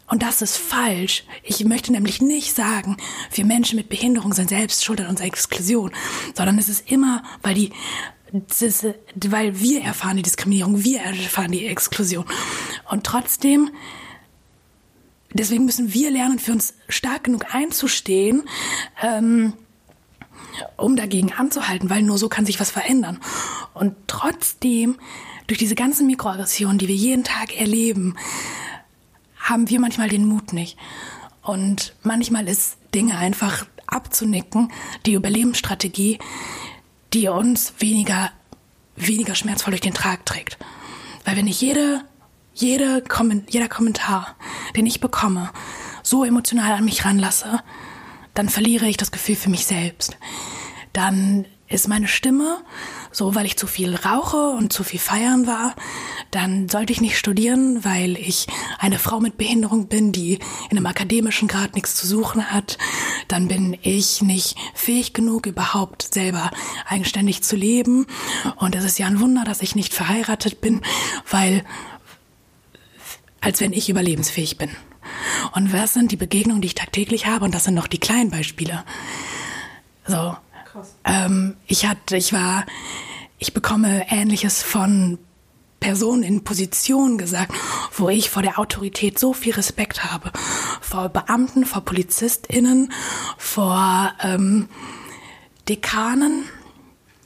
Und 0.07 0.21
das 0.21 0.41
ist 0.41 0.57
falsch. 0.57 1.23
Ich 1.43 1.65
möchte 1.65 1.91
nämlich 1.91 2.21
nicht 2.21 2.55
sagen, 2.55 2.97
wir 3.31 3.45
Menschen 3.45 3.77
mit 3.77 3.89
Behinderung 3.89 4.33
sind 4.33 4.49
selbst 4.49 4.83
schuld 4.85 5.01
an 5.01 5.07
unserer 5.07 5.27
Exklusion, 5.27 5.91
sondern 6.35 6.59
es 6.59 6.69
ist 6.69 6.91
immer, 6.91 7.23
weil 7.41 7.55
die 7.55 7.71
ist, 8.59 8.85
weil 9.15 9.59
wir 9.59 9.81
erfahren 9.81 10.17
die 10.17 10.23
Diskriminierung, 10.23 10.83
wir 10.83 11.01
erfahren 11.01 11.51
die 11.51 11.67
Exklusion. 11.67 12.25
Und 12.89 13.03
trotzdem, 13.05 13.71
deswegen 15.33 15.65
müssen 15.65 15.93
wir 15.93 16.11
lernen, 16.11 16.39
für 16.39 16.51
uns 16.51 16.73
stark 16.89 17.25
genug 17.25 17.53
einzustehen, 17.53 18.43
ähm, 19.01 19.53
um 20.77 20.95
dagegen 20.95 21.33
anzuhalten, 21.33 21.89
weil 21.89 22.01
nur 22.01 22.17
so 22.17 22.29
kann 22.29 22.45
sich 22.45 22.59
was 22.59 22.71
verändern. 22.71 23.19
Und 23.73 23.95
trotzdem, 24.07 24.97
durch 25.47 25.59
diese 25.59 25.75
ganzen 25.75 26.07
Mikroaggressionen, 26.07 26.77
die 26.77 26.87
wir 26.87 26.95
jeden 26.95 27.23
Tag 27.23 27.57
erleben, 27.59 28.15
haben 29.45 29.69
wir 29.69 29.79
manchmal 29.79 30.09
den 30.09 30.25
Mut 30.25 30.53
nicht. 30.53 30.77
Und 31.41 31.93
manchmal 32.01 32.47
ist 32.47 32.77
Dinge 32.93 33.17
einfach 33.17 33.65
abzunicken, 33.85 34.71
die 35.05 35.13
Überlebensstrategie, 35.13 36.19
die 37.13 37.27
uns 37.27 37.73
weniger, 37.79 38.31
weniger 38.95 39.35
schmerzvoll 39.35 39.71
durch 39.71 39.81
den 39.81 39.93
Trag 39.93 40.25
trägt. 40.25 40.57
Weil 41.23 41.37
wenn 41.37 41.47
ich 41.47 41.61
jede, 41.61 42.01
jede, 42.53 43.03
jeder 43.49 43.69
Kommentar, 43.69 44.35
den 44.75 44.87
ich 44.87 44.99
bekomme, 44.99 45.51
so 46.01 46.23
emotional 46.23 46.73
an 46.73 46.85
mich 46.85 47.05
ranlasse, 47.05 47.61
dann 48.33 48.49
verliere 48.49 48.87
ich 48.87 48.97
das 48.97 49.11
Gefühl 49.11 49.35
für 49.35 49.49
mich 49.49 49.65
selbst. 49.65 50.17
Dann 50.93 51.45
ist 51.67 51.87
meine 51.87 52.07
Stimme 52.07 52.57
so, 53.15 53.33
weil 53.33 53.45
ich 53.45 53.55
zu 53.55 53.65
viel 53.65 53.95
rauche 53.95 54.49
und 54.49 54.73
zu 54.73 54.83
viel 54.83 54.99
feiern 54.99 55.47
war, 55.47 55.73
dann 56.31 56.67
sollte 56.67 56.91
ich 56.91 56.99
nicht 56.99 57.17
studieren, 57.17 57.85
weil 57.85 58.17
ich 58.17 58.47
eine 58.77 58.99
Frau 58.99 59.21
mit 59.21 59.37
Behinderung 59.37 59.87
bin, 59.87 60.11
die 60.11 60.39
in 60.69 60.77
einem 60.77 60.85
akademischen 60.85 61.47
Grad 61.47 61.75
nichts 61.75 61.95
zu 61.95 62.05
suchen 62.05 62.51
hat. 62.51 62.77
Dann 63.29 63.47
bin 63.47 63.77
ich 63.81 64.21
nicht 64.21 64.57
fähig 64.73 65.13
genug, 65.13 65.45
überhaupt 65.45 66.13
selber 66.13 66.51
eigenständig 66.85 67.41
zu 67.41 67.55
leben. 67.55 68.05
Und 68.57 68.75
es 68.75 68.83
ist 68.83 68.99
ja 68.99 69.07
ein 69.07 69.21
Wunder, 69.21 69.45
dass 69.45 69.61
ich 69.61 69.75
nicht 69.75 69.93
verheiratet 69.93 70.59
bin, 70.59 70.81
weil 71.29 71.63
als 73.39 73.61
wenn 73.61 73.71
ich 73.71 73.89
überlebensfähig 73.89 74.57
bin. 74.57 74.71
Und 75.53 75.71
was 75.71 75.93
sind 75.93 76.11
die 76.11 76.17
Begegnungen, 76.17 76.61
die 76.61 76.67
ich 76.67 76.75
tagtäglich 76.75 77.27
habe? 77.27 77.45
Und 77.45 77.55
das 77.55 77.63
sind 77.63 77.75
noch 77.75 77.87
die 77.87 77.99
kleinen 77.99 78.29
Beispiele. 78.29 78.83
So. 80.05 80.35
Ähm, 81.03 81.55
ich 81.67 81.85
hatte, 81.85 82.17
ich 82.17 82.33
war, 82.33 82.65
ich 83.39 83.53
bekomme 83.53 84.05
Ähnliches 84.09 84.61
von 84.63 85.19
Personen 85.79 86.23
in 86.23 86.43
Position 86.43 87.17
gesagt, 87.17 87.53
wo 87.95 88.09
ich 88.09 88.29
vor 88.29 88.41
der 88.41 88.57
Autorität 88.57 89.19
so 89.19 89.33
viel 89.33 89.53
Respekt 89.53 90.03
habe. 90.03 90.31
Vor 90.81 91.09
Beamten, 91.09 91.65
vor 91.65 91.81
PolizistInnen, 91.81 92.91
vor 93.37 94.13
ähm, 94.23 94.67
Dekanen, 95.69 96.45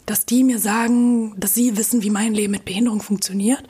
dass 0.05 0.25
die 0.25 0.43
mir 0.43 0.59
sagen, 0.59 1.39
dass 1.39 1.53
sie 1.53 1.77
wissen, 1.77 2.03
wie 2.03 2.09
mein 2.09 2.33
Leben 2.33 2.51
mit 2.51 2.65
Behinderung 2.65 3.01
funktioniert, 3.01 3.63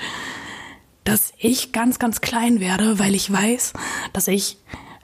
dass 1.04 1.34
ich 1.38 1.72
ganz, 1.72 2.00
ganz 2.00 2.22
klein 2.22 2.60
werde, 2.60 2.98
weil 2.98 3.14
ich 3.14 3.32
weiß, 3.32 3.74
dass 4.14 4.28
ich 4.28 4.58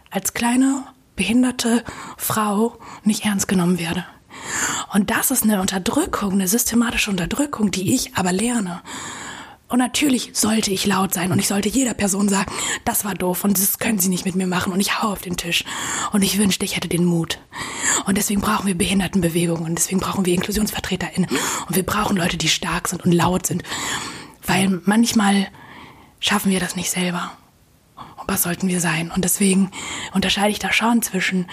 als 0.09 0.33
kleine, 0.33 0.83
behinderte 1.15 1.83
Frau 2.17 2.77
nicht 3.03 3.25
ernst 3.25 3.47
genommen 3.47 3.79
werde. 3.79 4.05
Und 4.93 5.09
das 5.09 5.31
ist 5.31 5.43
eine 5.43 5.61
Unterdrückung, 5.61 6.33
eine 6.33 6.47
systematische 6.47 7.11
Unterdrückung, 7.11 7.71
die 7.71 7.93
ich 7.93 8.15
aber 8.15 8.31
lerne. 8.31 8.81
Und 9.67 9.79
natürlich 9.79 10.29
sollte 10.33 10.71
ich 10.71 10.85
laut 10.85 11.13
sein 11.13 11.31
und 11.31 11.39
ich 11.39 11.47
sollte 11.47 11.69
jeder 11.69 11.95
Person 11.95 12.29
sagen, 12.29 12.51
das 12.85 13.03
war 13.03 13.15
doof 13.15 13.43
und 13.43 13.57
das 13.57 13.79
können 13.79 13.97
sie 13.97 14.09
nicht 14.09 14.23
mit 14.23 14.35
mir 14.35 14.45
machen 14.45 14.71
und 14.71 14.79
ich 14.79 15.01
hau 15.01 15.11
auf 15.11 15.23
den 15.23 15.37
Tisch. 15.37 15.63
Und 16.11 16.21
ich 16.21 16.37
wünschte, 16.37 16.65
ich 16.65 16.75
hätte 16.75 16.87
den 16.87 17.03
Mut. 17.03 17.39
Und 18.05 18.17
deswegen 18.17 18.41
brauchen 18.41 18.67
wir 18.67 18.77
Behindertenbewegungen 18.77 19.65
und 19.65 19.75
deswegen 19.75 19.99
brauchen 19.99 20.25
wir 20.25 20.35
InklusionsvertreterInnen 20.35 21.29
und 21.67 21.75
wir 21.75 21.85
brauchen 21.85 22.15
Leute, 22.15 22.37
die 22.37 22.47
stark 22.47 22.87
sind 22.87 23.03
und 23.03 23.11
laut 23.11 23.47
sind. 23.47 23.63
Weil 24.45 24.81
manchmal 24.85 25.47
schaffen 26.19 26.51
wir 26.51 26.59
das 26.59 26.75
nicht 26.75 26.91
selber. 26.91 27.31
Und 27.95 28.27
was 28.27 28.43
sollten 28.43 28.67
wir 28.67 28.79
sein? 28.79 29.09
Und 29.09 29.25
deswegen 29.25 29.71
unterscheide 30.13 30.51
ich 30.51 30.59
da 30.59 30.71
schon 30.71 31.01
zwischen 31.01 31.47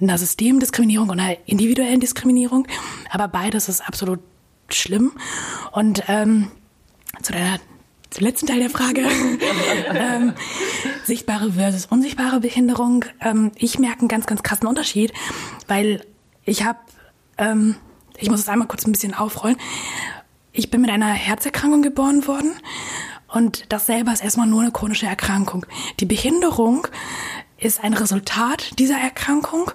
einer 0.00 0.18
Systemdiskriminierung 0.18 1.10
und 1.10 1.20
einer 1.20 1.36
individuellen 1.46 2.00
Diskriminierung. 2.00 2.66
Aber 3.10 3.28
beides 3.28 3.68
ist 3.68 3.86
absolut 3.86 4.20
schlimm. 4.68 5.12
Und 5.72 6.04
ähm, 6.08 6.50
zu 7.22 7.32
deiner 7.32 7.58
zum 8.10 8.26
letzten 8.26 8.46
Teil 8.46 8.58
der 8.58 8.70
Frage. 8.70 9.02
ähm, 9.94 10.34
sichtbare 11.04 11.52
versus 11.52 11.86
unsichtbare 11.86 12.40
Behinderung. 12.40 13.04
Ähm, 13.20 13.52
ich 13.54 13.78
merke 13.78 14.00
einen 14.00 14.08
ganz, 14.08 14.26
ganz 14.26 14.42
krassen 14.42 14.66
Unterschied, 14.66 15.12
weil 15.68 16.04
ich 16.44 16.64
habe, 16.64 16.78
ähm, 17.38 17.76
ich 18.18 18.28
muss 18.28 18.40
es 18.40 18.48
einmal 18.48 18.68
kurz 18.68 18.84
ein 18.84 18.92
bisschen 18.92 19.14
aufrollen. 19.14 19.56
Ich 20.52 20.70
bin 20.70 20.80
mit 20.80 20.90
einer 20.90 21.12
Herzerkrankung 21.12 21.82
geboren 21.82 22.26
worden 22.26 22.52
und 23.28 23.72
das 23.72 23.86
selber 23.86 24.12
ist 24.12 24.24
erstmal 24.24 24.48
nur 24.48 24.62
eine 24.62 24.72
chronische 24.72 25.06
Erkrankung. 25.06 25.64
Die 26.00 26.06
Behinderung 26.06 26.88
ist 27.60 27.82
ein 27.84 27.94
Resultat 27.94 28.78
dieser 28.78 28.98
Erkrankung, 28.98 29.70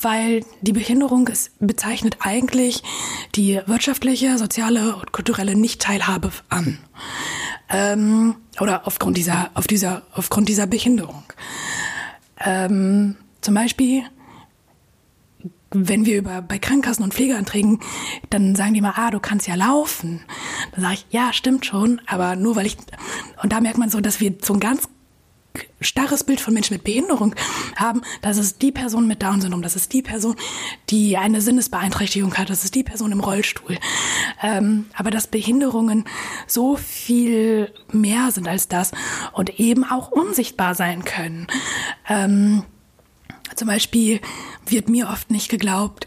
weil 0.00 0.44
die 0.60 0.72
Behinderung 0.72 1.28
ist, 1.28 1.50
bezeichnet 1.58 2.18
eigentlich 2.20 2.82
die 3.34 3.60
wirtschaftliche, 3.66 4.38
soziale 4.38 4.96
und 4.96 5.12
kulturelle 5.12 5.56
Nichtteilhabe 5.56 6.30
an. 6.48 6.78
Ähm, 7.68 8.36
oder 8.60 8.86
aufgrund 8.86 9.16
dieser, 9.16 9.50
auf 9.54 9.66
dieser, 9.66 10.02
aufgrund 10.12 10.48
dieser 10.48 10.66
Behinderung. 10.66 11.24
Ähm, 12.38 13.16
zum 13.40 13.54
Beispiel 13.54 14.04
wenn 15.74 16.04
wir 16.04 16.18
über 16.18 16.42
bei 16.42 16.58
Krankenkassen 16.58 17.02
und 17.02 17.14
Pflegeanträgen, 17.14 17.80
dann 18.30 18.54
sagen 18.54 18.74
die 18.74 18.80
mal, 18.80 18.92
ah, 18.96 19.10
du 19.10 19.20
kannst 19.20 19.48
ja 19.48 19.54
laufen. 19.54 20.20
Dann 20.72 20.82
sage 20.82 20.94
ich, 20.94 21.06
ja, 21.10 21.32
stimmt 21.32 21.64
schon, 21.64 22.00
aber 22.06 22.36
nur 22.36 22.56
weil 22.56 22.66
ich 22.66 22.76
und 23.42 23.52
da 23.52 23.60
merkt 23.60 23.78
man 23.78 23.88
so, 23.88 24.00
dass 24.00 24.20
wir 24.20 24.34
so 24.42 24.52
ein 24.54 24.60
ganz 24.60 24.88
starres 25.80 26.24
Bild 26.24 26.40
von 26.40 26.54
Menschen 26.54 26.74
mit 26.74 26.84
Behinderung 26.84 27.34
haben, 27.76 28.02
das 28.20 28.38
ist 28.38 28.62
die 28.62 28.72
Person 28.72 29.06
mit 29.06 29.22
Down-Syndrom, 29.22 29.62
das 29.62 29.76
ist 29.76 29.92
die 29.92 30.02
Person, 30.02 30.36
die 30.90 31.16
eine 31.16 31.40
Sinnesbeeinträchtigung 31.40 32.34
hat, 32.34 32.50
das 32.50 32.64
ist 32.64 32.74
die 32.74 32.84
Person 32.84 33.12
im 33.12 33.20
Rollstuhl. 33.20 33.78
Ähm, 34.42 34.86
aber 34.94 35.10
dass 35.10 35.26
Behinderungen 35.26 36.04
so 36.46 36.76
viel 36.76 37.72
mehr 37.90 38.30
sind 38.30 38.48
als 38.48 38.68
das 38.68 38.92
und 39.32 39.60
eben 39.60 39.84
auch 39.84 40.10
unsichtbar 40.10 40.74
sein 40.74 41.04
können. 41.04 41.46
Ähm, 42.08 42.64
zum 43.54 43.68
Beispiel 43.68 44.20
wird 44.66 44.88
mir 44.88 45.08
oft 45.08 45.30
nicht 45.30 45.48
geglaubt, 45.48 46.06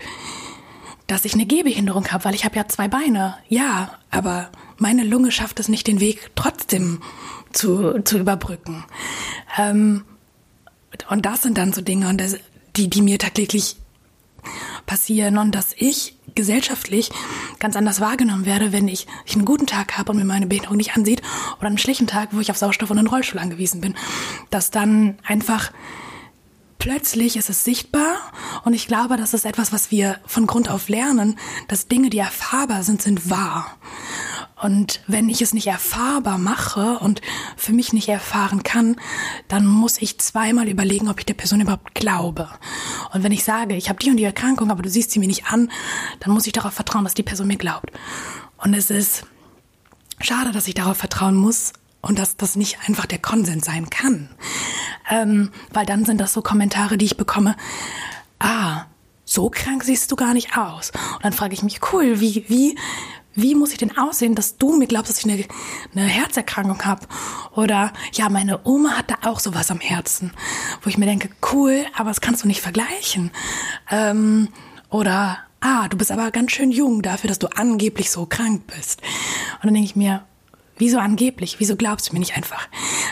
dass 1.07 1.25
ich 1.25 1.33
eine 1.33 1.45
Gehbehinderung 1.45 2.07
habe, 2.07 2.25
weil 2.25 2.35
ich 2.35 2.45
habe 2.45 2.55
ja 2.55 2.67
zwei 2.67 2.87
Beine. 2.87 3.37
Ja, 3.47 3.99
aber 4.09 4.49
meine 4.77 5.03
Lunge 5.03 5.31
schafft 5.31 5.59
es 5.59 5.69
nicht, 5.69 5.87
den 5.87 5.99
Weg 5.99 6.31
trotzdem 6.35 7.01
zu, 7.55 8.01
zu 8.03 8.17
überbrücken. 8.17 8.85
Ähm, 9.57 10.03
und 11.09 11.25
das 11.25 11.41
sind 11.41 11.57
dann 11.57 11.73
so 11.73 11.81
Dinge, 11.81 12.09
und 12.09 12.19
das, 12.19 12.37
die, 12.75 12.89
die 12.89 13.01
mir 13.01 13.19
tagtäglich 13.19 13.77
passieren 14.85 15.37
und 15.37 15.55
dass 15.55 15.73
ich 15.77 16.15
gesellschaftlich 16.35 17.09
ganz 17.59 17.75
anders 17.75 18.01
wahrgenommen 18.01 18.45
werde, 18.45 18.71
wenn 18.71 18.87
ich, 18.87 19.07
ich 19.25 19.35
einen 19.35 19.45
guten 19.45 19.65
Tag 19.65 19.97
habe 19.97 20.11
und 20.11 20.17
mir 20.17 20.25
meine 20.25 20.47
Behinderung 20.47 20.77
nicht 20.77 20.95
ansieht 20.95 21.21
oder 21.57 21.67
einen 21.67 21.77
schlechten 21.77 22.07
Tag, 22.07 22.29
wo 22.31 22.39
ich 22.39 22.51
auf 22.51 22.57
Sauerstoff 22.57 22.91
und 22.91 22.99
einen 22.99 23.07
Rollstuhl 23.07 23.39
angewiesen 23.39 23.81
bin. 23.81 23.95
Dass 24.49 24.69
dann 24.69 25.17
einfach 25.25 25.71
plötzlich 26.77 27.37
ist 27.37 27.49
es 27.49 27.63
sichtbar 27.63 28.17
und 28.63 28.73
ich 28.73 28.87
glaube, 28.87 29.17
das 29.17 29.33
ist 29.33 29.45
etwas, 29.45 29.73
was 29.73 29.91
wir 29.91 30.19
von 30.25 30.45
Grund 30.45 30.69
auf 30.69 30.89
lernen, 30.89 31.39
dass 31.67 31.87
Dinge, 31.87 32.09
die 32.09 32.19
erfahrbar 32.19 32.83
sind, 32.83 33.01
sind 33.01 33.29
wahr. 33.29 33.77
Und 34.61 35.01
wenn 35.05 35.27
ich 35.27 35.41
es 35.41 35.53
nicht 35.53 35.67
erfahrbar 35.67 36.37
mache 36.37 36.99
und 36.99 37.21
für 37.57 37.73
mich 37.73 37.91
nicht 37.91 38.07
erfahren 38.07 38.63
kann, 38.63 38.95
dann 39.49 39.65
muss 39.65 40.01
ich 40.01 40.17
zweimal 40.19 40.69
überlegen, 40.69 41.09
ob 41.09 41.19
ich 41.19 41.25
der 41.25 41.33
Person 41.33 41.59
überhaupt 41.59 41.93
glaube. 41.93 42.49
Und 43.13 43.23
wenn 43.23 43.33
ich 43.33 43.43
sage, 43.43 43.75
ich 43.75 43.89
habe 43.89 43.99
die 43.99 44.09
und 44.09 44.17
die 44.17 44.23
Erkrankung, 44.23 44.71
aber 44.71 44.81
du 44.81 44.89
siehst 44.89 45.11
sie 45.11 45.19
mir 45.19 45.27
nicht 45.27 45.47
an, 45.47 45.69
dann 46.21 46.33
muss 46.33 46.47
ich 46.47 46.53
darauf 46.53 46.73
vertrauen, 46.73 47.03
dass 47.03 47.13
die 47.13 47.23
Person 47.23 47.47
mir 47.47 47.57
glaubt. 47.57 47.91
Und 48.57 48.73
es 48.73 48.89
ist 48.89 49.25
schade, 50.21 50.53
dass 50.53 50.67
ich 50.67 50.73
darauf 50.73 50.97
vertrauen 50.97 51.35
muss 51.35 51.73
und 52.01 52.17
dass 52.17 52.37
das 52.37 52.55
nicht 52.55 52.77
einfach 52.87 53.05
der 53.05 53.19
Konsens 53.19 53.65
sein 53.65 53.89
kann. 53.89 54.29
Ähm, 55.09 55.51
weil 55.71 55.85
dann 55.85 56.05
sind 56.05 56.21
das 56.21 56.33
so 56.33 56.41
Kommentare, 56.41 56.97
die 56.97 57.05
ich 57.05 57.17
bekomme. 57.17 57.57
Ah, 58.39 58.85
so 59.25 59.49
krank 59.49 59.83
siehst 59.83 60.11
du 60.11 60.15
gar 60.15 60.33
nicht 60.33 60.57
aus. 60.57 60.91
Und 61.15 61.25
dann 61.25 61.33
frage 61.33 61.53
ich 61.53 61.63
mich, 61.63 61.81
cool, 61.91 62.21
wie, 62.21 62.45
wie, 62.47 62.77
wie 63.36 63.55
muss 63.55 63.71
ich 63.71 63.77
denn 63.77 63.97
aussehen, 63.97 64.36
dass 64.36 64.57
du 64.57 64.75
mir 64.77 64.88
glaubst, 64.88 65.09
dass 65.09 65.19
ich 65.19 65.31
eine, 65.31 65.43
eine 65.93 66.05
Herzerkrankung 66.05 66.83
habe? 66.83 67.05
Oder 67.55 67.93
ja, 68.13 68.29
meine 68.29 68.61
Oma 68.65 68.91
hatte 68.97 69.15
auch 69.23 69.39
sowas 69.39 69.71
am 69.71 69.79
Herzen, 69.79 70.31
wo 70.81 70.89
ich 70.89 70.97
mir 70.97 71.05
denke, 71.05 71.29
cool, 71.51 71.86
aber 71.95 72.09
das 72.09 72.21
kannst 72.21 72.43
du 72.43 72.47
nicht 72.47 72.61
vergleichen. 72.61 73.31
Ähm, 73.91 74.47
oder 74.89 75.39
ah, 75.59 75.88
du 75.89 75.97
bist 75.97 76.11
aber 76.11 76.31
ganz 76.31 76.51
schön 76.51 76.71
jung 76.71 77.01
dafür, 77.01 77.27
dass 77.27 77.39
du 77.39 77.47
angeblich 77.47 78.09
so 78.09 78.25
krank 78.25 78.63
bist. 78.67 79.01
Und 79.55 79.65
dann 79.65 79.73
denke 79.73 79.89
ich 79.89 79.95
mir, 79.95 80.23
Wieso 80.77 80.99
angeblich? 80.99 81.59
Wieso 81.59 81.77
glaubst 81.77 82.09
du 82.09 82.13
mir 82.13 82.19
nicht 82.19 82.36
einfach? 82.36 82.67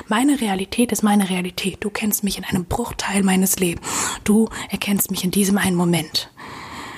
Meine 0.10 0.42
Realität 0.42 0.92
ist 0.92 1.02
meine 1.02 1.30
Realität. 1.30 1.78
Du 1.80 1.90
kennst 1.90 2.24
mich 2.24 2.38
in 2.38 2.44
einem 2.44 2.66
Bruchteil 2.66 3.24
meines 3.24 3.58
Lebens. 3.58 3.88
Du 4.26 4.50
erkennst 4.70 5.12
mich 5.12 5.24
in 5.24 5.32
diesem 5.32 5.58
einen 5.58 5.78
Moment. 5.78 6.30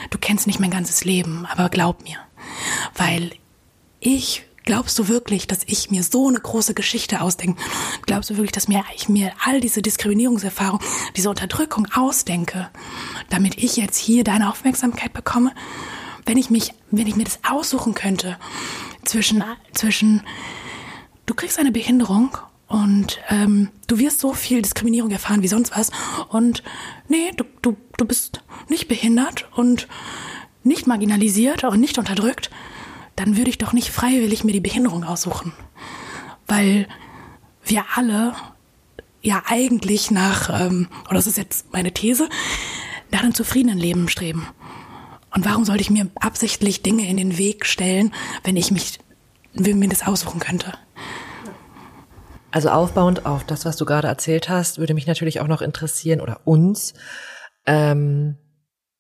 Du 0.09 0.17
kennst 0.17 0.47
nicht 0.47 0.59
mein 0.59 0.71
ganzes 0.71 1.05
Leben, 1.05 1.45
aber 1.45 1.69
glaub 1.69 2.03
mir. 2.03 2.17
Weil 2.95 3.31
ich 3.99 4.45
Glaubst 4.65 4.97
du 4.97 5.07
wirklich, 5.07 5.45
dass 5.45 5.59
ich 5.67 5.91
mir 5.91 6.01
so 6.01 6.27
eine 6.27 6.39
große 6.39 6.73
Geschichte 6.73 7.21
ausdenke? 7.21 7.61
Glaubst 8.07 8.31
du 8.31 8.35
wirklich, 8.35 8.51
dass 8.51 8.67
mir, 8.67 8.83
ich 8.95 9.07
mir 9.07 9.31
all 9.45 9.61
diese 9.61 9.83
Diskriminierungserfahrung, 9.83 10.79
diese 11.15 11.29
Unterdrückung 11.29 11.87
ausdenke, 11.93 12.69
damit 13.29 13.59
ich 13.59 13.77
jetzt 13.77 13.97
hier 13.97 14.23
deine 14.23 14.49
Aufmerksamkeit 14.49 15.13
bekomme? 15.13 15.51
Wenn 16.25 16.37
ich 16.37 16.49
mich, 16.49 16.73
wenn 16.89 17.05
ich 17.05 17.15
mir 17.15 17.25
das 17.25 17.39
aussuchen 17.47 17.93
könnte, 17.93 18.37
zwischen, 19.03 19.43
zwischen, 19.73 20.23
du 21.27 21.35
kriegst 21.35 21.59
eine 21.59 21.71
Behinderung 21.71 22.35
und 22.67 23.19
ähm, 23.29 23.69
du 23.85 23.99
wirst 23.99 24.19
so 24.19 24.33
viel 24.33 24.63
Diskriminierung 24.63 25.11
erfahren 25.11 25.43
wie 25.43 25.47
sonst 25.47 25.77
was 25.77 25.91
und 26.29 26.63
nee, 27.07 27.29
du, 27.37 27.43
du, 27.61 27.77
du 27.97 28.05
bist 28.05 28.41
nicht 28.67 28.87
behindert 28.87 29.47
und 29.55 29.87
nicht 30.65 30.87
marginalisiert 30.87 31.63
und 31.63 31.79
nicht 31.79 31.97
unterdrückt, 31.97 32.49
dann 33.15 33.37
würde 33.37 33.49
ich 33.49 33.57
doch 33.57 33.73
nicht 33.73 33.91
freiwillig 33.91 34.43
mir 34.43 34.51
die 34.51 34.59
Behinderung 34.59 35.03
aussuchen. 35.03 35.53
Weil 36.47 36.87
wir 37.63 37.85
alle 37.95 38.33
ja 39.21 39.43
eigentlich 39.47 40.11
nach, 40.11 40.49
ähm, 40.49 40.87
oder 41.05 41.15
das 41.15 41.27
ist 41.27 41.37
jetzt 41.37 41.71
meine 41.73 41.91
These, 41.91 42.29
nach 43.11 43.23
einem 43.23 43.33
zufriedenen 43.33 43.77
Leben 43.77 44.07
streben. 44.09 44.47
Und 45.33 45.45
warum 45.45 45.65
sollte 45.65 45.81
ich 45.81 45.89
mir 45.89 46.09
absichtlich 46.19 46.81
Dinge 46.81 47.07
in 47.07 47.17
den 47.17 47.37
Weg 47.37 47.65
stellen, 47.65 48.13
wenn 48.43 48.55
ich 48.55 48.71
mich, 48.71 48.99
wenn 49.53 49.79
mir 49.79 49.89
das 49.89 50.05
aussuchen 50.05 50.39
könnte? 50.39 50.73
Also 52.51 52.69
aufbauend 52.69 53.25
auf 53.25 53.43
das, 53.43 53.65
was 53.65 53.75
du 53.75 53.85
gerade 53.85 54.07
erzählt 54.07 54.47
hast, 54.47 54.77
würde 54.77 54.93
mich 54.93 55.07
natürlich 55.07 55.41
auch 55.41 55.47
noch 55.47 55.61
interessieren 55.61 56.21
oder 56.21 56.39
uns, 56.45 56.93
ähm, 57.65 58.37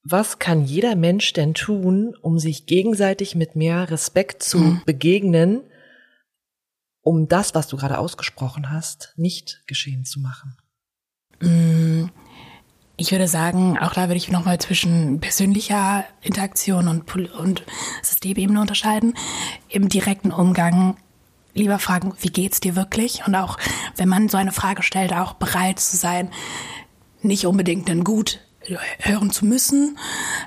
was 0.07 0.37
kann 0.37 0.63
jeder 0.63 0.95
Mensch 0.95 1.33
denn 1.33 1.55
tun, 1.55 2.15
um 2.21 2.37
sich 2.37 2.67
gegenseitig 2.67 3.33
mit 3.33 3.55
mehr 3.55 3.89
Respekt 3.89 4.43
zu 4.43 4.59
mhm. 4.59 4.81
begegnen, 4.85 5.61
um 7.01 7.27
das, 7.27 7.55
was 7.55 7.67
du 7.67 7.75
gerade 7.75 7.97
ausgesprochen 7.97 8.71
hast, 8.71 9.13
nicht 9.17 9.63
geschehen 9.65 10.05
zu 10.05 10.19
machen? 10.19 10.57
Mm, 11.41 12.09
ich 12.97 13.11
würde 13.11 13.27
sagen, 13.27 13.79
auch 13.79 13.93
da 13.93 14.03
würde 14.03 14.17
ich 14.17 14.29
nochmal 14.29 14.59
zwischen 14.59 15.19
persönlicher 15.21 16.05
Interaktion 16.21 16.87
und, 16.87 17.11
und 17.33 17.63
Systemebene 18.03 18.61
unterscheiden. 18.61 19.15
Im 19.69 19.89
direkten 19.89 20.31
Umgang 20.31 20.97
lieber 21.55 21.79
fragen, 21.79 22.13
wie 22.21 22.29
geht's 22.29 22.59
dir 22.59 22.75
wirklich? 22.75 23.25
Und 23.25 23.33
auch, 23.33 23.57
wenn 23.95 24.07
man 24.07 24.29
so 24.29 24.37
eine 24.37 24.51
Frage 24.51 24.83
stellt, 24.83 25.13
auch 25.13 25.33
bereit 25.33 25.79
zu 25.79 25.97
sein, 25.97 26.29
nicht 27.23 27.47
unbedingt 27.47 27.89
ein 27.89 28.03
Gut 28.03 28.44
hören 28.99 29.31
zu 29.31 29.45
müssen, 29.45 29.97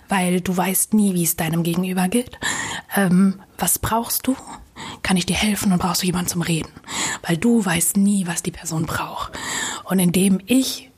weil 0.09 0.41
du 0.41 0.57
weißt 0.57 0.95
nie, 0.95 1.14
wie 1.14 1.25
es 1.25 1.37
deinem 1.37 1.62
Gegenüber 1.62 2.09
geht. 2.09 2.39
Ähm, 2.97 3.41
was 3.59 3.79
brauchst 3.79 4.27
du? 4.27 4.37
Kann 5.03 5.16
ich 5.16 5.27
dir 5.27 5.37
helfen 5.37 5.73
und 5.73 5.81
brauchst 5.81 6.03
du 6.03 6.07
jemanden 6.07 6.29
zum 6.29 6.43
Reden? 6.43 6.71
Weil 7.23 7.37
du 7.37 7.64
weißt 7.64 7.97
nie, 7.97 8.27
was 8.27 8.43
die 8.43 8.51
Person 8.51 8.87
braucht. 8.87 9.33
Und 9.85 9.99
indem 9.99 10.41
ich 10.47 10.91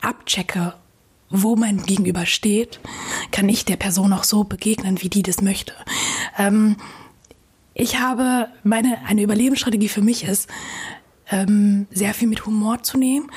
abchecke, 0.00 0.74
wo 1.30 1.56
mein 1.56 1.82
Gegenüber 1.84 2.24
steht, 2.24 2.80
kann 3.32 3.48
ich 3.48 3.64
der 3.64 3.76
Person 3.76 4.12
auch 4.12 4.24
so 4.24 4.44
begegnen, 4.44 5.02
wie 5.02 5.10
die 5.10 5.22
das 5.22 5.42
möchte. 5.42 5.74
Ähm, 6.38 6.76
ich 7.74 8.00
habe 8.00 8.48
meine, 8.64 8.98
eine 9.06 9.22
Überlebensstrategie 9.22 9.88
für 9.88 10.00
mich 10.00 10.24
ist, 10.24 10.48
ähm, 11.30 11.86
sehr 11.90 12.14
viel 12.14 12.28
mit 12.28 12.46
Humor 12.46 12.82
zu 12.82 12.98
nehmen. 12.98 13.30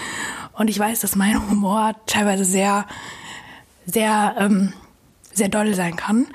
Und 0.53 0.69
ich 0.69 0.79
weiß, 0.79 1.01
dass 1.01 1.15
mein 1.15 1.49
Humor 1.49 1.95
teilweise 2.05 2.45
sehr 2.45 2.85
sehr 3.85 4.35
ähm, 4.39 4.73
sehr 5.33 5.49
doll 5.49 5.73
sein 5.73 5.95
kann 5.95 6.27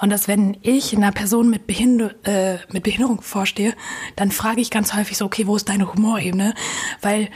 und 0.00 0.10
dass 0.10 0.28
wenn 0.28 0.56
ich 0.62 0.96
einer 0.96 1.12
Person 1.12 1.50
mit, 1.50 1.66
Behinder 1.66 2.14
äh, 2.24 2.58
mit 2.72 2.82
Behinderung 2.82 3.20
vorstehe, 3.20 3.74
dann 4.16 4.30
frage 4.30 4.60
ich 4.60 4.70
ganz 4.70 4.94
häufig 4.94 5.18
so, 5.18 5.26
okay, 5.26 5.46
wo 5.46 5.56
ist 5.56 5.68
deine 5.68 5.92
Humorebene? 5.92 6.54
Weil 7.02 7.28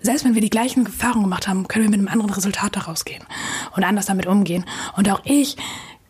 selbst 0.00 0.24
wenn 0.24 0.34
wir 0.34 0.40
die 0.40 0.50
gleichen 0.50 0.86
Erfahrungen 0.86 1.24
gemacht 1.24 1.48
haben, 1.48 1.68
können 1.68 1.84
wir 1.84 1.90
mit 1.90 1.98
einem 1.98 2.08
anderen 2.08 2.32
Resultat 2.32 2.76
daraus 2.76 3.04
gehen 3.04 3.24
und 3.76 3.84
anders 3.84 4.06
damit 4.06 4.26
umgehen. 4.26 4.64
Und 4.96 5.10
auch 5.10 5.20
ich 5.24 5.56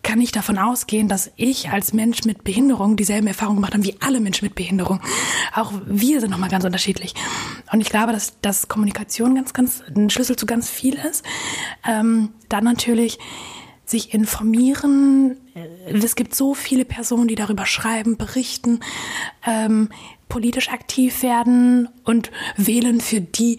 kann 0.02 0.18
nicht 0.18 0.34
davon 0.34 0.58
ausgehen, 0.58 1.08
dass 1.08 1.30
ich 1.36 1.70
als 1.70 1.92
Mensch 1.92 2.24
mit 2.24 2.44
Behinderung 2.44 2.96
dieselben 2.96 3.26
Erfahrungen 3.26 3.56
gemacht 3.56 3.74
habe 3.74 3.84
wie 3.84 3.96
alle 4.00 4.20
Menschen 4.20 4.46
mit 4.46 4.54
Behinderung. 4.54 5.00
Auch 5.54 5.72
wir 5.86 6.20
sind 6.20 6.30
nochmal 6.30 6.48
ganz 6.48 6.64
unterschiedlich. 6.64 7.14
Und 7.72 7.80
ich 7.80 7.90
glaube, 7.90 8.12
dass, 8.12 8.40
dass 8.40 8.68
Kommunikation 8.68 9.34
ganz, 9.34 9.52
ganz 9.52 9.82
ein 9.94 10.10
Schlüssel 10.10 10.36
zu 10.36 10.46
ganz 10.46 10.70
viel 10.70 10.94
ist. 10.94 11.24
Ähm, 11.86 12.30
dann 12.48 12.64
natürlich 12.64 13.18
sich 13.90 14.14
informieren. 14.14 15.36
Es 15.86 16.14
gibt 16.14 16.34
so 16.34 16.54
viele 16.54 16.84
Personen, 16.84 17.28
die 17.28 17.34
darüber 17.34 17.66
schreiben, 17.66 18.16
berichten, 18.16 18.80
ähm, 19.44 19.88
politisch 20.28 20.70
aktiv 20.70 21.22
werden 21.22 21.88
und 22.04 22.30
wählen 22.56 23.00
für 23.00 23.20
die 23.20 23.58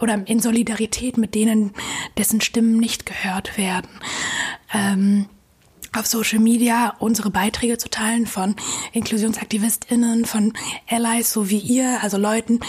oder 0.00 0.22
in 0.26 0.40
Solidarität 0.40 1.16
mit 1.16 1.34
denen, 1.34 1.72
dessen 2.18 2.40
Stimmen 2.40 2.76
nicht 2.78 3.06
gehört 3.06 3.56
werden. 3.56 3.88
Ähm, 4.72 5.26
auf 5.96 6.06
Social 6.06 6.38
Media 6.38 6.94
unsere 6.98 7.30
Beiträge 7.30 7.78
zu 7.78 7.88
teilen 7.88 8.26
von 8.26 8.56
InklusionsaktivistInnen, 8.92 10.24
von 10.24 10.52
Allies, 10.88 11.32
so 11.32 11.50
wie 11.50 11.58
ihr, 11.58 12.02
also 12.02 12.16
Leuten, 12.16 12.60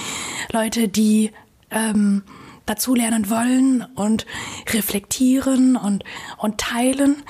Leute, 0.51 0.87
die 0.87 1.31
ähm, 1.69 2.23
dazulernen 2.65 3.29
wollen 3.29 3.85
und 3.95 4.25
reflektieren 4.71 5.75
und, 5.75 6.03
und 6.37 6.57
teilen, 6.57 7.23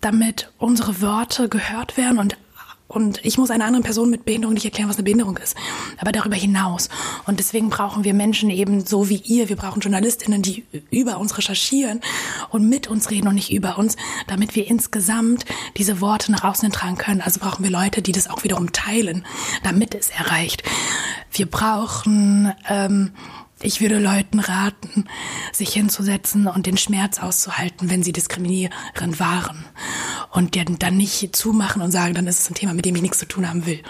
damit 0.00 0.50
unsere 0.58 1.00
Worte 1.00 1.48
gehört 1.48 1.96
werden 1.96 2.18
und 2.18 2.36
und 2.88 3.22
ich 3.22 3.36
muss 3.36 3.50
einer 3.50 3.66
anderen 3.66 3.84
Person 3.84 4.08
mit 4.08 4.24
Behinderung 4.24 4.54
nicht 4.54 4.64
erklären, 4.64 4.88
was 4.88 4.96
eine 4.96 5.04
Behinderung 5.04 5.36
ist. 5.36 5.54
Aber 5.98 6.10
darüber 6.10 6.36
hinaus. 6.36 6.88
Und 7.26 7.38
deswegen 7.38 7.68
brauchen 7.68 8.02
wir 8.02 8.14
Menschen 8.14 8.48
eben 8.48 8.84
so 8.84 9.10
wie 9.10 9.16
ihr. 9.16 9.50
Wir 9.50 9.56
brauchen 9.56 9.80
Journalistinnen, 9.80 10.40
die 10.40 10.64
über 10.90 11.18
uns 11.18 11.36
recherchieren 11.36 12.00
und 12.48 12.66
mit 12.66 12.88
uns 12.88 13.10
reden 13.10 13.28
und 13.28 13.34
nicht 13.34 13.52
über 13.52 13.76
uns, 13.76 13.96
damit 14.26 14.56
wir 14.56 14.66
insgesamt 14.66 15.44
diese 15.76 16.00
Worte 16.00 16.32
nach 16.32 16.44
außen 16.44 16.72
tragen 16.72 16.96
können. 16.96 17.20
Also 17.20 17.40
brauchen 17.40 17.62
wir 17.62 17.70
Leute, 17.70 18.00
die 18.00 18.12
das 18.12 18.28
auch 18.30 18.42
wiederum 18.42 18.72
teilen, 18.72 19.26
damit 19.62 19.94
es 19.94 20.08
erreicht. 20.08 20.62
Wir 21.30 21.44
brauchen 21.44 22.54
ähm, 22.70 23.10
ich 23.60 23.80
würde 23.80 23.98
Leuten 23.98 24.38
raten, 24.38 25.06
sich 25.52 25.72
hinzusetzen 25.72 26.46
und 26.46 26.66
den 26.66 26.76
Schmerz 26.76 27.18
auszuhalten, 27.18 27.90
wenn 27.90 28.02
sie 28.02 28.12
diskriminierend 28.12 29.18
waren. 29.18 29.64
Und 30.30 30.56
dann 30.82 30.96
nicht 30.96 31.34
zumachen 31.34 31.82
und 31.82 31.90
sagen, 31.90 32.14
dann 32.14 32.26
ist 32.26 32.40
es 32.40 32.50
ein 32.50 32.54
Thema, 32.54 32.74
mit 32.74 32.84
dem 32.84 32.94
ich 32.94 33.02
nichts 33.02 33.18
zu 33.18 33.26
tun 33.26 33.48
haben 33.48 33.66
will. 33.66 33.82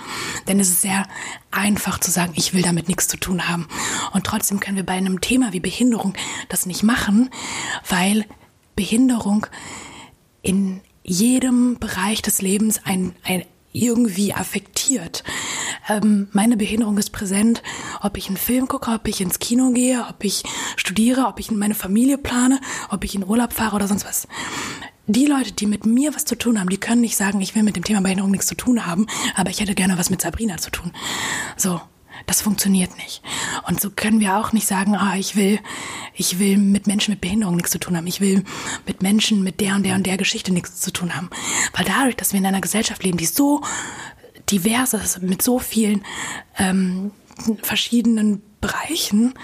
Denn 0.47 0.59
es 0.61 0.69
ist 0.71 0.83
sehr 0.83 1.07
einfach 1.51 1.99
zu 1.99 2.11
sagen, 2.11 2.33
ich 2.37 2.55
will 2.55 2.63
damit 2.63 2.89
nichts 2.89 3.09
zu 3.09 3.19
tun 3.19 3.49
haben. 3.49 3.69
Und 4.13 4.25
trotzdem 4.25 4.61
können 4.61 4.77
wir 4.77 4.87
bei 4.87 4.95
einem 4.95 5.21
Thema 5.21 5.53
wie 5.53 5.61
Behinderung 5.61 6.15
das 6.49 6.65
nicht 6.65 6.83
machen, 6.83 7.29
weil 7.89 8.25
Behinderung 8.77 9.47
in 10.43 10.81
jedem 11.03 11.79
Bereich 11.79 12.23
des 12.23 12.41
Lebens 12.41 12.81
ein, 12.85 13.15
ein 13.25 13.45
irgendwie 13.73 14.35
affektiert. 14.35 15.25
Ähm, 15.89 16.29
meine 16.33 16.57
Behinderung 16.57 16.99
ist 16.99 17.11
präsent, 17.11 17.63
ob 18.01 18.17
ich 18.17 18.29
einen 18.29 18.37
Film 18.37 18.69
gucke, 18.69 18.91
ob 18.91 19.07
ich 19.09 19.21
ins 19.21 19.39
Kino 19.39 19.71
gehe, 19.71 20.07
ob 20.09 20.23
ich 20.25 20.43
studiere, 20.77 21.27
ob 21.27 21.41
ich 21.41 21.51
meine 21.51 21.75
Familie 21.75 22.19
plane, 22.19 22.61
ob 22.91 23.05
ich 23.05 23.15
in 23.15 23.27
Urlaub 23.27 23.53
fahre 23.53 23.77
oder 23.77 23.89
sonst 23.89 24.05
was. 24.05 24.29
Die 25.07 25.27
Leute, 25.27 25.53
die 25.53 25.67
mit 25.67 25.87
mir 25.87 26.15
was 26.15 26.27
zu 26.27 26.37
tun 26.37 26.61
haben, 26.61 26.69
die 26.69 26.77
können 26.77 27.01
nicht 27.01 27.17
sagen, 27.17 27.41
ich 27.41 27.55
will 27.55 27.63
mit 27.63 27.77
dem 27.77 27.85
Thema 27.85 28.03
Behinderung 28.03 28.31
nichts 28.31 28.47
zu 28.47 28.55
tun 28.55 28.87
haben, 28.87 29.07
aber 29.35 29.51
ich 29.51 29.61
hätte 29.61 29.75
gerne 29.75 29.97
was 29.97 30.11
mit 30.11 30.21
Sabrina 30.21 30.59
zu 30.59 30.71
tun. 30.71 30.93
So. 31.57 31.81
Das 32.27 32.43
funktioniert 32.43 32.97
nicht. 32.97 33.23
Und 33.67 33.81
so 33.81 33.91
können 33.91 34.21
wir 34.21 34.37
auch 34.37 34.53
nicht 34.53 34.67
sagen, 34.67 34.95
ah, 34.95 35.17
ich 35.17 35.37
will, 35.37 35.61
ich 36.15 36.39
will 36.39 36.59
mit 36.59 36.87
Menschen 36.87 37.13
mit 37.13 37.21
Behinderung 37.21 37.57
nichts 37.57 37.71
zu 37.71 37.79
tun 37.79 37.97
haben. 37.97 38.07
Ich 38.07 38.21
will 38.21 38.45
mit 38.87 39.03
Menschen 39.03 39.43
mit 39.43 39.61
der 39.61 39.75
und 39.75 39.85
der 39.85 39.95
und 39.95 40.07
der 40.07 40.17
Geschichte 40.17 40.53
nichts 40.53 40.81
zu 40.81 40.93
tun 40.93 41.15
haben. 41.15 41.31
Weil 41.75 41.85
dadurch, 41.85 42.17
dass 42.17 42.33
wir 42.33 42.39
in 42.39 42.47
einer 42.47 42.61
Gesellschaft 42.61 43.03
leben, 43.03 43.19
die 43.19 43.27
so 43.27 43.63
divers 44.51 44.95
ist, 44.95 45.23
mit 45.23 45.43
so 45.43 45.59
vielen 45.59 46.03
ähm, 46.59 47.13
verschiedenen 47.63 48.43
Bereichen, 48.61 49.35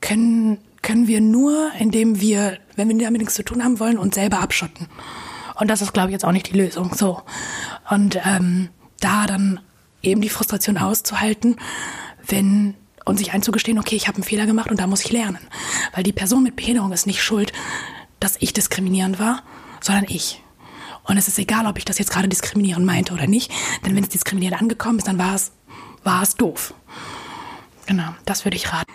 können, 0.00 0.58
können 0.82 1.06
wir 1.06 1.20
nur, 1.20 1.70
indem 1.78 2.20
wir, 2.20 2.58
wenn 2.76 2.88
wir 2.88 3.04
damit 3.04 3.20
nichts 3.20 3.34
zu 3.34 3.44
tun 3.44 3.62
haben 3.62 3.80
wollen, 3.80 3.98
uns 3.98 4.14
selber 4.14 4.40
abschotten. 4.40 4.88
Und 5.58 5.68
das 5.68 5.82
ist, 5.82 5.92
glaube 5.92 6.08
ich, 6.08 6.12
jetzt 6.12 6.24
auch 6.24 6.32
nicht 6.32 6.52
die 6.52 6.58
Lösung. 6.58 6.94
So. 6.94 7.22
Und 7.90 8.18
ähm, 8.24 8.70
da 9.00 9.26
dann 9.26 9.60
eben 10.02 10.20
die 10.20 10.28
Frustration 10.28 10.78
auszuhalten, 10.78 11.56
wenn 12.26 12.74
und 13.04 13.18
sich 13.18 13.32
einzugestehen, 13.32 13.78
okay, 13.78 13.96
ich 13.96 14.08
habe 14.08 14.16
einen 14.16 14.24
Fehler 14.24 14.46
gemacht 14.46 14.70
und 14.70 14.78
da 14.78 14.86
muss 14.86 15.04
ich 15.04 15.10
lernen. 15.10 15.40
Weil 15.94 16.02
die 16.02 16.12
Person 16.12 16.42
mit 16.42 16.56
Behinderung 16.56 16.92
ist 16.92 17.06
nicht 17.06 17.22
schuld, 17.22 17.52
dass 18.20 18.36
ich 18.40 18.52
diskriminierend 18.52 19.18
war, 19.18 19.42
sondern 19.80 20.04
ich. 20.08 20.42
Und 21.04 21.16
es 21.16 21.26
ist 21.26 21.38
egal, 21.38 21.66
ob 21.66 21.78
ich 21.78 21.84
das 21.84 21.98
jetzt 21.98 22.10
gerade 22.10 22.28
diskriminierend 22.28 22.84
meinte 22.84 23.12
oder 23.14 23.26
nicht, 23.26 23.50
denn 23.84 23.96
wenn 23.96 24.02
es 24.02 24.10
diskriminierend 24.10 24.60
angekommen 24.60 24.98
ist, 24.98 25.08
dann 25.08 25.18
war 25.18 25.34
es, 25.34 25.52
war 26.04 26.22
es 26.22 26.34
doof. 26.34 26.74
Genau, 27.86 28.14
das 28.26 28.44
würde 28.44 28.56
ich 28.56 28.72
raten. 28.72 28.92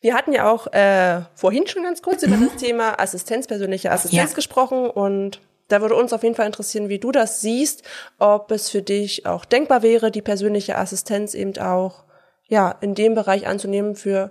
Wir 0.00 0.14
hatten 0.14 0.34
ja 0.34 0.50
auch 0.50 0.66
äh, 0.74 1.22
vorhin 1.34 1.66
schon 1.66 1.84
ganz 1.84 2.02
kurz 2.02 2.22
mhm. 2.22 2.34
über 2.34 2.44
das 2.44 2.56
Thema 2.56 3.00
Assistenz, 3.00 3.46
persönliche 3.46 3.90
Assistenz 3.90 4.30
ja. 4.30 4.36
gesprochen 4.36 4.90
und 4.90 5.40
da 5.68 5.80
würde 5.80 5.94
uns 5.94 6.12
auf 6.12 6.22
jeden 6.22 6.34
Fall 6.34 6.46
interessieren, 6.46 6.88
wie 6.88 6.98
du 6.98 7.12
das 7.12 7.40
siehst, 7.40 7.82
ob 8.18 8.50
es 8.50 8.70
für 8.70 8.82
dich 8.82 9.26
auch 9.26 9.44
denkbar 9.44 9.82
wäre, 9.82 10.10
die 10.10 10.22
persönliche 10.22 10.76
Assistenz 10.76 11.34
eben 11.34 11.56
auch 11.58 12.04
ja 12.46 12.70
in 12.80 12.94
dem 12.94 13.14
Bereich 13.14 13.46
anzunehmen 13.46 13.96
für 13.96 14.30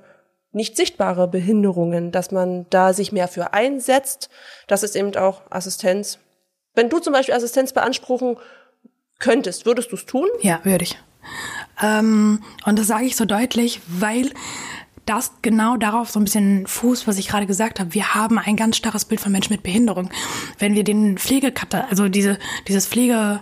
nicht 0.52 0.78
sichtbare 0.78 1.28
Behinderungen, 1.28 2.12
dass 2.12 2.32
man 2.32 2.68
da 2.70 2.94
sich 2.94 3.12
mehr 3.12 3.28
für 3.28 3.54
einsetzt, 3.54 4.30
dass 4.68 4.84
es 4.84 4.96
eben 4.96 5.16
auch 5.16 5.42
Assistenz. 5.50 6.20
Wenn 6.76 6.90
du 6.90 7.00
zum 7.00 7.14
Beispiel 7.14 7.34
Assistenz 7.34 7.74
beanspruchen 7.74 8.38
könntest, 9.20 9.66
würdest 9.66 9.92
du 9.92 9.96
es 9.96 10.06
tun? 10.06 10.28
Ja, 10.42 10.60
würde 10.64 10.84
ich. 10.84 11.00
Ähm, 11.82 12.44
und 12.66 12.78
das 12.78 12.88
sage 12.88 13.06
ich 13.06 13.16
so 13.16 13.26
deutlich, 13.26 13.82
weil 13.88 14.32
das 15.06 15.34
genau 15.42 15.78
darauf 15.78 16.10
so 16.10 16.20
ein 16.20 16.24
bisschen 16.24 16.66
Fuß, 16.66 17.08
was 17.08 17.18
ich 17.18 17.28
gerade 17.28 17.46
gesagt 17.46 17.80
habe. 17.80 17.94
Wir 17.94 18.16
haben 18.16 18.40
ein 18.40 18.56
ganz 18.56 18.78
starres 18.78 19.06
Bild 19.06 19.20
von 19.20 19.32
Menschen 19.32 19.54
mit 19.54 19.64
Behinderung. 19.64 20.10
Wenn 20.60 20.76
wir 20.76 20.84
den 20.84 21.18
Pflegekater, 21.18 21.90
also 21.90 22.08
diese, 22.08 22.40
dieses 22.68 22.88
Pflege, 22.88 23.42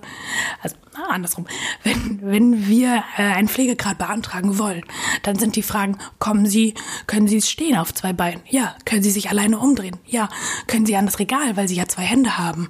also 0.61 0.75
andersrum, 1.07 1.47
wenn, 1.83 2.19
wenn 2.21 2.67
wir 2.67 3.03
äh, 3.17 3.21
einen 3.21 3.47
Pflegegrad 3.47 3.97
beantragen 3.97 4.57
wollen, 4.57 4.83
dann 5.23 5.37
sind 5.37 5.55
die 5.55 5.63
Fragen, 5.63 5.97
kommen 6.19 6.45
Sie, 6.45 6.73
können 7.07 7.27
Sie 7.27 7.41
stehen 7.41 7.77
auf 7.77 7.93
zwei 7.93 8.13
Beinen? 8.13 8.41
Ja. 8.49 8.75
Können 8.85 9.03
Sie 9.03 9.11
sich 9.11 9.29
alleine 9.29 9.59
umdrehen? 9.59 9.97
Ja. 10.05 10.29
Können 10.67 10.85
Sie 10.85 10.95
an 10.95 11.05
das 11.05 11.19
Regal, 11.19 11.57
weil 11.57 11.67
Sie 11.67 11.75
ja 11.75 11.87
zwei 11.87 12.03
Hände 12.03 12.37
haben? 12.37 12.69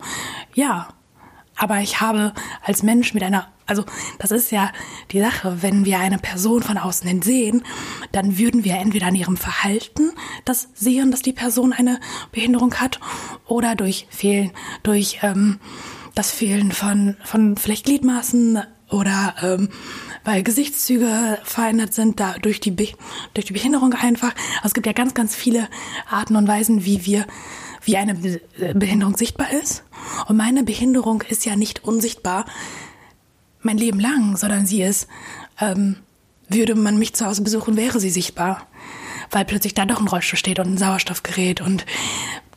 Ja. 0.54 0.90
Aber 1.62 1.80
ich 1.80 2.02
habe 2.02 2.34
als 2.64 2.82
Mensch 2.82 3.14
mit 3.14 3.22
einer, 3.22 3.48
also 3.68 3.86
das 4.18 4.32
ist 4.32 4.52
ja 4.52 4.72
die 5.12 5.20
Sache, 5.20 5.62
wenn 5.62 5.86
wir 5.86 6.00
eine 6.00 6.18
Person 6.18 6.64
von 6.64 6.80
außen 6.80 7.08
hin 7.08 7.22
sehen, 7.22 7.64
dann 8.12 8.40
würden 8.40 8.64
wir 8.64 8.78
entweder 8.78 9.06
an 9.06 9.16
ihrem 9.16 9.38
Verhalten 9.38 10.12
das 10.44 10.70
sehen, 10.74 11.12
dass 11.12 11.22
die 11.22 11.34
Person 11.34 11.72
eine 11.72 12.00
Behinderung 12.32 12.74
hat, 12.74 13.00
oder 13.46 13.76
durch 13.76 14.08
Fehlen, 14.10 14.50
durch 14.82 15.20
ähm, 15.22 15.60
das 16.16 16.32
Fehlen 16.32 16.72
von, 16.72 17.16
von 17.24 17.56
vielleicht 17.58 17.86
Gliedmaßen 17.86 18.64
oder 18.90 19.36
ähm, 19.44 19.70
weil 20.24 20.42
Gesichtszüge 20.42 21.38
verändert 21.44 21.94
sind, 21.94 22.20
da 22.20 22.34
durch 22.42 22.60
die, 22.60 22.76
durch 22.76 23.46
die 23.46 23.54
Behinderung 23.54 23.94
einfach. 23.94 24.34
Also 24.58 24.70
es 24.70 24.74
gibt 24.74 24.88
ja 24.88 24.94
ganz, 24.94 25.14
ganz 25.14 25.36
viele 25.36 25.68
Arten 26.10 26.36
und 26.36 26.48
Weisen, 26.48 26.86
wie 26.86 27.06
wir 27.06 27.28
wie 27.84 27.98
eine 27.98 28.16
Behinderung 28.74 29.18
sichtbar 29.18 29.52
ist. 29.52 29.84
Und 30.28 30.38
meine 30.38 30.64
Behinderung 30.64 31.24
ist 31.28 31.46
ja 31.46 31.56
nicht 31.56 31.84
unsichtbar 31.84 32.46
mein 33.62 33.78
Leben 33.78 34.00
lang, 34.00 34.38
sondern 34.38 34.66
sie 34.66 34.82
ist, 34.82 35.08
ähm, 35.60 35.98
würde 36.50 36.76
man 36.76 36.98
mich 36.98 37.14
zu 37.14 37.26
Hause 37.26 37.44
besuchen, 37.44 37.78
wäre 37.78 38.00
sie 38.00 38.10
sichtbar. 38.10 38.68
Weil 39.30 39.46
plötzlich 39.46 39.74
da 39.74 39.86
doch 39.86 40.02
ein 40.02 40.08
Rollstuhl 40.08 40.38
steht 40.38 40.60
und 40.60 40.74
ein 40.74 40.78
Sauerstoffgerät 40.78 41.62
und 41.62 41.86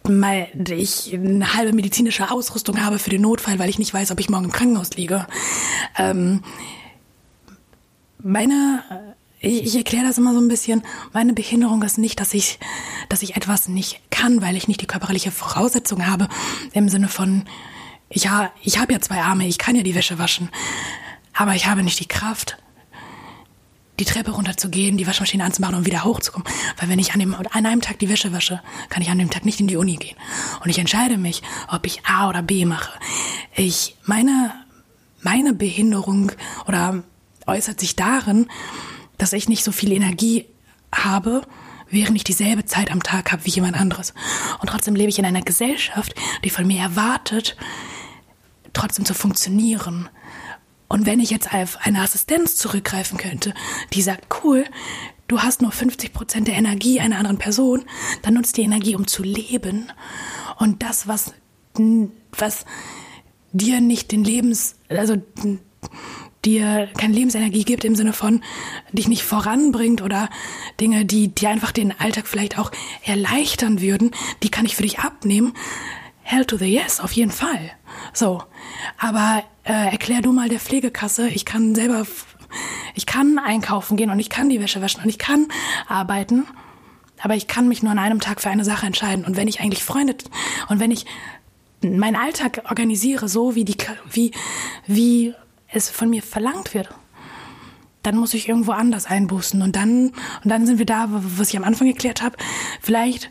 mal 0.08 0.48
ich 0.70 1.14
eine 1.14 1.54
halbe 1.54 1.72
medizinische 1.72 2.30
Ausrüstung 2.30 2.84
habe 2.84 2.98
für 2.98 3.10
den 3.10 3.22
Notfall, 3.22 3.58
weil 3.58 3.70
ich 3.70 3.78
nicht 3.78 3.94
weiß, 3.94 4.10
ob 4.10 4.20
ich 4.20 4.28
morgen 4.28 4.46
im 4.46 4.52
Krankenhaus 4.52 4.94
liege. 4.94 5.26
Ähm, 5.96 6.42
meine 8.18 9.13
ich, 9.44 9.64
ich 9.64 9.76
erkläre 9.76 10.06
das 10.06 10.18
immer 10.18 10.32
so 10.32 10.40
ein 10.40 10.48
bisschen. 10.48 10.82
Meine 11.12 11.32
Behinderung 11.32 11.82
ist 11.82 11.98
nicht, 11.98 12.20
dass 12.20 12.34
ich, 12.34 12.58
dass 13.08 13.22
ich 13.22 13.36
etwas 13.36 13.68
nicht 13.68 14.00
kann, 14.10 14.42
weil 14.42 14.56
ich 14.56 14.68
nicht 14.68 14.80
die 14.80 14.86
körperliche 14.86 15.30
Voraussetzung 15.30 16.06
habe. 16.06 16.28
Im 16.72 16.88
Sinne 16.88 17.08
von, 17.08 17.44
ja, 18.10 18.50
ich 18.62 18.78
habe 18.78 18.92
ja 18.92 19.00
zwei 19.00 19.20
Arme, 19.20 19.46
ich 19.46 19.58
kann 19.58 19.76
ja 19.76 19.82
die 19.82 19.94
Wäsche 19.94 20.18
waschen. 20.18 20.48
Aber 21.32 21.54
ich 21.54 21.66
habe 21.66 21.82
nicht 21.82 22.00
die 22.00 22.08
Kraft, 22.08 22.56
die 23.98 24.04
Treppe 24.04 24.32
runterzugehen, 24.32 24.96
die 24.96 25.06
Waschmaschine 25.06 25.44
anzumachen 25.44 25.76
und 25.76 25.86
wieder 25.86 26.04
hochzukommen. 26.04 26.48
Weil 26.78 26.88
wenn 26.88 26.98
ich 26.98 27.12
an, 27.12 27.20
dem, 27.20 27.34
an 27.34 27.66
einem 27.66 27.80
Tag 27.80 27.98
die 27.98 28.08
Wäsche 28.08 28.32
wasche, 28.32 28.60
kann 28.88 29.02
ich 29.02 29.10
an 29.10 29.18
dem 29.18 29.30
Tag 29.30 29.44
nicht 29.44 29.60
in 29.60 29.68
die 29.68 29.76
Uni 29.76 29.96
gehen. 29.96 30.16
Und 30.62 30.70
ich 30.70 30.78
entscheide 30.78 31.16
mich, 31.16 31.42
ob 31.68 31.86
ich 31.86 32.04
A 32.06 32.28
oder 32.28 32.42
B 32.42 32.64
mache. 32.64 32.98
Ich, 33.54 33.96
meine, 34.04 34.52
meine 35.22 35.54
Behinderung 35.54 36.32
oder 36.66 37.02
äußert 37.46 37.78
sich 37.78 37.94
darin, 37.94 38.48
dass 39.18 39.32
ich 39.32 39.48
nicht 39.48 39.64
so 39.64 39.72
viel 39.72 39.92
Energie 39.92 40.46
habe, 40.94 41.42
während 41.90 42.16
ich 42.16 42.24
dieselbe 42.24 42.64
Zeit 42.64 42.90
am 42.90 43.02
Tag 43.02 43.32
habe 43.32 43.44
wie 43.44 43.50
jemand 43.50 43.78
anderes. 43.78 44.14
Und 44.60 44.68
trotzdem 44.68 44.96
lebe 44.96 45.10
ich 45.10 45.18
in 45.18 45.24
einer 45.24 45.42
Gesellschaft, 45.42 46.14
die 46.44 46.50
von 46.50 46.66
mir 46.66 46.80
erwartet, 46.80 47.56
trotzdem 48.72 49.04
zu 49.04 49.14
funktionieren. 49.14 50.08
Und 50.88 51.06
wenn 51.06 51.20
ich 51.20 51.30
jetzt 51.30 51.52
auf 51.54 51.78
eine 51.82 52.00
Assistenz 52.02 52.56
zurückgreifen 52.56 53.18
könnte, 53.18 53.54
die 53.92 54.02
sagt, 54.02 54.26
cool, 54.42 54.64
du 55.28 55.40
hast 55.40 55.62
nur 55.62 55.72
50 55.72 56.12
Prozent 56.12 56.48
der 56.48 56.56
Energie 56.56 57.00
einer 57.00 57.16
anderen 57.16 57.38
Person, 57.38 57.84
dann 58.22 58.34
nutzt 58.34 58.56
die 58.56 58.62
Energie, 58.62 58.94
um 58.94 59.06
zu 59.06 59.22
leben. 59.22 59.90
Und 60.58 60.82
das, 60.82 61.08
was, 61.08 61.32
was 62.36 62.64
dir 63.52 63.80
nicht 63.80 64.12
den 64.12 64.24
Lebens, 64.24 64.76
also 64.88 65.16
dir 66.44 66.88
keine 66.98 67.14
Lebensenergie 67.14 67.64
gibt 67.64 67.84
im 67.84 67.94
Sinne 67.94 68.12
von 68.12 68.42
dich 68.92 69.08
nicht 69.08 69.24
voranbringt 69.24 70.02
oder 70.02 70.28
Dinge, 70.80 71.04
die 71.04 71.28
dir 71.28 71.50
einfach 71.50 71.72
den 71.72 71.98
Alltag 71.98 72.26
vielleicht 72.26 72.58
auch 72.58 72.70
erleichtern 73.04 73.80
würden, 73.80 74.10
die 74.42 74.50
kann 74.50 74.66
ich 74.66 74.76
für 74.76 74.82
dich 74.82 75.00
abnehmen. 75.00 75.54
Hell 76.22 76.44
to 76.44 76.56
the 76.56 76.64
yes, 76.64 77.00
auf 77.00 77.12
jeden 77.12 77.30
Fall. 77.30 77.70
So. 78.12 78.42
Aber 78.98 79.42
äh, 79.64 79.90
erklär 79.90 80.22
du 80.22 80.32
mal 80.32 80.48
der 80.48 80.60
Pflegekasse, 80.60 81.28
ich 81.28 81.44
kann 81.44 81.74
selber, 81.74 82.06
ich 82.94 83.06
kann 83.06 83.38
einkaufen 83.38 83.96
gehen 83.96 84.10
und 84.10 84.18
ich 84.18 84.30
kann 84.30 84.48
die 84.48 84.60
Wäsche 84.60 84.80
waschen 84.80 85.02
und 85.02 85.08
ich 85.08 85.18
kann 85.18 85.48
arbeiten. 85.86 86.46
aber 87.22 87.36
ich 87.36 87.46
kann 87.46 87.68
mich 87.68 87.82
nur 87.82 87.92
an 87.92 87.98
einem 87.98 88.20
Tag 88.20 88.40
für 88.40 88.50
eine 88.50 88.64
Sache 88.64 88.86
entscheiden. 88.86 89.24
Und 89.24 89.36
wenn 89.36 89.48
ich 89.48 89.60
eigentlich 89.60 89.82
Freunde 89.82 90.14
und 90.68 90.80
wenn 90.80 90.90
ich 90.90 91.06
meinen 91.82 92.16
Alltag 92.16 92.62
organisiere, 92.68 93.28
so 93.28 93.54
wie 93.54 93.64
die, 93.64 93.76
wie, 94.10 94.32
wie 94.86 95.34
es 95.76 95.90
von 95.90 96.10
mir 96.10 96.22
verlangt 96.22 96.74
wird, 96.74 96.88
dann 98.02 98.16
muss 98.16 98.34
ich 98.34 98.48
irgendwo 98.48 98.72
anders 98.72 99.06
einbußen. 99.06 99.62
Und 99.62 99.76
dann, 99.76 100.08
und 100.42 100.50
dann 100.50 100.66
sind 100.66 100.78
wir 100.78 100.86
da, 100.86 101.06
was 101.10 101.48
ich 101.48 101.56
am 101.56 101.64
Anfang 101.64 101.86
geklärt 101.88 102.22
habe. 102.22 102.36
Vielleicht 102.80 103.30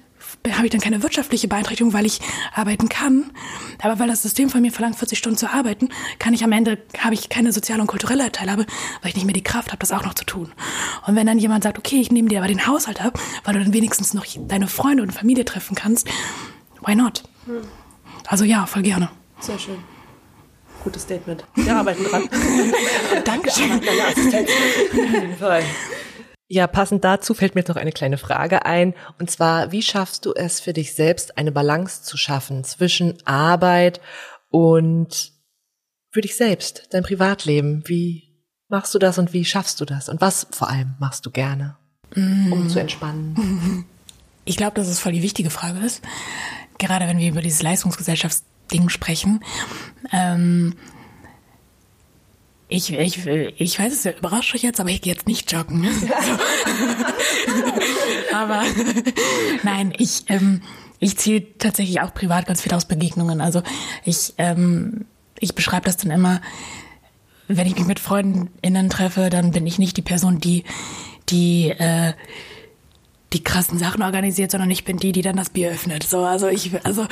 habe 0.52 0.66
ich 0.66 0.72
dann 0.72 0.82
keine 0.82 1.02
wirtschaftliche 1.04 1.48
Beeinträchtigung, 1.48 1.94
weil 1.94 2.06
ich 2.06 2.20
arbeiten 2.54 2.90
kann. 2.90 3.32
Aber 3.82 4.00
weil 4.00 4.08
das 4.08 4.22
System 4.22 4.50
von 4.50 4.62
mir 4.62 4.72
verlangt, 4.72 4.98
40 4.98 5.18
Stunden 5.18 5.38
zu 5.38 5.50
arbeiten, 5.50 5.90
kann 6.20 6.34
ich 6.34 6.44
am 6.44 6.52
Ende, 6.52 6.80
habe 6.98 7.14
ich 7.14 7.30
keine 7.30 7.54
soziale 7.54 7.82
und 7.82 7.88
kulturelle 7.88 8.32
Teilhabe, 8.32 8.66
weil 9.02 9.10
ich 9.10 9.16
nicht 9.16 9.26
mehr 9.26 9.34
die 9.34 9.44
Kraft 9.44 9.70
habe, 9.72 9.80
das 9.80 9.92
auch 9.92 10.04
noch 10.04 10.16
zu 10.16 10.26
tun. 10.26 10.52
Und 11.08 11.16
wenn 11.16 11.28
dann 11.28 11.40
jemand 11.40 11.64
sagt, 11.64 11.78
okay, 11.78 12.02
ich 12.02 12.12
nehme 12.12 12.28
dir 12.28 12.40
aber 12.40 12.48
den 12.48 12.68
Haushalt 12.68 13.04
ab, 13.04 13.20
weil 13.44 13.54
du 13.54 13.64
dann 13.64 13.74
wenigstens 13.74 14.14
noch 14.14 14.26
deine 14.48 14.68
Freunde 14.68 15.04
und 15.04 15.12
Familie 15.12 15.46
treffen 15.46 15.76
kannst, 15.76 16.10
why 16.86 16.96
not? 16.96 17.24
Also 18.28 18.44
ja, 18.44 18.66
voll 18.66 18.82
gerne. 18.82 19.10
Sehr 19.40 19.60
schön. 19.60 19.93
Gutes 20.84 21.04
Statement. 21.04 21.46
Wir 21.56 21.76
arbeiten 21.76 22.04
dran. 22.04 22.30
Dankeschön. 23.26 23.82
Ja, 26.50 26.68
passend 26.68 27.04
dazu 27.04 27.34
fällt 27.34 27.56
mir 27.56 27.62
jetzt 27.62 27.70
noch 27.70 27.78
eine 27.78 27.92
kleine 27.92 28.18
Frage 28.18 28.66
ein. 28.66 28.94
Und 29.18 29.32
zwar, 29.32 29.72
wie 29.72 29.82
schaffst 29.82 30.26
du 30.26 30.34
es 30.34 30.60
für 30.60 30.74
dich 30.74 30.94
selbst, 30.94 31.38
eine 31.38 31.52
Balance 31.52 32.04
zu 32.04 32.18
schaffen 32.18 32.64
zwischen 32.64 33.18
Arbeit 33.26 34.02
und 34.50 35.32
für 36.12 36.22
dich 36.22 36.36
selbst, 36.36 36.88
dein 36.92 37.04
Privatleben? 37.04 37.84
Wie 37.88 38.34
machst 38.68 38.94
du 38.94 39.00
das 39.00 39.18
und 39.18 39.34
wie 39.34 39.46
schaffst 39.46 39.80
du 39.82 39.86
das? 39.86 40.10
Und 40.10 40.22
was 40.22 40.48
vor 40.52 40.70
allem 40.70 40.96
machst 41.00 41.26
du 41.26 41.32
gerne, 41.32 41.78
um 42.16 42.70
zu 42.70 42.80
entspannen? 42.80 43.86
Ich 44.46 44.58
glaube, 44.58 44.76
dass 44.76 44.90
es 44.90 45.00
voll 45.00 45.14
die 45.14 45.22
wichtige 45.22 45.50
Frage 45.50 45.80
ist. 45.80 46.02
Gerade 46.78 47.08
wenn 47.08 47.18
wir 47.18 47.30
über 47.30 47.42
dieses 47.42 47.62
Leistungsgesellschaftsding 48.64 48.90
sprechen. 48.90 49.40
Ähm, 50.12 50.76
ich, 52.68 52.92
ich, 52.92 53.26
ich 53.28 53.80
weiß, 53.80 53.94
es 53.94 54.18
überrascht 54.18 54.56
euch 54.56 54.64
jetzt, 54.64 54.80
aber 54.80 54.90
ich 54.90 55.02
gehe 55.02 55.14
jetzt 55.14 55.28
nicht 55.28 55.52
joggen. 55.52 55.88
aber 58.34 58.64
nein, 59.64 59.94
ich, 59.98 60.24
ähm, 60.28 60.62
ich 61.00 61.18
ziehe 61.18 61.58
tatsächlich 61.58 62.02
auch 62.02 62.14
privat 62.14 62.48
ganz 62.48 62.62
viel 62.62 62.74
aus 62.74 62.86
Begegnungen. 62.86 63.42
Also 63.42 63.62
ich, 64.06 64.34
ähm, 64.38 65.06
ich 65.40 65.54
beschreibe 65.54 65.86
das 65.86 65.98
dann 65.98 66.12
immer, 66.12 66.42
wenn 67.48 67.68
ich 67.68 67.76
mich 67.76 67.86
mit 67.86 68.00
FreundInnen 68.00 68.90
treffe, 68.90 69.30
dann 69.30 69.52
bin 69.52 69.68
ich 69.68 69.78
nicht 69.78 69.98
die 69.98 70.02
Person, 70.02 70.40
die, 70.40 70.64
die, 71.30 71.70
äh, 71.70 72.14
die 73.34 73.44
krassen 73.44 73.80
Sachen 73.80 74.02
organisiert, 74.04 74.52
sondern 74.52 74.72
ich 74.72 74.86
bin 74.86 74.98
die, 74.98 75.12
die 75.12 75.22
dann 75.22 75.36
das 75.36 75.50
Bier 75.50 75.72
öffnet. 75.72 76.04
So, 76.04 76.20
also 76.20 76.48
ich, 76.48 76.72
also 76.86 77.08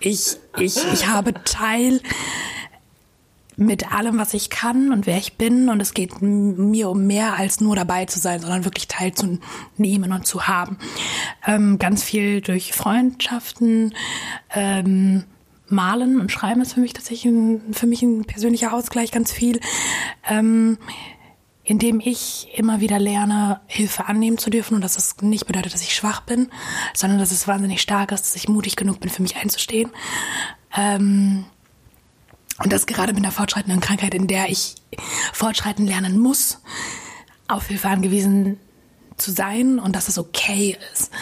ich, 0.00 0.36
ich, 0.58 0.76
ich 0.92 1.06
habe 1.06 1.34
Teil 1.44 2.00
mit 3.56 3.92
allem, 3.92 4.18
was 4.18 4.32
ich 4.32 4.48
kann 4.48 4.90
und 4.90 5.06
wer 5.06 5.18
ich 5.18 5.34
bin. 5.34 5.68
Und 5.68 5.80
es 5.80 5.92
geht 5.92 6.22
mir 6.22 6.88
um 6.88 7.06
mehr 7.06 7.34
als 7.34 7.60
nur 7.60 7.76
dabei 7.76 8.06
zu 8.06 8.18
sein, 8.18 8.40
sondern 8.40 8.64
wirklich 8.64 8.88
teilzunehmen 8.88 10.12
und 10.12 10.26
zu 10.26 10.48
haben. 10.48 10.78
Ähm, 11.46 11.78
ganz 11.78 12.02
viel 12.02 12.40
durch 12.40 12.72
Freundschaften. 12.72 13.94
Ähm, 14.52 15.24
Malen 15.68 16.20
und 16.20 16.32
Schreiben 16.32 16.62
ist 16.62 16.72
für 16.72 16.80
mich 16.80 16.94
tatsächlich 16.94 17.32
ein, 17.32 17.72
für 17.72 17.86
mich 17.86 18.02
ein 18.02 18.24
persönlicher 18.24 18.72
Ausgleich, 18.72 19.12
ganz 19.12 19.30
viel. 19.30 19.60
Ähm, 20.28 20.78
indem 21.70 22.00
ich 22.00 22.48
immer 22.56 22.80
wieder 22.80 22.98
lerne, 22.98 23.60
Hilfe 23.68 24.06
annehmen 24.06 24.38
zu 24.38 24.50
dürfen 24.50 24.74
und 24.74 24.80
dass 24.80 24.94
das 24.94 25.18
nicht 25.20 25.46
bedeutet, 25.46 25.72
dass 25.72 25.82
ich 25.82 25.94
schwach 25.94 26.22
bin, 26.22 26.50
sondern 26.94 27.20
dass 27.20 27.30
es 27.30 27.46
wahnsinnig 27.46 27.80
stark 27.80 28.10
ist, 28.10 28.24
dass 28.24 28.34
ich 28.34 28.48
mutig 28.48 28.74
genug 28.74 28.98
bin, 28.98 29.08
für 29.08 29.22
mich 29.22 29.36
einzustehen. 29.36 29.88
Ähm, 30.76 31.44
und 32.58 32.72
das 32.72 32.86
gerade 32.86 33.12
mit 33.12 33.22
einer 33.22 33.30
fortschreitenden 33.30 33.78
Krankheit, 33.78 34.14
in 34.14 34.26
der 34.26 34.48
ich 34.48 34.74
fortschreiten 35.32 35.86
lernen 35.86 36.18
muss, 36.18 36.60
auf 37.46 37.68
Hilfe 37.68 37.88
angewiesen 37.88 38.58
zu 39.16 39.30
sein 39.30 39.78
und 39.78 39.94
dass 39.94 40.08
es 40.08 40.18
okay 40.18 40.76
ist. 40.92 41.12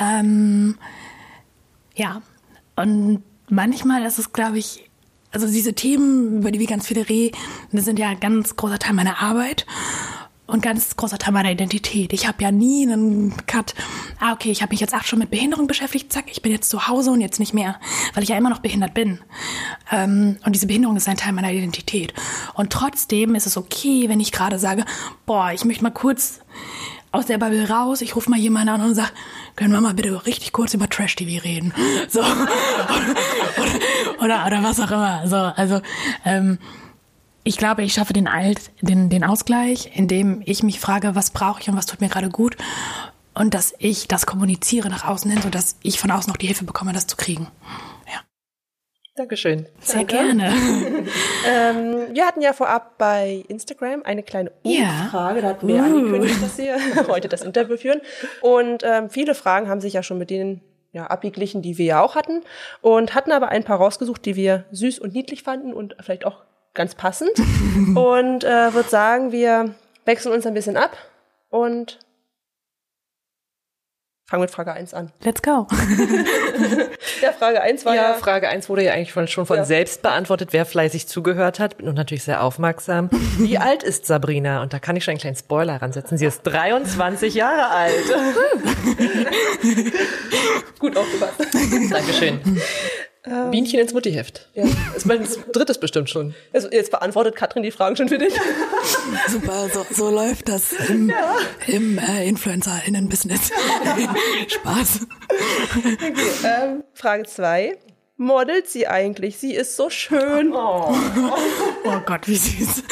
Ähm, 0.00 0.76
ja, 1.94 2.20
und 2.74 3.22
manchmal 3.48 4.02
ist 4.02 4.18
es, 4.18 4.32
glaube 4.32 4.58
ich, 4.58 4.90
also 5.34 5.48
diese 5.48 5.74
Themen, 5.74 6.38
über 6.38 6.52
die 6.52 6.60
wir 6.60 6.66
ganz 6.66 6.86
viele 6.86 7.08
reden, 7.08 7.36
sind 7.72 7.98
ja 7.98 8.08
ein 8.08 8.20
ganz 8.20 8.56
großer 8.56 8.78
Teil 8.78 8.94
meiner 8.94 9.20
Arbeit 9.20 9.66
und 10.46 10.62
ganz 10.62 10.96
großer 10.96 11.18
Teil 11.18 11.32
meiner 11.32 11.50
Identität. 11.50 12.12
Ich 12.12 12.28
habe 12.28 12.42
ja 12.42 12.52
nie 12.52 12.86
einen 12.86 13.34
Cut, 13.46 13.74
ah 14.20 14.32
okay, 14.32 14.50
ich 14.50 14.62
habe 14.62 14.70
mich 14.70 14.80
jetzt 14.80 14.94
acht 14.94 15.06
Stunden 15.06 15.24
mit 15.24 15.30
Behinderung 15.30 15.66
beschäftigt, 15.66 16.12
zack, 16.12 16.26
ich 16.30 16.42
bin 16.42 16.52
jetzt 16.52 16.70
zu 16.70 16.86
Hause 16.86 17.10
und 17.10 17.20
jetzt 17.20 17.40
nicht 17.40 17.52
mehr, 17.52 17.80
weil 18.14 18.22
ich 18.22 18.28
ja 18.28 18.36
immer 18.36 18.50
noch 18.50 18.60
behindert 18.60 18.94
bin. 18.94 19.20
Ähm, 19.90 20.36
und 20.44 20.54
diese 20.54 20.68
Behinderung 20.68 20.96
ist 20.96 21.08
ein 21.08 21.16
Teil 21.16 21.32
meiner 21.32 21.52
Identität. 21.52 22.14
Und 22.54 22.72
trotzdem 22.72 23.34
ist 23.34 23.46
es 23.46 23.56
okay, 23.56 24.08
wenn 24.08 24.20
ich 24.20 24.30
gerade 24.30 24.58
sage, 24.58 24.84
boah, 25.26 25.50
ich 25.52 25.64
möchte 25.64 25.82
mal 25.82 25.90
kurz 25.90 26.40
aus 27.10 27.26
der 27.26 27.38
Bubble 27.38 27.68
raus, 27.68 28.02
ich 28.02 28.16
rufe 28.16 28.28
mal 28.28 28.38
jemanden 28.38 28.68
an 28.70 28.82
und 28.82 28.94
sage, 28.94 29.12
können 29.56 29.72
wir 29.72 29.80
mal 29.80 29.94
bitte 29.94 30.26
richtig 30.26 30.52
kurz 30.52 30.74
über 30.74 30.88
Trash-TV 30.88 31.42
reden? 31.42 31.72
So. 32.08 32.20
Oder, 34.24 34.46
oder, 34.46 34.62
was 34.62 34.80
auch 34.80 34.90
immer. 34.90 35.26
So, 35.26 35.36
also 35.36 35.80
ähm, 36.24 36.58
ich 37.44 37.58
glaube, 37.58 37.82
ich 37.82 37.92
schaffe 37.92 38.14
den, 38.14 38.26
Alt, 38.26 38.70
den, 38.80 39.10
den 39.10 39.22
Ausgleich, 39.22 39.90
indem 39.94 40.42
ich 40.46 40.62
mich 40.62 40.80
frage, 40.80 41.14
was 41.14 41.30
brauche 41.30 41.60
ich 41.60 41.68
und 41.68 41.76
was 41.76 41.86
tut 41.86 42.00
mir 42.00 42.08
gerade 42.08 42.30
gut. 42.30 42.56
Und 43.34 43.52
dass 43.52 43.74
ich 43.78 44.08
das 44.08 44.26
kommuniziere 44.26 44.88
nach 44.88 45.04
außen 45.04 45.30
hin, 45.30 45.42
sodass 45.42 45.76
ich 45.82 45.98
von 45.98 46.10
außen 46.10 46.30
noch 46.30 46.36
die 46.36 46.46
Hilfe 46.46 46.64
bekomme, 46.64 46.92
das 46.92 47.06
zu 47.06 47.16
kriegen. 47.16 47.48
Ja. 48.06 48.20
Dankeschön. 49.16 49.66
Sehr 49.80 50.04
Danke. 50.04 50.14
gerne. 50.14 50.46
ähm, 51.46 52.14
wir 52.14 52.24
hatten 52.26 52.40
ja 52.40 52.52
vorab 52.52 52.96
bei 52.96 53.44
Instagram 53.48 54.02
eine 54.04 54.22
kleine 54.22 54.50
Umfrage. 54.62 55.40
Ja. 55.40 55.42
Da 55.42 55.48
hatten 55.48 55.68
wir 55.68 55.76
uh. 55.76 55.84
angekündigt, 55.84 56.42
dass 56.42 56.56
wir 56.58 56.78
heute 57.08 57.28
das 57.28 57.42
Interview 57.42 57.76
führen. 57.76 58.00
Und 58.40 58.82
ähm, 58.84 59.10
viele 59.10 59.34
Fragen 59.34 59.68
haben 59.68 59.80
sich 59.80 59.92
ja 59.92 60.02
schon 60.02 60.18
mit 60.18 60.30
denen 60.30 60.62
ja, 60.94 61.08
abgeglichen, 61.08 61.60
die 61.60 61.76
wir 61.76 61.84
ja 61.84 62.02
auch 62.02 62.14
hatten. 62.14 62.42
Und 62.80 63.14
hatten 63.14 63.32
aber 63.32 63.48
ein 63.48 63.64
paar 63.64 63.78
rausgesucht, 63.78 64.24
die 64.24 64.36
wir 64.36 64.64
süß 64.70 65.00
und 65.00 65.12
niedlich 65.12 65.42
fanden 65.42 65.74
und 65.74 65.96
vielleicht 66.00 66.24
auch 66.24 66.44
ganz 66.72 66.94
passend. 66.94 67.32
und 67.94 68.44
äh, 68.44 68.72
würde 68.72 68.88
sagen, 68.88 69.32
wir 69.32 69.74
wechseln 70.04 70.32
uns 70.32 70.46
ein 70.46 70.54
bisschen 70.54 70.76
ab 70.76 70.96
und 71.50 71.98
fangen 74.26 74.42
mit 74.42 74.50
Frage 74.50 74.72
1 74.72 74.94
an. 74.94 75.12
Let's 75.22 75.42
go. 75.42 75.66
ja, 77.22 77.32
Frage 77.32 77.60
1 77.60 77.84
war 77.84 77.94
ja, 77.94 78.10
ja. 78.10 78.14
Frage 78.14 78.48
1 78.48 78.68
wurde 78.68 78.84
ja 78.84 78.92
eigentlich 78.92 79.12
von, 79.12 79.28
schon 79.28 79.46
von 79.46 79.58
ja. 79.58 79.64
selbst 79.64 80.02
beantwortet, 80.02 80.52
wer 80.52 80.64
fleißig 80.64 81.08
zugehört 81.08 81.60
hat 81.60 81.82
und 81.82 81.94
natürlich 81.94 82.24
sehr 82.24 82.42
aufmerksam. 82.42 83.10
Wie 83.38 83.58
alt 83.58 83.82
ist 83.82 84.06
Sabrina? 84.06 84.62
Und 84.62 84.72
da 84.72 84.78
kann 84.78 84.96
ich 84.96 85.04
schon 85.04 85.12
einen 85.12 85.20
kleinen 85.20 85.36
Spoiler 85.36 85.80
ransetzen. 85.80 86.16
Sie 86.16 86.26
ist 86.26 86.42
23 86.42 87.34
Jahre 87.34 87.68
alt. 87.68 87.94
Gut 90.78 90.96
aufgepasst. 90.96 91.40
Dankeschön. 91.90 92.40
Ähm, 93.26 93.50
Bienchen 93.50 93.80
ins 93.80 93.92
Muttiheft. 93.94 94.48
Ja. 94.54 94.64
Das 94.94 95.04
mein 95.06 95.26
drittes 95.52 95.78
bestimmt 95.78 96.10
schon. 96.10 96.34
Also 96.52 96.68
jetzt 96.70 96.90
beantwortet 96.90 97.34
Katrin 97.34 97.62
die 97.62 97.70
Fragen 97.70 97.96
schon 97.96 98.08
für 98.08 98.18
dich. 98.18 98.34
Super, 99.28 99.68
so, 99.72 99.86
so 99.90 100.10
läuft 100.10 100.48
das 100.48 100.72
im, 100.72 101.08
ja. 101.08 101.36
im 101.66 101.98
äh, 101.98 102.28
Influencer-Innen-Business. 102.28 103.50
Spaß. 104.48 105.06
Okay, 105.28 106.06
ähm, 106.44 106.84
Frage 106.92 107.24
zwei. 107.24 107.78
Modelt 108.16 108.68
sie 108.68 108.86
eigentlich? 108.86 109.38
Sie 109.38 109.54
ist 109.54 109.74
so 109.74 109.90
schön. 109.90 110.52
Oh, 110.52 110.94
oh 111.84 112.00
Gott, 112.06 112.28
wie 112.28 112.36
süß. 112.36 112.84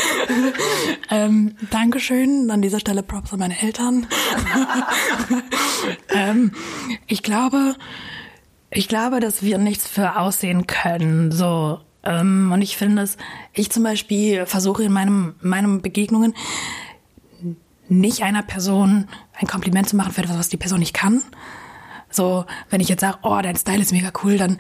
ähm, 1.10 1.56
Dankeschön. 1.70 2.50
An 2.50 2.60
dieser 2.60 2.80
Stelle 2.80 3.04
Props 3.04 3.32
an 3.32 3.38
meine 3.38 3.62
Eltern. 3.62 4.08
ähm, 6.08 6.52
ich 7.06 7.22
glaube, 7.22 7.76
ich 8.74 8.88
glaube, 8.88 9.20
dass 9.20 9.42
wir 9.42 9.58
nichts 9.58 9.86
für 9.86 10.18
aussehen 10.18 10.66
können. 10.66 11.30
So. 11.30 11.80
Ähm, 12.04 12.50
und 12.52 12.62
ich 12.62 12.76
finde 12.76 13.02
es, 13.02 13.16
ich 13.52 13.70
zum 13.70 13.82
Beispiel 13.82 14.46
versuche 14.46 14.84
in 14.84 14.92
meinem, 14.92 15.34
meinen 15.40 15.82
Begegnungen 15.82 16.34
nicht 17.88 18.22
einer 18.22 18.42
Person 18.42 19.08
ein 19.38 19.46
Kompliment 19.46 19.88
zu 19.88 19.96
machen 19.96 20.12
für 20.12 20.22
etwas, 20.22 20.38
was 20.38 20.48
die 20.48 20.56
Person 20.56 20.80
nicht 20.80 20.94
kann. 20.94 21.22
So, 22.10 22.46
wenn 22.70 22.80
ich 22.80 22.88
jetzt 22.88 23.00
sage, 23.00 23.18
oh, 23.22 23.38
dein 23.42 23.56
Style 23.56 23.80
ist 23.80 23.92
mega 23.92 24.12
cool, 24.22 24.38
dann, 24.38 24.58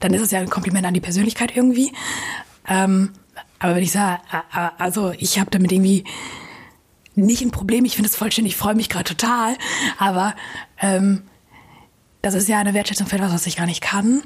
dann 0.00 0.14
ist 0.14 0.22
es 0.22 0.30
ja 0.30 0.40
ein 0.40 0.50
Kompliment 0.50 0.86
an 0.86 0.94
die 0.94 1.00
Persönlichkeit 1.00 1.56
irgendwie. 1.56 1.92
Ähm, 2.68 3.12
aber 3.58 3.74
wenn 3.74 3.82
ich 3.82 3.92
sage, 3.92 4.20
also 4.78 5.12
ich 5.18 5.38
habe 5.40 5.50
damit 5.50 5.72
irgendwie 5.72 6.04
nicht 7.14 7.42
ein 7.42 7.50
Problem, 7.50 7.84
ich 7.84 7.96
finde 7.96 8.08
es 8.08 8.16
vollständig, 8.16 8.52
ich 8.52 8.58
freue 8.58 8.76
mich 8.76 8.88
gerade 8.88 9.04
total, 9.04 9.56
aber 9.98 10.34
ähm, 10.80 11.24
das 12.22 12.34
ist 12.34 12.48
ja 12.48 12.58
eine 12.58 12.74
Wertschätzung 12.74 13.06
für 13.06 13.16
etwas, 13.16 13.32
was 13.32 13.46
ich 13.46 13.56
gar 13.56 13.66
nicht 13.66 13.80
kann. 13.80 14.22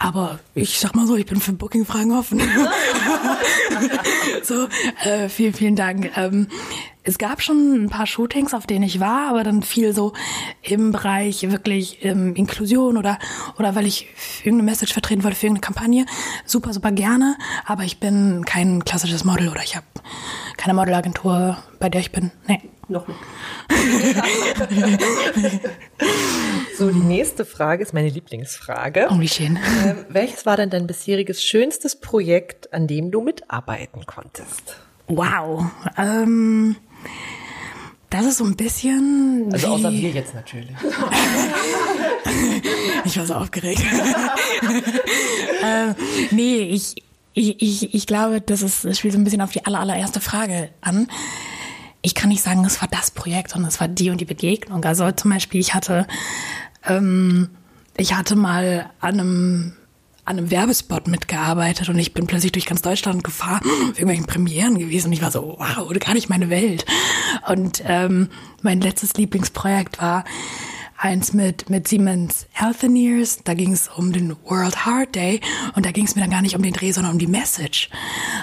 Aber 0.00 0.38
ich 0.54 0.78
sag 0.78 0.94
mal 0.94 1.08
so, 1.08 1.16
ich 1.16 1.26
bin 1.26 1.40
für 1.40 1.52
Booking-Fragen 1.52 2.12
offen. 2.12 2.40
so, 4.44 4.68
äh, 5.02 5.28
vielen, 5.28 5.52
vielen 5.52 5.74
Dank. 5.74 6.16
Ähm, 6.16 6.46
es 7.02 7.18
gab 7.18 7.42
schon 7.42 7.84
ein 7.84 7.88
paar 7.88 8.06
Shootings, 8.06 8.54
auf 8.54 8.66
denen 8.66 8.84
ich 8.84 9.00
war, 9.00 9.28
aber 9.28 9.42
dann 9.42 9.62
viel 9.62 9.92
so 9.92 10.12
im 10.62 10.92
Bereich 10.92 11.50
wirklich 11.50 12.04
ähm, 12.04 12.36
Inklusion 12.36 12.96
oder 12.96 13.18
oder 13.58 13.74
weil 13.74 13.86
ich 13.86 14.06
irgendeine 14.44 14.70
Message 14.70 14.92
vertreten 14.92 15.24
wollte 15.24 15.36
für 15.36 15.46
irgendeine 15.46 15.74
Kampagne. 15.74 16.06
Super, 16.44 16.72
super 16.72 16.92
gerne. 16.92 17.36
Aber 17.64 17.82
ich 17.82 17.98
bin 17.98 18.44
kein 18.44 18.84
klassisches 18.84 19.24
Model 19.24 19.48
oder 19.48 19.64
ich 19.64 19.74
habe 19.74 19.86
keine 20.56 20.74
Modelagentur, 20.74 21.58
bei 21.80 21.88
der 21.88 22.02
ich 22.02 22.12
bin. 22.12 22.30
Nee. 22.46 22.60
Noch 22.88 23.06
nicht. 23.06 23.20
so, 26.78 26.90
die 26.90 26.98
nächste 26.98 27.44
Frage 27.44 27.82
ist 27.82 27.92
meine 27.92 28.08
Lieblingsfrage. 28.08 29.08
Oh, 29.10 29.20
wie 29.20 29.28
schön. 29.28 29.58
Ähm, 29.84 30.06
welches 30.08 30.46
war 30.46 30.56
denn 30.56 30.70
dein 30.70 30.86
bisheriges 30.86 31.44
schönstes 31.44 32.00
Projekt, 32.00 32.72
an 32.72 32.86
dem 32.86 33.10
du 33.10 33.20
mitarbeiten 33.20 34.06
konntest? 34.06 34.76
Wow. 35.06 35.66
Ähm, 35.98 36.76
das 38.08 38.24
ist 38.24 38.38
so 38.38 38.44
ein 38.44 38.56
bisschen. 38.56 39.50
Also 39.52 39.66
außer 39.68 39.92
wir 39.92 40.10
jetzt 40.10 40.34
natürlich. 40.34 40.70
ich 43.04 43.18
war 43.18 43.26
so 43.26 43.34
aufgeregt. 43.34 43.82
äh, 45.62 45.92
nee, 46.30 46.60
ich, 46.60 47.02
ich, 47.34 47.60
ich, 47.60 47.94
ich 47.94 48.06
glaube, 48.06 48.40
das 48.40 48.62
ist, 48.62 48.86
das 48.86 48.98
spielt 48.98 49.12
so 49.12 49.20
ein 49.20 49.24
bisschen 49.24 49.42
auf 49.42 49.52
die 49.52 49.66
aller, 49.66 49.80
allererste 49.80 50.20
Frage 50.20 50.70
an. 50.80 51.08
Ich 52.02 52.14
kann 52.14 52.28
nicht 52.28 52.42
sagen, 52.42 52.64
es 52.64 52.80
war 52.80 52.88
das 52.88 53.10
Projekt, 53.10 53.50
sondern 53.50 53.68
es 53.68 53.80
war 53.80 53.88
die 53.88 54.10
und 54.10 54.20
die 54.20 54.24
Begegnung. 54.24 54.84
Also 54.84 55.10
zum 55.12 55.30
Beispiel, 55.30 55.60
ich 55.60 55.74
hatte, 55.74 56.06
ähm, 56.86 57.50
ich 57.96 58.14
hatte 58.14 58.36
mal 58.36 58.90
an 59.00 59.20
einem 59.20 59.72
an 60.28 60.36
einem 60.36 60.50
Werbespot 60.50 61.08
mitgearbeitet 61.08 61.88
und 61.88 61.98
ich 61.98 62.12
bin 62.12 62.26
plötzlich 62.26 62.52
durch 62.52 62.66
ganz 62.66 62.82
Deutschland 62.82 63.24
gefahren, 63.24 63.62
auf 63.62 63.88
irgendwelchen 63.88 64.26
Premieren 64.26 64.78
gewesen 64.78 65.06
und 65.06 65.14
ich 65.14 65.22
war 65.22 65.30
so, 65.30 65.56
wow, 65.58 65.90
gar 66.00 66.12
nicht 66.12 66.28
meine 66.28 66.50
Welt. 66.50 66.84
Und 67.48 67.82
ähm, 67.86 68.28
mein 68.60 68.82
letztes 68.82 69.14
Lieblingsprojekt 69.14 70.02
war 70.02 70.24
eins 70.98 71.32
mit, 71.32 71.70
mit 71.70 71.88
Siemens 71.88 72.46
Healthineers. 72.52 73.40
Da 73.44 73.54
ging 73.54 73.72
es 73.72 73.88
um 73.88 74.12
den 74.12 74.36
World 74.44 74.84
Heart 74.84 75.14
Day 75.14 75.40
und 75.74 75.86
da 75.86 75.92
ging 75.92 76.04
es 76.04 76.14
mir 76.14 76.20
dann 76.20 76.30
gar 76.30 76.42
nicht 76.42 76.56
um 76.56 76.62
den 76.62 76.74
Dreh, 76.74 76.92
sondern 76.92 77.14
um 77.14 77.18
die 77.18 77.26
Message. 77.26 77.88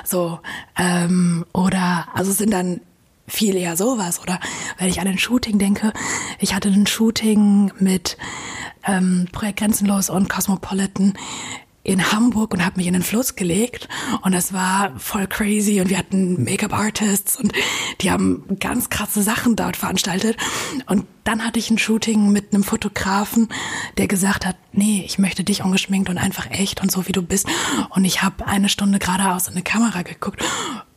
So, 0.04 0.40
ähm, 0.80 1.46
oder, 1.54 2.08
also 2.16 2.32
es 2.32 2.40
sind 2.40 2.52
dann 2.52 2.82
viel 3.28 3.56
eher 3.56 3.78
sowas. 3.78 4.22
Oder? 4.22 4.40
Wenn 4.78 4.90
ich 4.90 5.00
an 5.00 5.08
ein 5.08 5.18
Shooting 5.18 5.60
denke, 5.60 5.94
ich 6.40 6.54
hatte 6.54 6.70
ein 6.70 6.88
Shooting 6.88 7.72
mit 7.80 8.18
ähm, 8.86 9.28
Projekt 9.32 9.60
Grenzenlos 9.60 10.10
und 10.10 10.30
Cosmopolitan 10.30 11.14
in 11.86 12.12
Hamburg 12.12 12.54
und 12.54 12.66
habe 12.66 12.78
mich 12.78 12.88
in 12.88 12.94
den 12.94 13.04
Fluss 13.04 13.36
gelegt. 13.36 13.88
Und 14.24 14.34
das 14.34 14.54
war 14.54 15.00
voll 15.00 15.28
crazy. 15.28 15.80
Und 15.80 15.90
wir 15.90 16.00
hatten 16.00 16.44
Make-up-Artists 16.44 17.38
und 17.38 17.54
die 18.02 18.10
haben 18.12 18.44
ganz 18.60 18.90
krasse 18.90 19.22
Sachen 19.22 19.56
dort 19.56 19.78
veranstaltet. 19.78 20.36
Und 20.88 21.06
dann 21.24 21.46
hatte 21.46 21.60
ich 21.60 21.70
ein 21.70 21.78
Shooting 21.78 22.32
mit 22.32 22.54
einem 22.54 22.64
Fotografen, 22.64 23.50
der 24.00 24.08
gesagt 24.08 24.48
hat, 24.48 24.56
nee, 24.72 25.04
ich 25.06 25.20
möchte 25.20 25.44
dich 25.44 25.64
ungeschminkt 25.64 26.10
und 26.10 26.18
einfach 26.18 26.50
echt 26.50 26.82
und 26.82 26.92
so 26.92 27.08
wie 27.08 27.12
du 27.12 27.22
bist. 27.22 27.48
Und 27.92 28.04
ich 28.04 28.24
habe 28.24 28.48
eine 28.48 28.68
Stunde 28.68 28.98
geradeaus 28.98 29.48
in 29.48 29.54
eine 29.54 29.64
Kamera 29.64 30.02
geguckt 30.02 30.44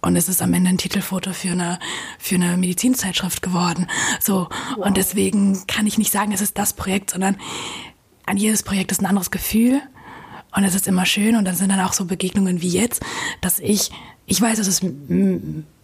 und 0.00 0.16
es 0.16 0.28
ist 0.28 0.42
am 0.42 0.54
Ende 0.54 0.70
ein 0.70 0.78
Titelfoto 0.78 1.32
für 1.32 1.50
eine 1.50 1.78
für 2.18 2.36
eine 2.36 2.56
Medizinzeitschrift 2.56 3.42
geworden. 3.42 3.88
So. 4.20 4.48
Und 4.76 4.96
deswegen 4.96 5.66
kann 5.66 5.86
ich 5.86 5.98
nicht 5.98 6.12
sagen, 6.12 6.32
es 6.32 6.40
ist 6.40 6.58
das 6.58 6.72
Projekt, 6.72 7.10
sondern 7.10 7.36
an 8.26 8.36
jedes 8.36 8.62
Projekt 8.62 8.92
ist 8.92 9.00
ein 9.00 9.06
anderes 9.06 9.30
Gefühl. 9.30 9.80
Und 10.54 10.64
es 10.64 10.74
ist 10.74 10.88
immer 10.88 11.04
schön. 11.04 11.36
Und 11.36 11.44
dann 11.44 11.56
sind 11.56 11.70
dann 11.70 11.80
auch 11.80 11.92
so 11.92 12.04
Begegnungen 12.04 12.62
wie 12.62 12.68
jetzt, 12.68 13.02
dass 13.40 13.58
ich, 13.58 13.90
ich 14.26 14.40
weiß, 14.40 14.58
dass 14.58 14.66
es 14.66 14.82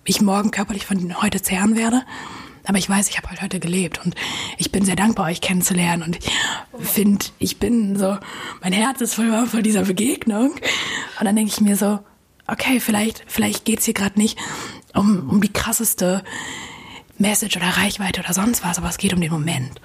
ich 0.05 0.21
morgen 0.21 0.51
körperlich 0.51 0.87
von 0.87 1.23
heute 1.23 1.43
zehren 1.43 1.77
werde, 1.77 2.03
aber 2.67 2.79
ich 2.79 2.89
weiß, 2.89 3.09
ich 3.11 3.19
habe 3.19 3.29
halt 3.29 3.43
heute 3.43 3.61
gelebt. 3.61 4.05
Und 4.05 4.15
ich 4.57 4.73
bin 4.73 4.85
sehr 4.85 4.97
dankbar, 4.97 5.27
euch 5.27 5.41
kennenzulernen. 5.41 6.03
Und 6.03 6.19
ich 6.19 6.89
finde, 6.89 7.27
ich 7.39 7.59
bin 7.59 7.97
so, 7.97 8.17
mein 8.63 8.73
Herz 8.73 9.01
ist 9.01 9.15
voll 9.15 9.47
vor 9.47 9.61
dieser 9.61 9.83
Begegnung. 9.83 10.53
Und 10.53 11.25
dann 11.25 11.37
denke 11.37 11.53
ich 11.53 11.61
mir 11.61 11.77
so, 11.77 12.01
okay, 12.47 12.81
vielleicht, 12.81 13.25
vielleicht 13.27 13.65
geht's 13.65 13.85
hier 13.85 13.95
gerade 13.95 14.19
nicht 14.19 14.39
um, 14.95 15.29
um 15.29 15.41
die 15.41 15.53
krasseste 15.53 16.23
Message 17.19 17.57
oder 17.57 17.67
Reichweite 17.67 18.21
oder 18.21 18.33
sonst 18.33 18.65
was, 18.65 18.79
aber 18.79 18.89
es 18.89 18.99
geht 18.99 19.15
um 19.15 19.21
den 19.21 19.33
Moment. 19.33 19.81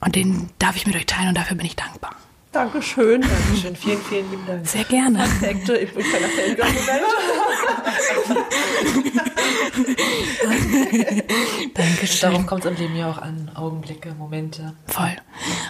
Und 0.00 0.14
den 0.14 0.50
darf 0.58 0.76
ich 0.76 0.86
mit 0.86 0.96
euch 0.96 1.06
teilen 1.06 1.28
und 1.28 1.36
dafür 1.36 1.56
bin 1.56 1.66
ich 1.66 1.76
dankbar. 1.76 2.14
Dankeschön. 2.56 3.20
Dankeschön. 3.20 3.76
Vielen, 3.76 4.00
vielen 4.00 4.30
lieben 4.30 4.46
Dank. 4.46 4.66
Sehr 4.66 4.84
gerne. 4.84 5.18
Perfekte, 5.18 5.76
ich 5.76 5.92
bin 5.92 6.04
keiner 6.04 6.26
Dankeschön. 11.74 12.30
Darum 12.30 12.46
kommt 12.46 12.64
es 12.64 12.70
im 12.70 12.78
Leben 12.78 12.96
ja 12.96 13.10
auch 13.10 13.18
an. 13.18 13.50
Augenblicke, 13.54 14.14
Momente. 14.14 14.72
Voll. 14.86 15.14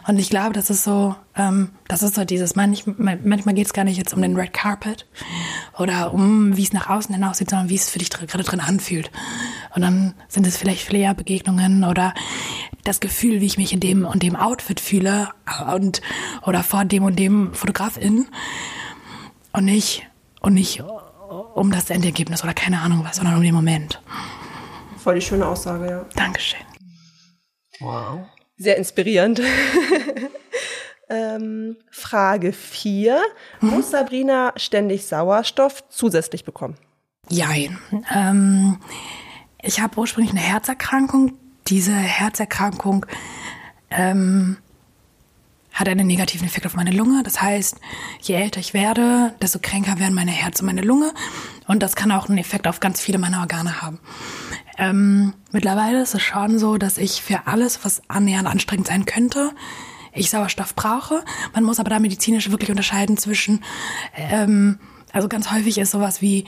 Und 0.07 0.20
ich 0.20 0.30
glaube, 0.30 0.53
das 0.53 0.70
ist 0.70 0.84
so, 0.84 1.16
ähm, 1.34 1.70
das 1.89 2.05
ist 2.05 2.14
so 2.14 2.24
dieses, 2.24 2.55
manchmal, 2.55 3.18
manchmal 3.24 3.57
geht 3.57 3.66
es 3.66 3.72
gar 3.72 3.82
nicht 3.82 3.97
jetzt 3.97 4.14
um 4.14 4.22
den 4.22 4.37
Red 4.37 4.53
Carpet 4.53 5.09
oder 5.78 6.14
um, 6.14 6.57
wie 6.57 6.62
es 6.62 6.72
nach 6.72 6.89
außen 6.89 7.12
hin 7.12 7.24
aussieht, 7.24 7.51
sondern 7.51 7.68
wie 7.68 7.74
es 7.74 7.91
für 7.91 7.99
dich 7.99 8.11
gerade 8.11 8.45
drin 8.45 8.61
anfühlt. 8.61 9.11
Und 9.74 9.82
dann 9.82 10.14
sind 10.28 10.47
es 10.47 10.57
vielleicht 10.57 10.87
Flair-Begegnungen 10.87 11.82
oder 11.82 12.14
das 12.87 13.01
Gefühl, 13.01 13.41
wie 13.41 13.47
ich 13.47 13.59
mich 13.59 13.72
in 13.72 13.80
dem 13.80 14.05
und 14.05 14.22
dem 14.22 14.37
Outfit 14.37 14.80
fühle 14.80 15.28
und 15.74 16.01
oder 16.47 16.62
vor 16.62 16.84
dem 16.84 17.05
und 17.05 17.18
dem 17.18 17.53
Fotografin 17.55 18.26
und 19.53 19.64
nicht 19.64 20.07
und 20.41 20.55
nicht 20.55 20.82
um 21.55 21.70
das 21.70 21.91
Endergebnis 21.91 22.45
oder 22.45 22.55
keine 22.55 22.80
Ahnung 22.80 23.05
was, 23.05 23.16
sondern 23.16 23.37
um 23.37 23.43
den 23.43 23.55
Moment. 23.55 24.01
Voll 24.99 25.16
die 25.16 25.20
schöne 25.20 25.47
Aussage, 25.47 25.89
ja. 25.89 26.07
Dankeschön. 26.14 26.61
Wow. 27.80 28.26
Sehr 28.57 28.76
inspirierend. 28.76 29.41
ähm, 31.11 31.76
Frage 31.91 32.53
4. 32.53 33.20
Mhm. 33.61 33.70
Muss 33.70 33.91
Sabrina 33.91 34.53
ständig 34.57 35.07
Sauerstoff 35.07 35.84
zusätzlich 35.89 36.45
bekommen? 36.45 36.76
Jein. 37.28 37.78
Ähm, 38.14 38.78
ich 39.62 39.80
habe 39.80 39.99
ursprünglich 39.99 40.32
eine 40.32 40.41
Herzerkrankung, 40.41 41.39
diese 41.69 41.95
Herzerkrankung 41.95 43.07
ähm, 43.91 44.57
hat 45.73 45.89
einen 45.89 46.07
negativen 46.07 46.47
Effekt 46.47 46.67
auf 46.67 46.75
meine 46.75 46.91
Lunge. 46.91 47.23
Das 47.23 47.43
heißt, 47.43 47.77
je 48.23 48.35
älter 48.35 48.61
ich 48.61 48.73
werde, 48.73 49.35
desto 49.43 49.59
kränker 49.59 49.99
werden 49.99 50.14
meine 50.14 50.31
Herz 50.31 50.61
und 50.61 50.67
meine 50.67 50.81
Lunge. 50.81 51.12
Und 51.67 51.83
das 51.83 51.95
kann 51.97 52.12
auch 52.12 52.29
einen 52.29 52.39
Effekt 52.39 52.67
auf 52.67 52.81
ganz 52.81 53.01
viele 53.01 53.19
meiner 53.19 53.41
Organe 53.41 53.83
haben. 53.83 54.01
Ähm, 54.79 55.35
mittlerweile 55.53 56.03
ist 56.03 56.14
es 56.14 56.23
schon 56.23 56.59
so, 56.59 56.79
dass 56.79 56.97
ich 56.97 57.23
für 57.23 57.47
alles, 57.47 57.85
was 57.85 58.03
annähernd 58.09 58.49
anstrengend 58.49 58.87
sein 58.87 59.05
könnte, 59.05 59.53
ich 60.12 60.31
Sauerstoff 60.31 60.75
brauche. 60.75 61.23
Man 61.55 61.64
muss 61.64 61.79
aber 61.79 61.91
da 61.91 61.99
medizinisch 61.99 62.51
wirklich 62.51 62.71
unterscheiden 62.71 63.19
zwischen, 63.19 63.62
ähm, 64.14 64.79
also 65.12 65.29
ganz 65.29 65.51
häufig 65.51 65.77
ist 65.77 65.91
sowas 65.91 66.23
wie 66.23 66.47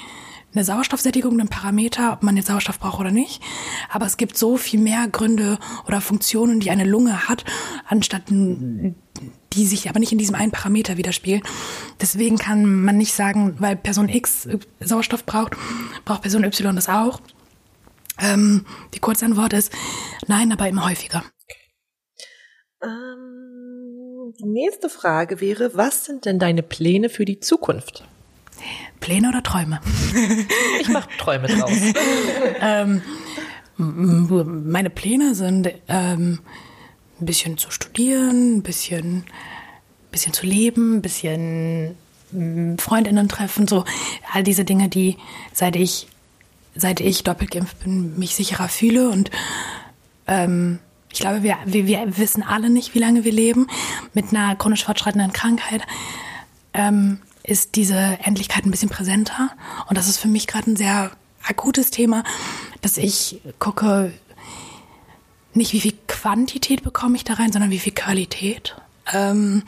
eine 0.55 0.64
Sauerstoffsättigung 0.64 1.38
ein 1.38 1.49
Parameter, 1.49 2.12
ob 2.12 2.22
man 2.22 2.36
jetzt 2.36 2.46
Sauerstoff 2.46 2.78
braucht 2.78 3.01
oder 3.01 3.11
nicht. 3.11 3.42
Aber 3.90 4.07
es 4.07 4.16
gibt 4.16 4.36
so 4.36 4.57
viel 4.57 4.80
mehr 4.80 5.07
Gründe 5.09 5.59
oder 5.86 6.01
Funktionen, 6.01 6.61
die 6.61 6.70
eine 6.70 6.84
Lunge 6.84 7.28
hat, 7.28 7.44
anstatt 7.86 8.22
die 8.28 9.66
sich 9.66 9.88
aber 9.88 9.99
nicht 9.99 10.12
in 10.12 10.18
diesem 10.18 10.34
einen 10.34 10.53
Parameter 10.53 10.96
widerspiegeln. 10.96 11.42
Deswegen 12.01 12.38
kann 12.38 12.64
man 12.82 12.96
nicht 12.96 13.14
sagen, 13.14 13.57
weil 13.59 13.76
Person 13.76 14.09
X 14.09 14.49
Sauerstoff 14.80 15.24
braucht, 15.26 15.55
braucht 16.05 16.22
Person 16.22 16.44
Y 16.44 16.74
das 16.74 16.88
auch. 16.88 17.20
Ähm, 18.20 18.64
die 18.94 19.01
Kurzantwort 19.01 19.53
ist 19.53 19.72
nein, 20.26 20.51
aber 20.51 20.68
immer 20.68 20.88
häufiger. 20.88 21.24
Ähm, 22.82 24.34
die 24.38 24.46
nächste 24.46 24.88
Frage 24.88 25.40
wäre, 25.40 25.74
was 25.74 26.05
sind 26.05 26.24
denn 26.24 26.38
deine 26.38 26.62
Pläne 26.62 27.11
für 27.11 27.24
die 27.24 27.40
Zukunft? 27.40 28.05
Pläne 29.01 29.29
oder 29.29 29.43
Träume? 29.43 29.81
ich 30.81 30.89
mache 30.89 31.09
Träume 31.19 31.49
draus. 31.49 31.73
ähm, 32.61 33.03
meine 33.77 34.91
Pläne 34.91 35.35
sind 35.35 35.71
ähm, 35.89 36.41
ein 37.21 37.27
bisschen 37.27 37.59
zu 37.59 37.71
studieren, 37.71 38.59
ein 38.59 38.63
bisschen, 38.63 39.25
bisschen 40.11 40.33
zu 40.33 40.47
leben, 40.47 40.97
ein 40.97 41.03
bisschen 41.03 41.97
Freundinnen 42.79 43.29
treffen, 43.29 43.67
so 43.67 43.85
all 44.33 44.43
diese 44.43 44.65
Dinge, 44.65 44.89
die 44.89 45.17
seit 45.53 45.77
ich 45.77 46.09
seit 46.79 47.01
ich 47.01 47.25
doppelt 47.25 47.51
geimpft 47.51 47.81
bin, 47.81 48.19
mich 48.19 48.35
sicherer 48.35 48.69
fühle 48.69 49.11
und 49.11 49.31
ähm, 50.27 50.79
ich 51.13 51.21
glaube, 51.21 51.43
wir, 51.43 51.57
wir, 51.65 51.87
wir 51.87 52.19
wissen 52.19 52.43
alle 52.43 52.71
nicht, 52.71 52.95
wie 52.95 52.99
lange 52.99 53.25
wir 53.25 53.33
leben 53.33 53.67
mit 54.15 54.31
einer 54.31 54.55
chronisch 54.57 54.85
fortschreitenden 54.85 55.33
Krankheit. 55.33 55.83
Ähm, 56.75 57.21
ist 57.49 57.76
diese 57.76 57.96
Endlichkeit 58.22 58.66
ein 58.66 58.70
bisschen 58.70 58.90
präsenter. 58.90 59.51
Und 59.88 59.96
das 59.96 60.09
ist 60.09 60.18
für 60.18 60.28
mich 60.28 60.46
gerade 60.46 60.70
ein 60.70 60.76
sehr 60.76 61.11
akutes 61.42 61.90
Thema, 61.90 62.22
dass 62.82 62.99
ich 62.99 63.40
gucke, 63.59 64.12
nicht 65.55 65.72
wie 65.72 65.80
viel 65.80 65.94
Quantität 66.07 66.82
bekomme 66.82 67.16
ich 67.16 67.24
da 67.24 67.34
rein, 67.34 67.51
sondern 67.51 67.70
wie 67.70 67.78
viel 67.78 67.94
Qualität. 67.94 68.76
Ähm, 69.12 69.62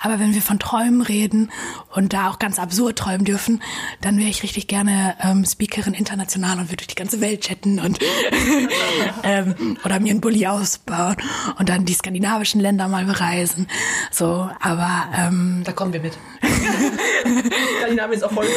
Aber 0.00 0.18
wenn 0.18 0.34
wir 0.34 0.42
von 0.42 0.58
Träumen 0.58 1.02
reden 1.02 1.50
und 1.94 2.12
da 2.12 2.30
auch 2.30 2.38
ganz 2.38 2.58
absurd 2.58 2.98
träumen 2.98 3.24
dürfen, 3.24 3.62
dann 4.00 4.18
wäre 4.18 4.28
ich 4.28 4.42
richtig 4.42 4.66
gerne 4.66 5.16
ähm, 5.22 5.44
Speakerin 5.44 5.94
international 5.94 6.58
und 6.58 6.70
würde 6.70 6.76
durch 6.76 6.88
die 6.88 6.94
ganze 6.94 7.20
Welt 7.20 7.42
chatten 7.42 7.78
und 7.78 7.98
ähm, 9.22 9.78
oder 9.84 10.00
mir 10.00 10.10
einen 10.10 10.20
Bulli 10.20 10.46
ausbauen 10.46 11.16
und 11.58 11.68
dann 11.68 11.84
die 11.84 11.94
skandinavischen 11.94 12.60
Länder 12.60 12.88
mal 12.88 13.04
bereisen. 13.04 13.68
So, 14.10 14.50
aber 14.60 15.08
ähm, 15.16 15.62
da 15.64 15.72
kommen 15.72 15.92
wir 15.92 16.00
mit. 16.00 16.18
Skandinavien 17.78 18.18
ist 18.18 18.24
auch 18.24 18.32
voll. 18.32 18.46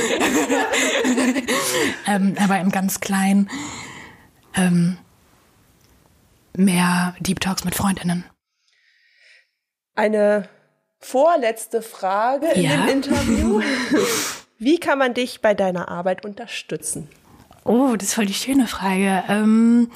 ähm, 2.07 2.35
aber 2.39 2.59
im 2.59 2.71
ganz 2.71 2.99
kleinen 2.99 3.49
ähm, 4.55 4.97
mehr 6.55 7.15
Deep 7.19 7.39
Talks 7.39 7.65
mit 7.65 7.75
Freundinnen. 7.75 8.25
Eine 9.95 10.49
vorletzte 11.05 11.81
Frage 11.81 12.47
in 12.47 12.63
Ja. 12.63 12.77
dem 12.85 12.89
Interview. 12.89 13.61
Wie 14.59 14.79
kann 14.79 14.97
man 14.99 15.13
dich 15.13 15.41
bei 15.41 15.53
deiner 15.53 15.89
Arbeit 15.89 16.23
unterstützen? 16.25 17.09
Oh, 17.65 17.95
das 17.97 18.09
ist 18.09 18.13
voll 18.15 18.25
die 18.25 18.33
schöne 18.33 18.67
Frage. 18.67 19.23
Ähm, 19.29 19.89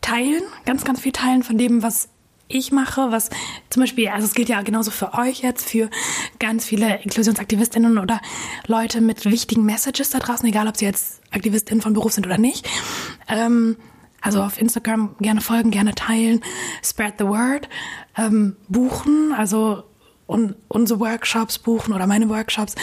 teilen, 0.00 0.42
ganz, 0.66 0.84
ganz 0.84 1.00
viel 1.00 1.12
teilen 1.12 1.42
von 1.42 1.58
dem, 1.58 1.82
was 1.82 2.08
ich 2.48 2.72
mache, 2.72 3.10
was 3.10 3.30
zum 3.70 3.82
Beispiel, 3.82 4.08
also 4.08 4.26
es 4.26 4.34
gilt 4.34 4.50
ja 4.50 4.60
genauso 4.60 4.90
für 4.90 5.14
euch 5.14 5.40
jetzt, 5.40 5.68
für 5.70 5.88
ganz 6.38 6.66
viele 6.66 7.00
InklusionsaktivistInnen 7.02 7.96
oder 7.98 8.20
Leute 8.66 9.00
mit 9.00 9.24
wichtigen 9.24 9.64
Messages 9.64 10.10
da 10.10 10.18
draußen, 10.18 10.46
egal 10.46 10.68
ob 10.68 10.76
sie 10.76 10.84
jetzt 10.84 11.22
AktivistInnen 11.30 11.80
von 11.80 11.94
Beruf 11.94 12.12
sind 12.12 12.26
oder 12.26 12.36
nicht. 12.38 12.68
Ähm, 13.28 13.76
also 14.20 14.42
auf 14.42 14.60
Instagram 14.60 15.16
gerne 15.20 15.40
folgen, 15.40 15.70
gerne 15.70 15.94
teilen, 15.94 16.42
spread 16.82 17.14
the 17.18 17.26
word, 17.26 17.68
ähm, 18.16 18.56
buchen, 18.68 19.32
also 19.36 19.84
un 20.26 20.54
unsere 20.68 21.00
Workshops 21.00 21.58
buchen 21.58 21.92
oder 21.92 22.06
meine 22.06 22.28
Workshops, 22.28 22.74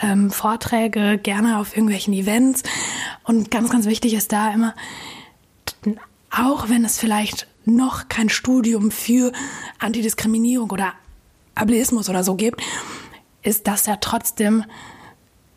ähm, 0.00 0.30
Vorträge 0.30 1.18
gerne 1.18 1.58
auf 1.58 1.76
irgendwelchen 1.76 2.14
Events. 2.14 2.62
Und 3.24 3.50
ganz, 3.50 3.70
ganz 3.70 3.86
wichtig 3.86 4.14
ist 4.14 4.32
da 4.32 4.52
immer, 4.52 4.74
auch 6.30 6.68
wenn 6.68 6.84
es 6.84 6.98
vielleicht 6.98 7.46
noch 7.64 8.08
kein 8.08 8.28
Studium 8.28 8.90
für 8.90 9.32
Antidiskriminierung 9.78 10.70
oder 10.70 10.92
Ableismus 11.54 12.08
oder 12.08 12.22
so 12.22 12.36
gibt, 12.36 12.62
ist 13.42 13.66
das 13.66 13.86
ja 13.86 13.96
trotzdem 13.96 14.64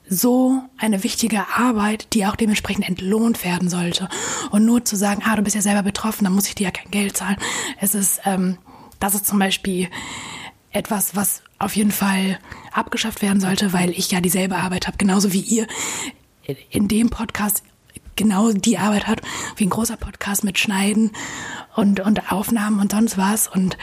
so 0.08 0.64
eine 0.78 1.04
wichtige 1.04 1.46
Arbeit, 1.56 2.14
die 2.14 2.26
auch 2.26 2.36
dementsprechend 2.36 2.88
entlohnt 2.88 3.44
werden 3.46 3.70
sollte. 3.70 4.10
Und 4.50 4.66
nur 4.66 4.84
zu 4.84 4.96
sagen, 4.96 5.22
ah, 5.26 5.36
du 5.36 5.44
bist 5.44 5.56
ja 5.56 5.62
selber 5.62 5.84
betroffen, 5.84 6.24
dann 6.24 6.34
muss 6.34 6.48
ich 6.48 6.56
dir 6.56 6.66
ja 6.66 6.72
kein 6.72 6.90
Geld 6.90 7.16
zahlen. 7.16 7.38
Es 7.80 7.94
ist, 7.94 8.22
ähm, 8.26 8.58
das 9.00 9.14
ist 9.14 9.28
zum 9.28 9.38
Beispiel 9.38 9.88
etwas, 10.72 11.16
was 11.16 11.42
auf 11.58 11.76
jeden 11.76 11.92
Fall 11.92 12.40
abgeschafft 12.72 13.22
werden 13.22 13.42
sollte, 13.42 13.74
weil 13.74 13.92
ich 13.92 14.12
ja 14.12 14.22
dieselbe 14.22 14.58
Arbeit 14.58 14.88
habe, 14.88 14.98
genauso 14.98 15.34
wie 15.34 15.42
ihr 15.42 15.68
in 16.70 16.88
dem 16.88 17.10
Podcast 17.10 17.64
genau 18.16 18.52
die 18.52 18.78
Arbeit 18.78 19.08
hat, 19.08 19.22
wie 19.56 19.66
ein 19.66 19.70
großer 19.70 19.98
Podcast 19.98 20.44
mit 20.44 20.60
Schneiden 20.60 21.12
und, 21.76 22.02
und 22.02 22.32
Aufnahmen 22.32 22.80
und 22.80 22.92
sonst 22.92 23.18
was. 23.18 23.48
Und 23.48 23.78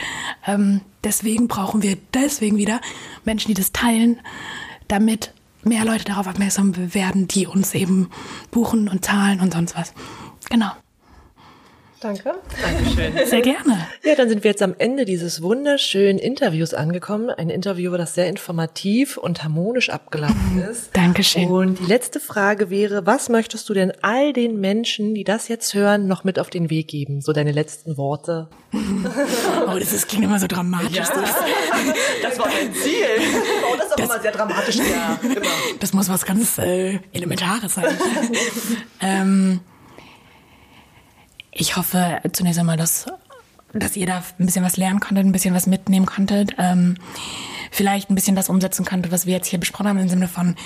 ähm, 0.47 0.83
deswegen 1.05 1.49
brauchen 1.49 1.83
wir 1.83 1.97
deswegen 2.13 2.57
wieder 2.59 2.81
Menschen, 3.25 3.49
die 3.49 3.55
das 3.55 3.73
teilen, 3.73 4.21
damit 4.89 5.33
mehr 5.63 5.85
Leute 5.85 6.05
darauf 6.05 6.27
aufmerksam 6.27 6.95
werden, 6.95 7.29
die 7.29 7.47
uns 7.47 7.75
eben 7.75 8.11
buchen 8.51 8.89
und 8.89 9.05
zahlen 9.05 9.41
und 9.41 9.53
sonst 9.53 9.75
was. 9.75 9.95
Genau. 10.51 10.71
Danke. 12.01 12.35
Dankeschön. 12.63 13.27
Sehr 13.27 13.41
gerne. 13.41 13.87
Ja, 14.05 14.15
dann 14.15 14.29
sind 14.29 14.45
wir 14.45 14.51
jetzt 14.51 14.63
am 14.63 14.75
Ende 14.77 15.07
dieses 15.07 15.41
wunderschönen 15.41 16.19
Interviews 16.19 16.75
angekommen. 16.75 17.31
Ein 17.31 17.49
Interview, 17.49 17.97
das 17.97 18.15
sehr 18.15 18.29
informativ 18.29 19.17
und 19.17 19.43
harmonisch 19.43 19.89
abgelaufen 19.89 20.63
ist. 20.71 20.95
Dankeschön. 20.95 21.49
Und 21.49 21.79
die 21.81 21.87
letzte 21.87 22.21
Frage 22.21 22.69
wäre, 22.69 23.07
was 23.07 23.31
möchtest 23.31 23.69
du 23.69 23.75
denn 23.75 23.93
all 24.03 24.35
den 24.35 24.61
Menschen, 24.61 25.15
die 25.15 25.25
das 25.25 25.49
jetzt 25.49 25.73
hören, 25.73 26.07
noch 26.07 26.23
mit 26.23 26.39
auf 26.39 26.51
den 26.51 26.69
Weg 26.69 26.89
geben? 26.89 27.23
So 27.23 27.33
deine 27.33 27.53
letzten 27.53 27.97
Worte. 27.97 28.49
Oh, 29.67 29.79
das 29.79 29.93
ist, 29.93 30.09
klingt 30.09 30.25
immer 30.25 30.39
so 30.39 30.47
dramatisch. 30.47 30.99
Das 32.23 32.39
war 32.39 32.47
dein 32.47 32.73
Ziel. 32.73 33.07
Oh, 33.71 33.77
das 33.77 33.87
ist 33.87 33.95
auch 33.95 33.99
immer 33.99 34.21
sehr 34.21 34.33
dramatisch. 34.33 34.77
Ja, 34.77 35.19
immer. 35.23 35.41
Das 35.81 35.93
muss 35.93 36.09
was 36.09 36.25
ganz 36.25 36.59
äh, 36.59 37.01
Elementares 37.13 37.75
sein. 37.75 37.87
ähm, 39.01 39.61
ich 41.59 41.77
hoffe 41.77 42.21
zunächst 42.33 42.59
einmal, 42.59 42.77
dass, 42.77 43.07
dass 43.73 43.97
ihr 43.97 44.07
da 44.07 44.23
ein 44.39 44.47
bisschen 44.47 44.65
was 44.65 44.77
lernen 44.77 45.01
konntet, 45.01 45.25
ein 45.25 45.33
bisschen 45.33 45.55
was 45.55 45.67
mitnehmen 45.67 46.07
konntet. 46.07 46.55
Ähm, 46.59 46.97
vielleicht 47.71 48.11
ein 48.11 48.15
bisschen 48.15 48.37
das 48.37 48.49
umsetzen 48.49 48.85
konntet, 48.85 49.13
was 49.13 49.27
wir 49.27 49.35
jetzt 49.35 49.49
hier 49.49 49.59
besprochen 49.59 49.89
haben, 49.89 49.99
im 49.99 50.09
Sinne 50.09 50.29
von 50.29 50.57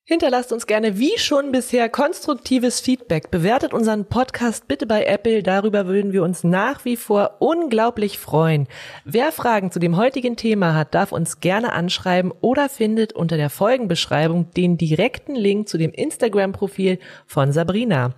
Hinterlasst 0.07 0.53
uns 0.53 0.67
gerne 0.67 0.99
wie 0.99 1.17
schon 1.17 1.51
bisher 1.51 1.89
konstruktives 1.89 2.79
Feedback. 2.79 3.31
Bewertet 3.31 3.73
unseren 3.73 4.05
Podcast 4.05 4.69
bitte 4.69 4.87
bei 4.87 5.07
Apple. 5.07 5.43
Darüber 5.43 5.87
würden 5.87 6.13
wir 6.13 6.23
uns 6.23 6.45
nach 6.45 6.85
wie 6.85 6.99
vor 6.99 7.37
unglaublich 7.39 8.19
freuen. 8.19 8.69
Wer 9.07 9.33
Fragen 9.33 9.71
zu 9.71 9.79
dem 9.79 9.97
heutigen 9.97 10.37
Thema 10.37 10.75
hat, 10.75 10.95
darf 10.95 11.11
uns 11.11 11.41
gerne 11.41 11.73
anschreiben 11.73 12.35
oder 12.43 12.69
findet 12.69 13.15
unter 13.15 13.39
der 13.39 13.49
Folgenbeschreibung 13.49 14.51
den 14.51 14.77
direkten 14.77 15.35
Link 15.35 15.71
zu 15.71 15.79
dem 15.79 15.93
Instagram-Profil 15.93 16.99
von 17.27 17.53
Sabrina. 17.53 18.13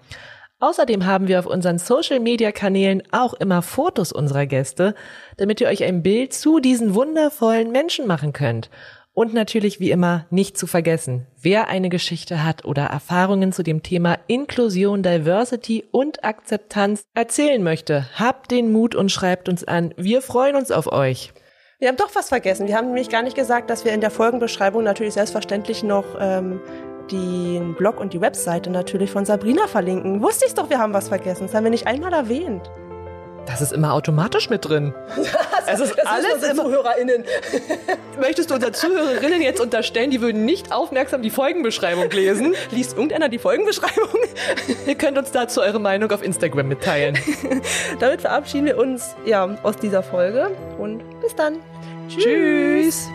Außerdem 0.58 1.04
haben 1.04 1.28
wir 1.28 1.38
auf 1.38 1.46
unseren 1.46 1.78
Social-Media-Kanälen 1.78 3.02
auch 3.12 3.34
immer 3.34 3.60
Fotos 3.60 4.10
unserer 4.10 4.46
Gäste, 4.46 4.94
damit 5.36 5.60
ihr 5.60 5.68
euch 5.68 5.84
ein 5.84 6.02
Bild 6.02 6.32
zu 6.32 6.60
diesen 6.60 6.94
wundervollen 6.94 7.70
Menschen 7.72 8.06
machen 8.06 8.32
könnt. 8.32 8.70
Und 9.12 9.34
natürlich 9.34 9.80
wie 9.80 9.90
immer 9.90 10.26
nicht 10.30 10.56
zu 10.56 10.66
vergessen, 10.66 11.26
wer 11.40 11.68
eine 11.68 11.90
Geschichte 11.90 12.42
hat 12.42 12.64
oder 12.64 12.84
Erfahrungen 12.84 13.52
zu 13.52 13.62
dem 13.62 13.82
Thema 13.82 14.18
Inklusion, 14.28 15.02
Diversity 15.02 15.84
und 15.90 16.24
Akzeptanz 16.24 17.04
erzählen 17.14 17.62
möchte, 17.62 18.06
habt 18.18 18.50
den 18.50 18.72
Mut 18.72 18.94
und 18.94 19.10
schreibt 19.10 19.50
uns 19.50 19.64
an. 19.64 19.92
Wir 19.96 20.22
freuen 20.22 20.56
uns 20.56 20.70
auf 20.70 20.90
euch. 20.90 21.32
Wir 21.78 21.88
haben 21.88 21.96
doch 21.96 22.14
was 22.14 22.30
vergessen. 22.30 22.66
Wir 22.68 22.76
haben 22.76 22.88
nämlich 22.88 23.10
gar 23.10 23.22
nicht 23.22 23.36
gesagt, 23.36 23.68
dass 23.68 23.84
wir 23.84 23.92
in 23.92 24.00
der 24.00 24.10
Folgenbeschreibung 24.10 24.82
natürlich 24.82 25.14
selbstverständlich 25.14 25.82
noch 25.82 26.04
ähm, 26.18 26.60
den 27.10 27.74
Blog 27.74 28.00
und 28.00 28.12
die 28.12 28.20
Webseite 28.20 28.70
natürlich 28.70 29.10
von 29.10 29.24
Sabrina 29.24 29.66
verlinken. 29.66 30.22
Wusste 30.22 30.46
ich 30.46 30.54
doch, 30.54 30.70
wir 30.70 30.78
haben 30.78 30.92
was 30.92 31.08
vergessen. 31.08 31.44
Das 31.46 31.54
haben 31.54 31.64
wir 31.64 31.70
nicht 31.70 31.86
einmal 31.86 32.12
erwähnt. 32.12 32.70
Das 33.46 33.60
Das 33.60 33.62
ist 33.62 33.72
immer 33.72 33.92
automatisch 33.92 34.50
mit 34.50 34.68
drin. 34.68 34.92
es 35.66 35.80
ist 35.80 36.06
alles 36.06 36.42
immer 36.42 36.64
ZuhörerInnen. 36.64 37.24
Möchtest 38.20 38.50
du 38.50 38.54
unseren 38.54 38.74
Zuhörerinnen 38.74 39.40
jetzt 39.40 39.60
unterstellen, 39.60 40.10
die 40.10 40.20
würden 40.20 40.44
nicht 40.44 40.72
aufmerksam 40.72 41.22
die 41.22 41.30
Folgenbeschreibung 41.30 42.10
lesen? 42.10 42.54
Liest 42.72 42.94
irgendeiner 42.94 43.28
die 43.28 43.38
Folgenbeschreibung? 43.38 44.20
Ihr 44.86 44.94
könnt 44.96 45.16
uns 45.16 45.30
dazu 45.30 45.60
eure 45.60 45.78
Meinung 45.78 46.10
auf 46.10 46.22
Instagram 46.22 46.68
mitteilen. 46.68 47.16
Damit 48.00 48.22
verabschieden 48.22 48.66
wir 48.66 48.78
uns 48.78 49.14
ja 49.24 49.56
aus 49.62 49.76
dieser 49.76 50.02
Folge 50.02 50.50
und 50.78 51.02
bis 51.20 51.34
dann. 51.34 51.58
Tschüss. 52.08 52.24
Tschüss. 52.24 53.08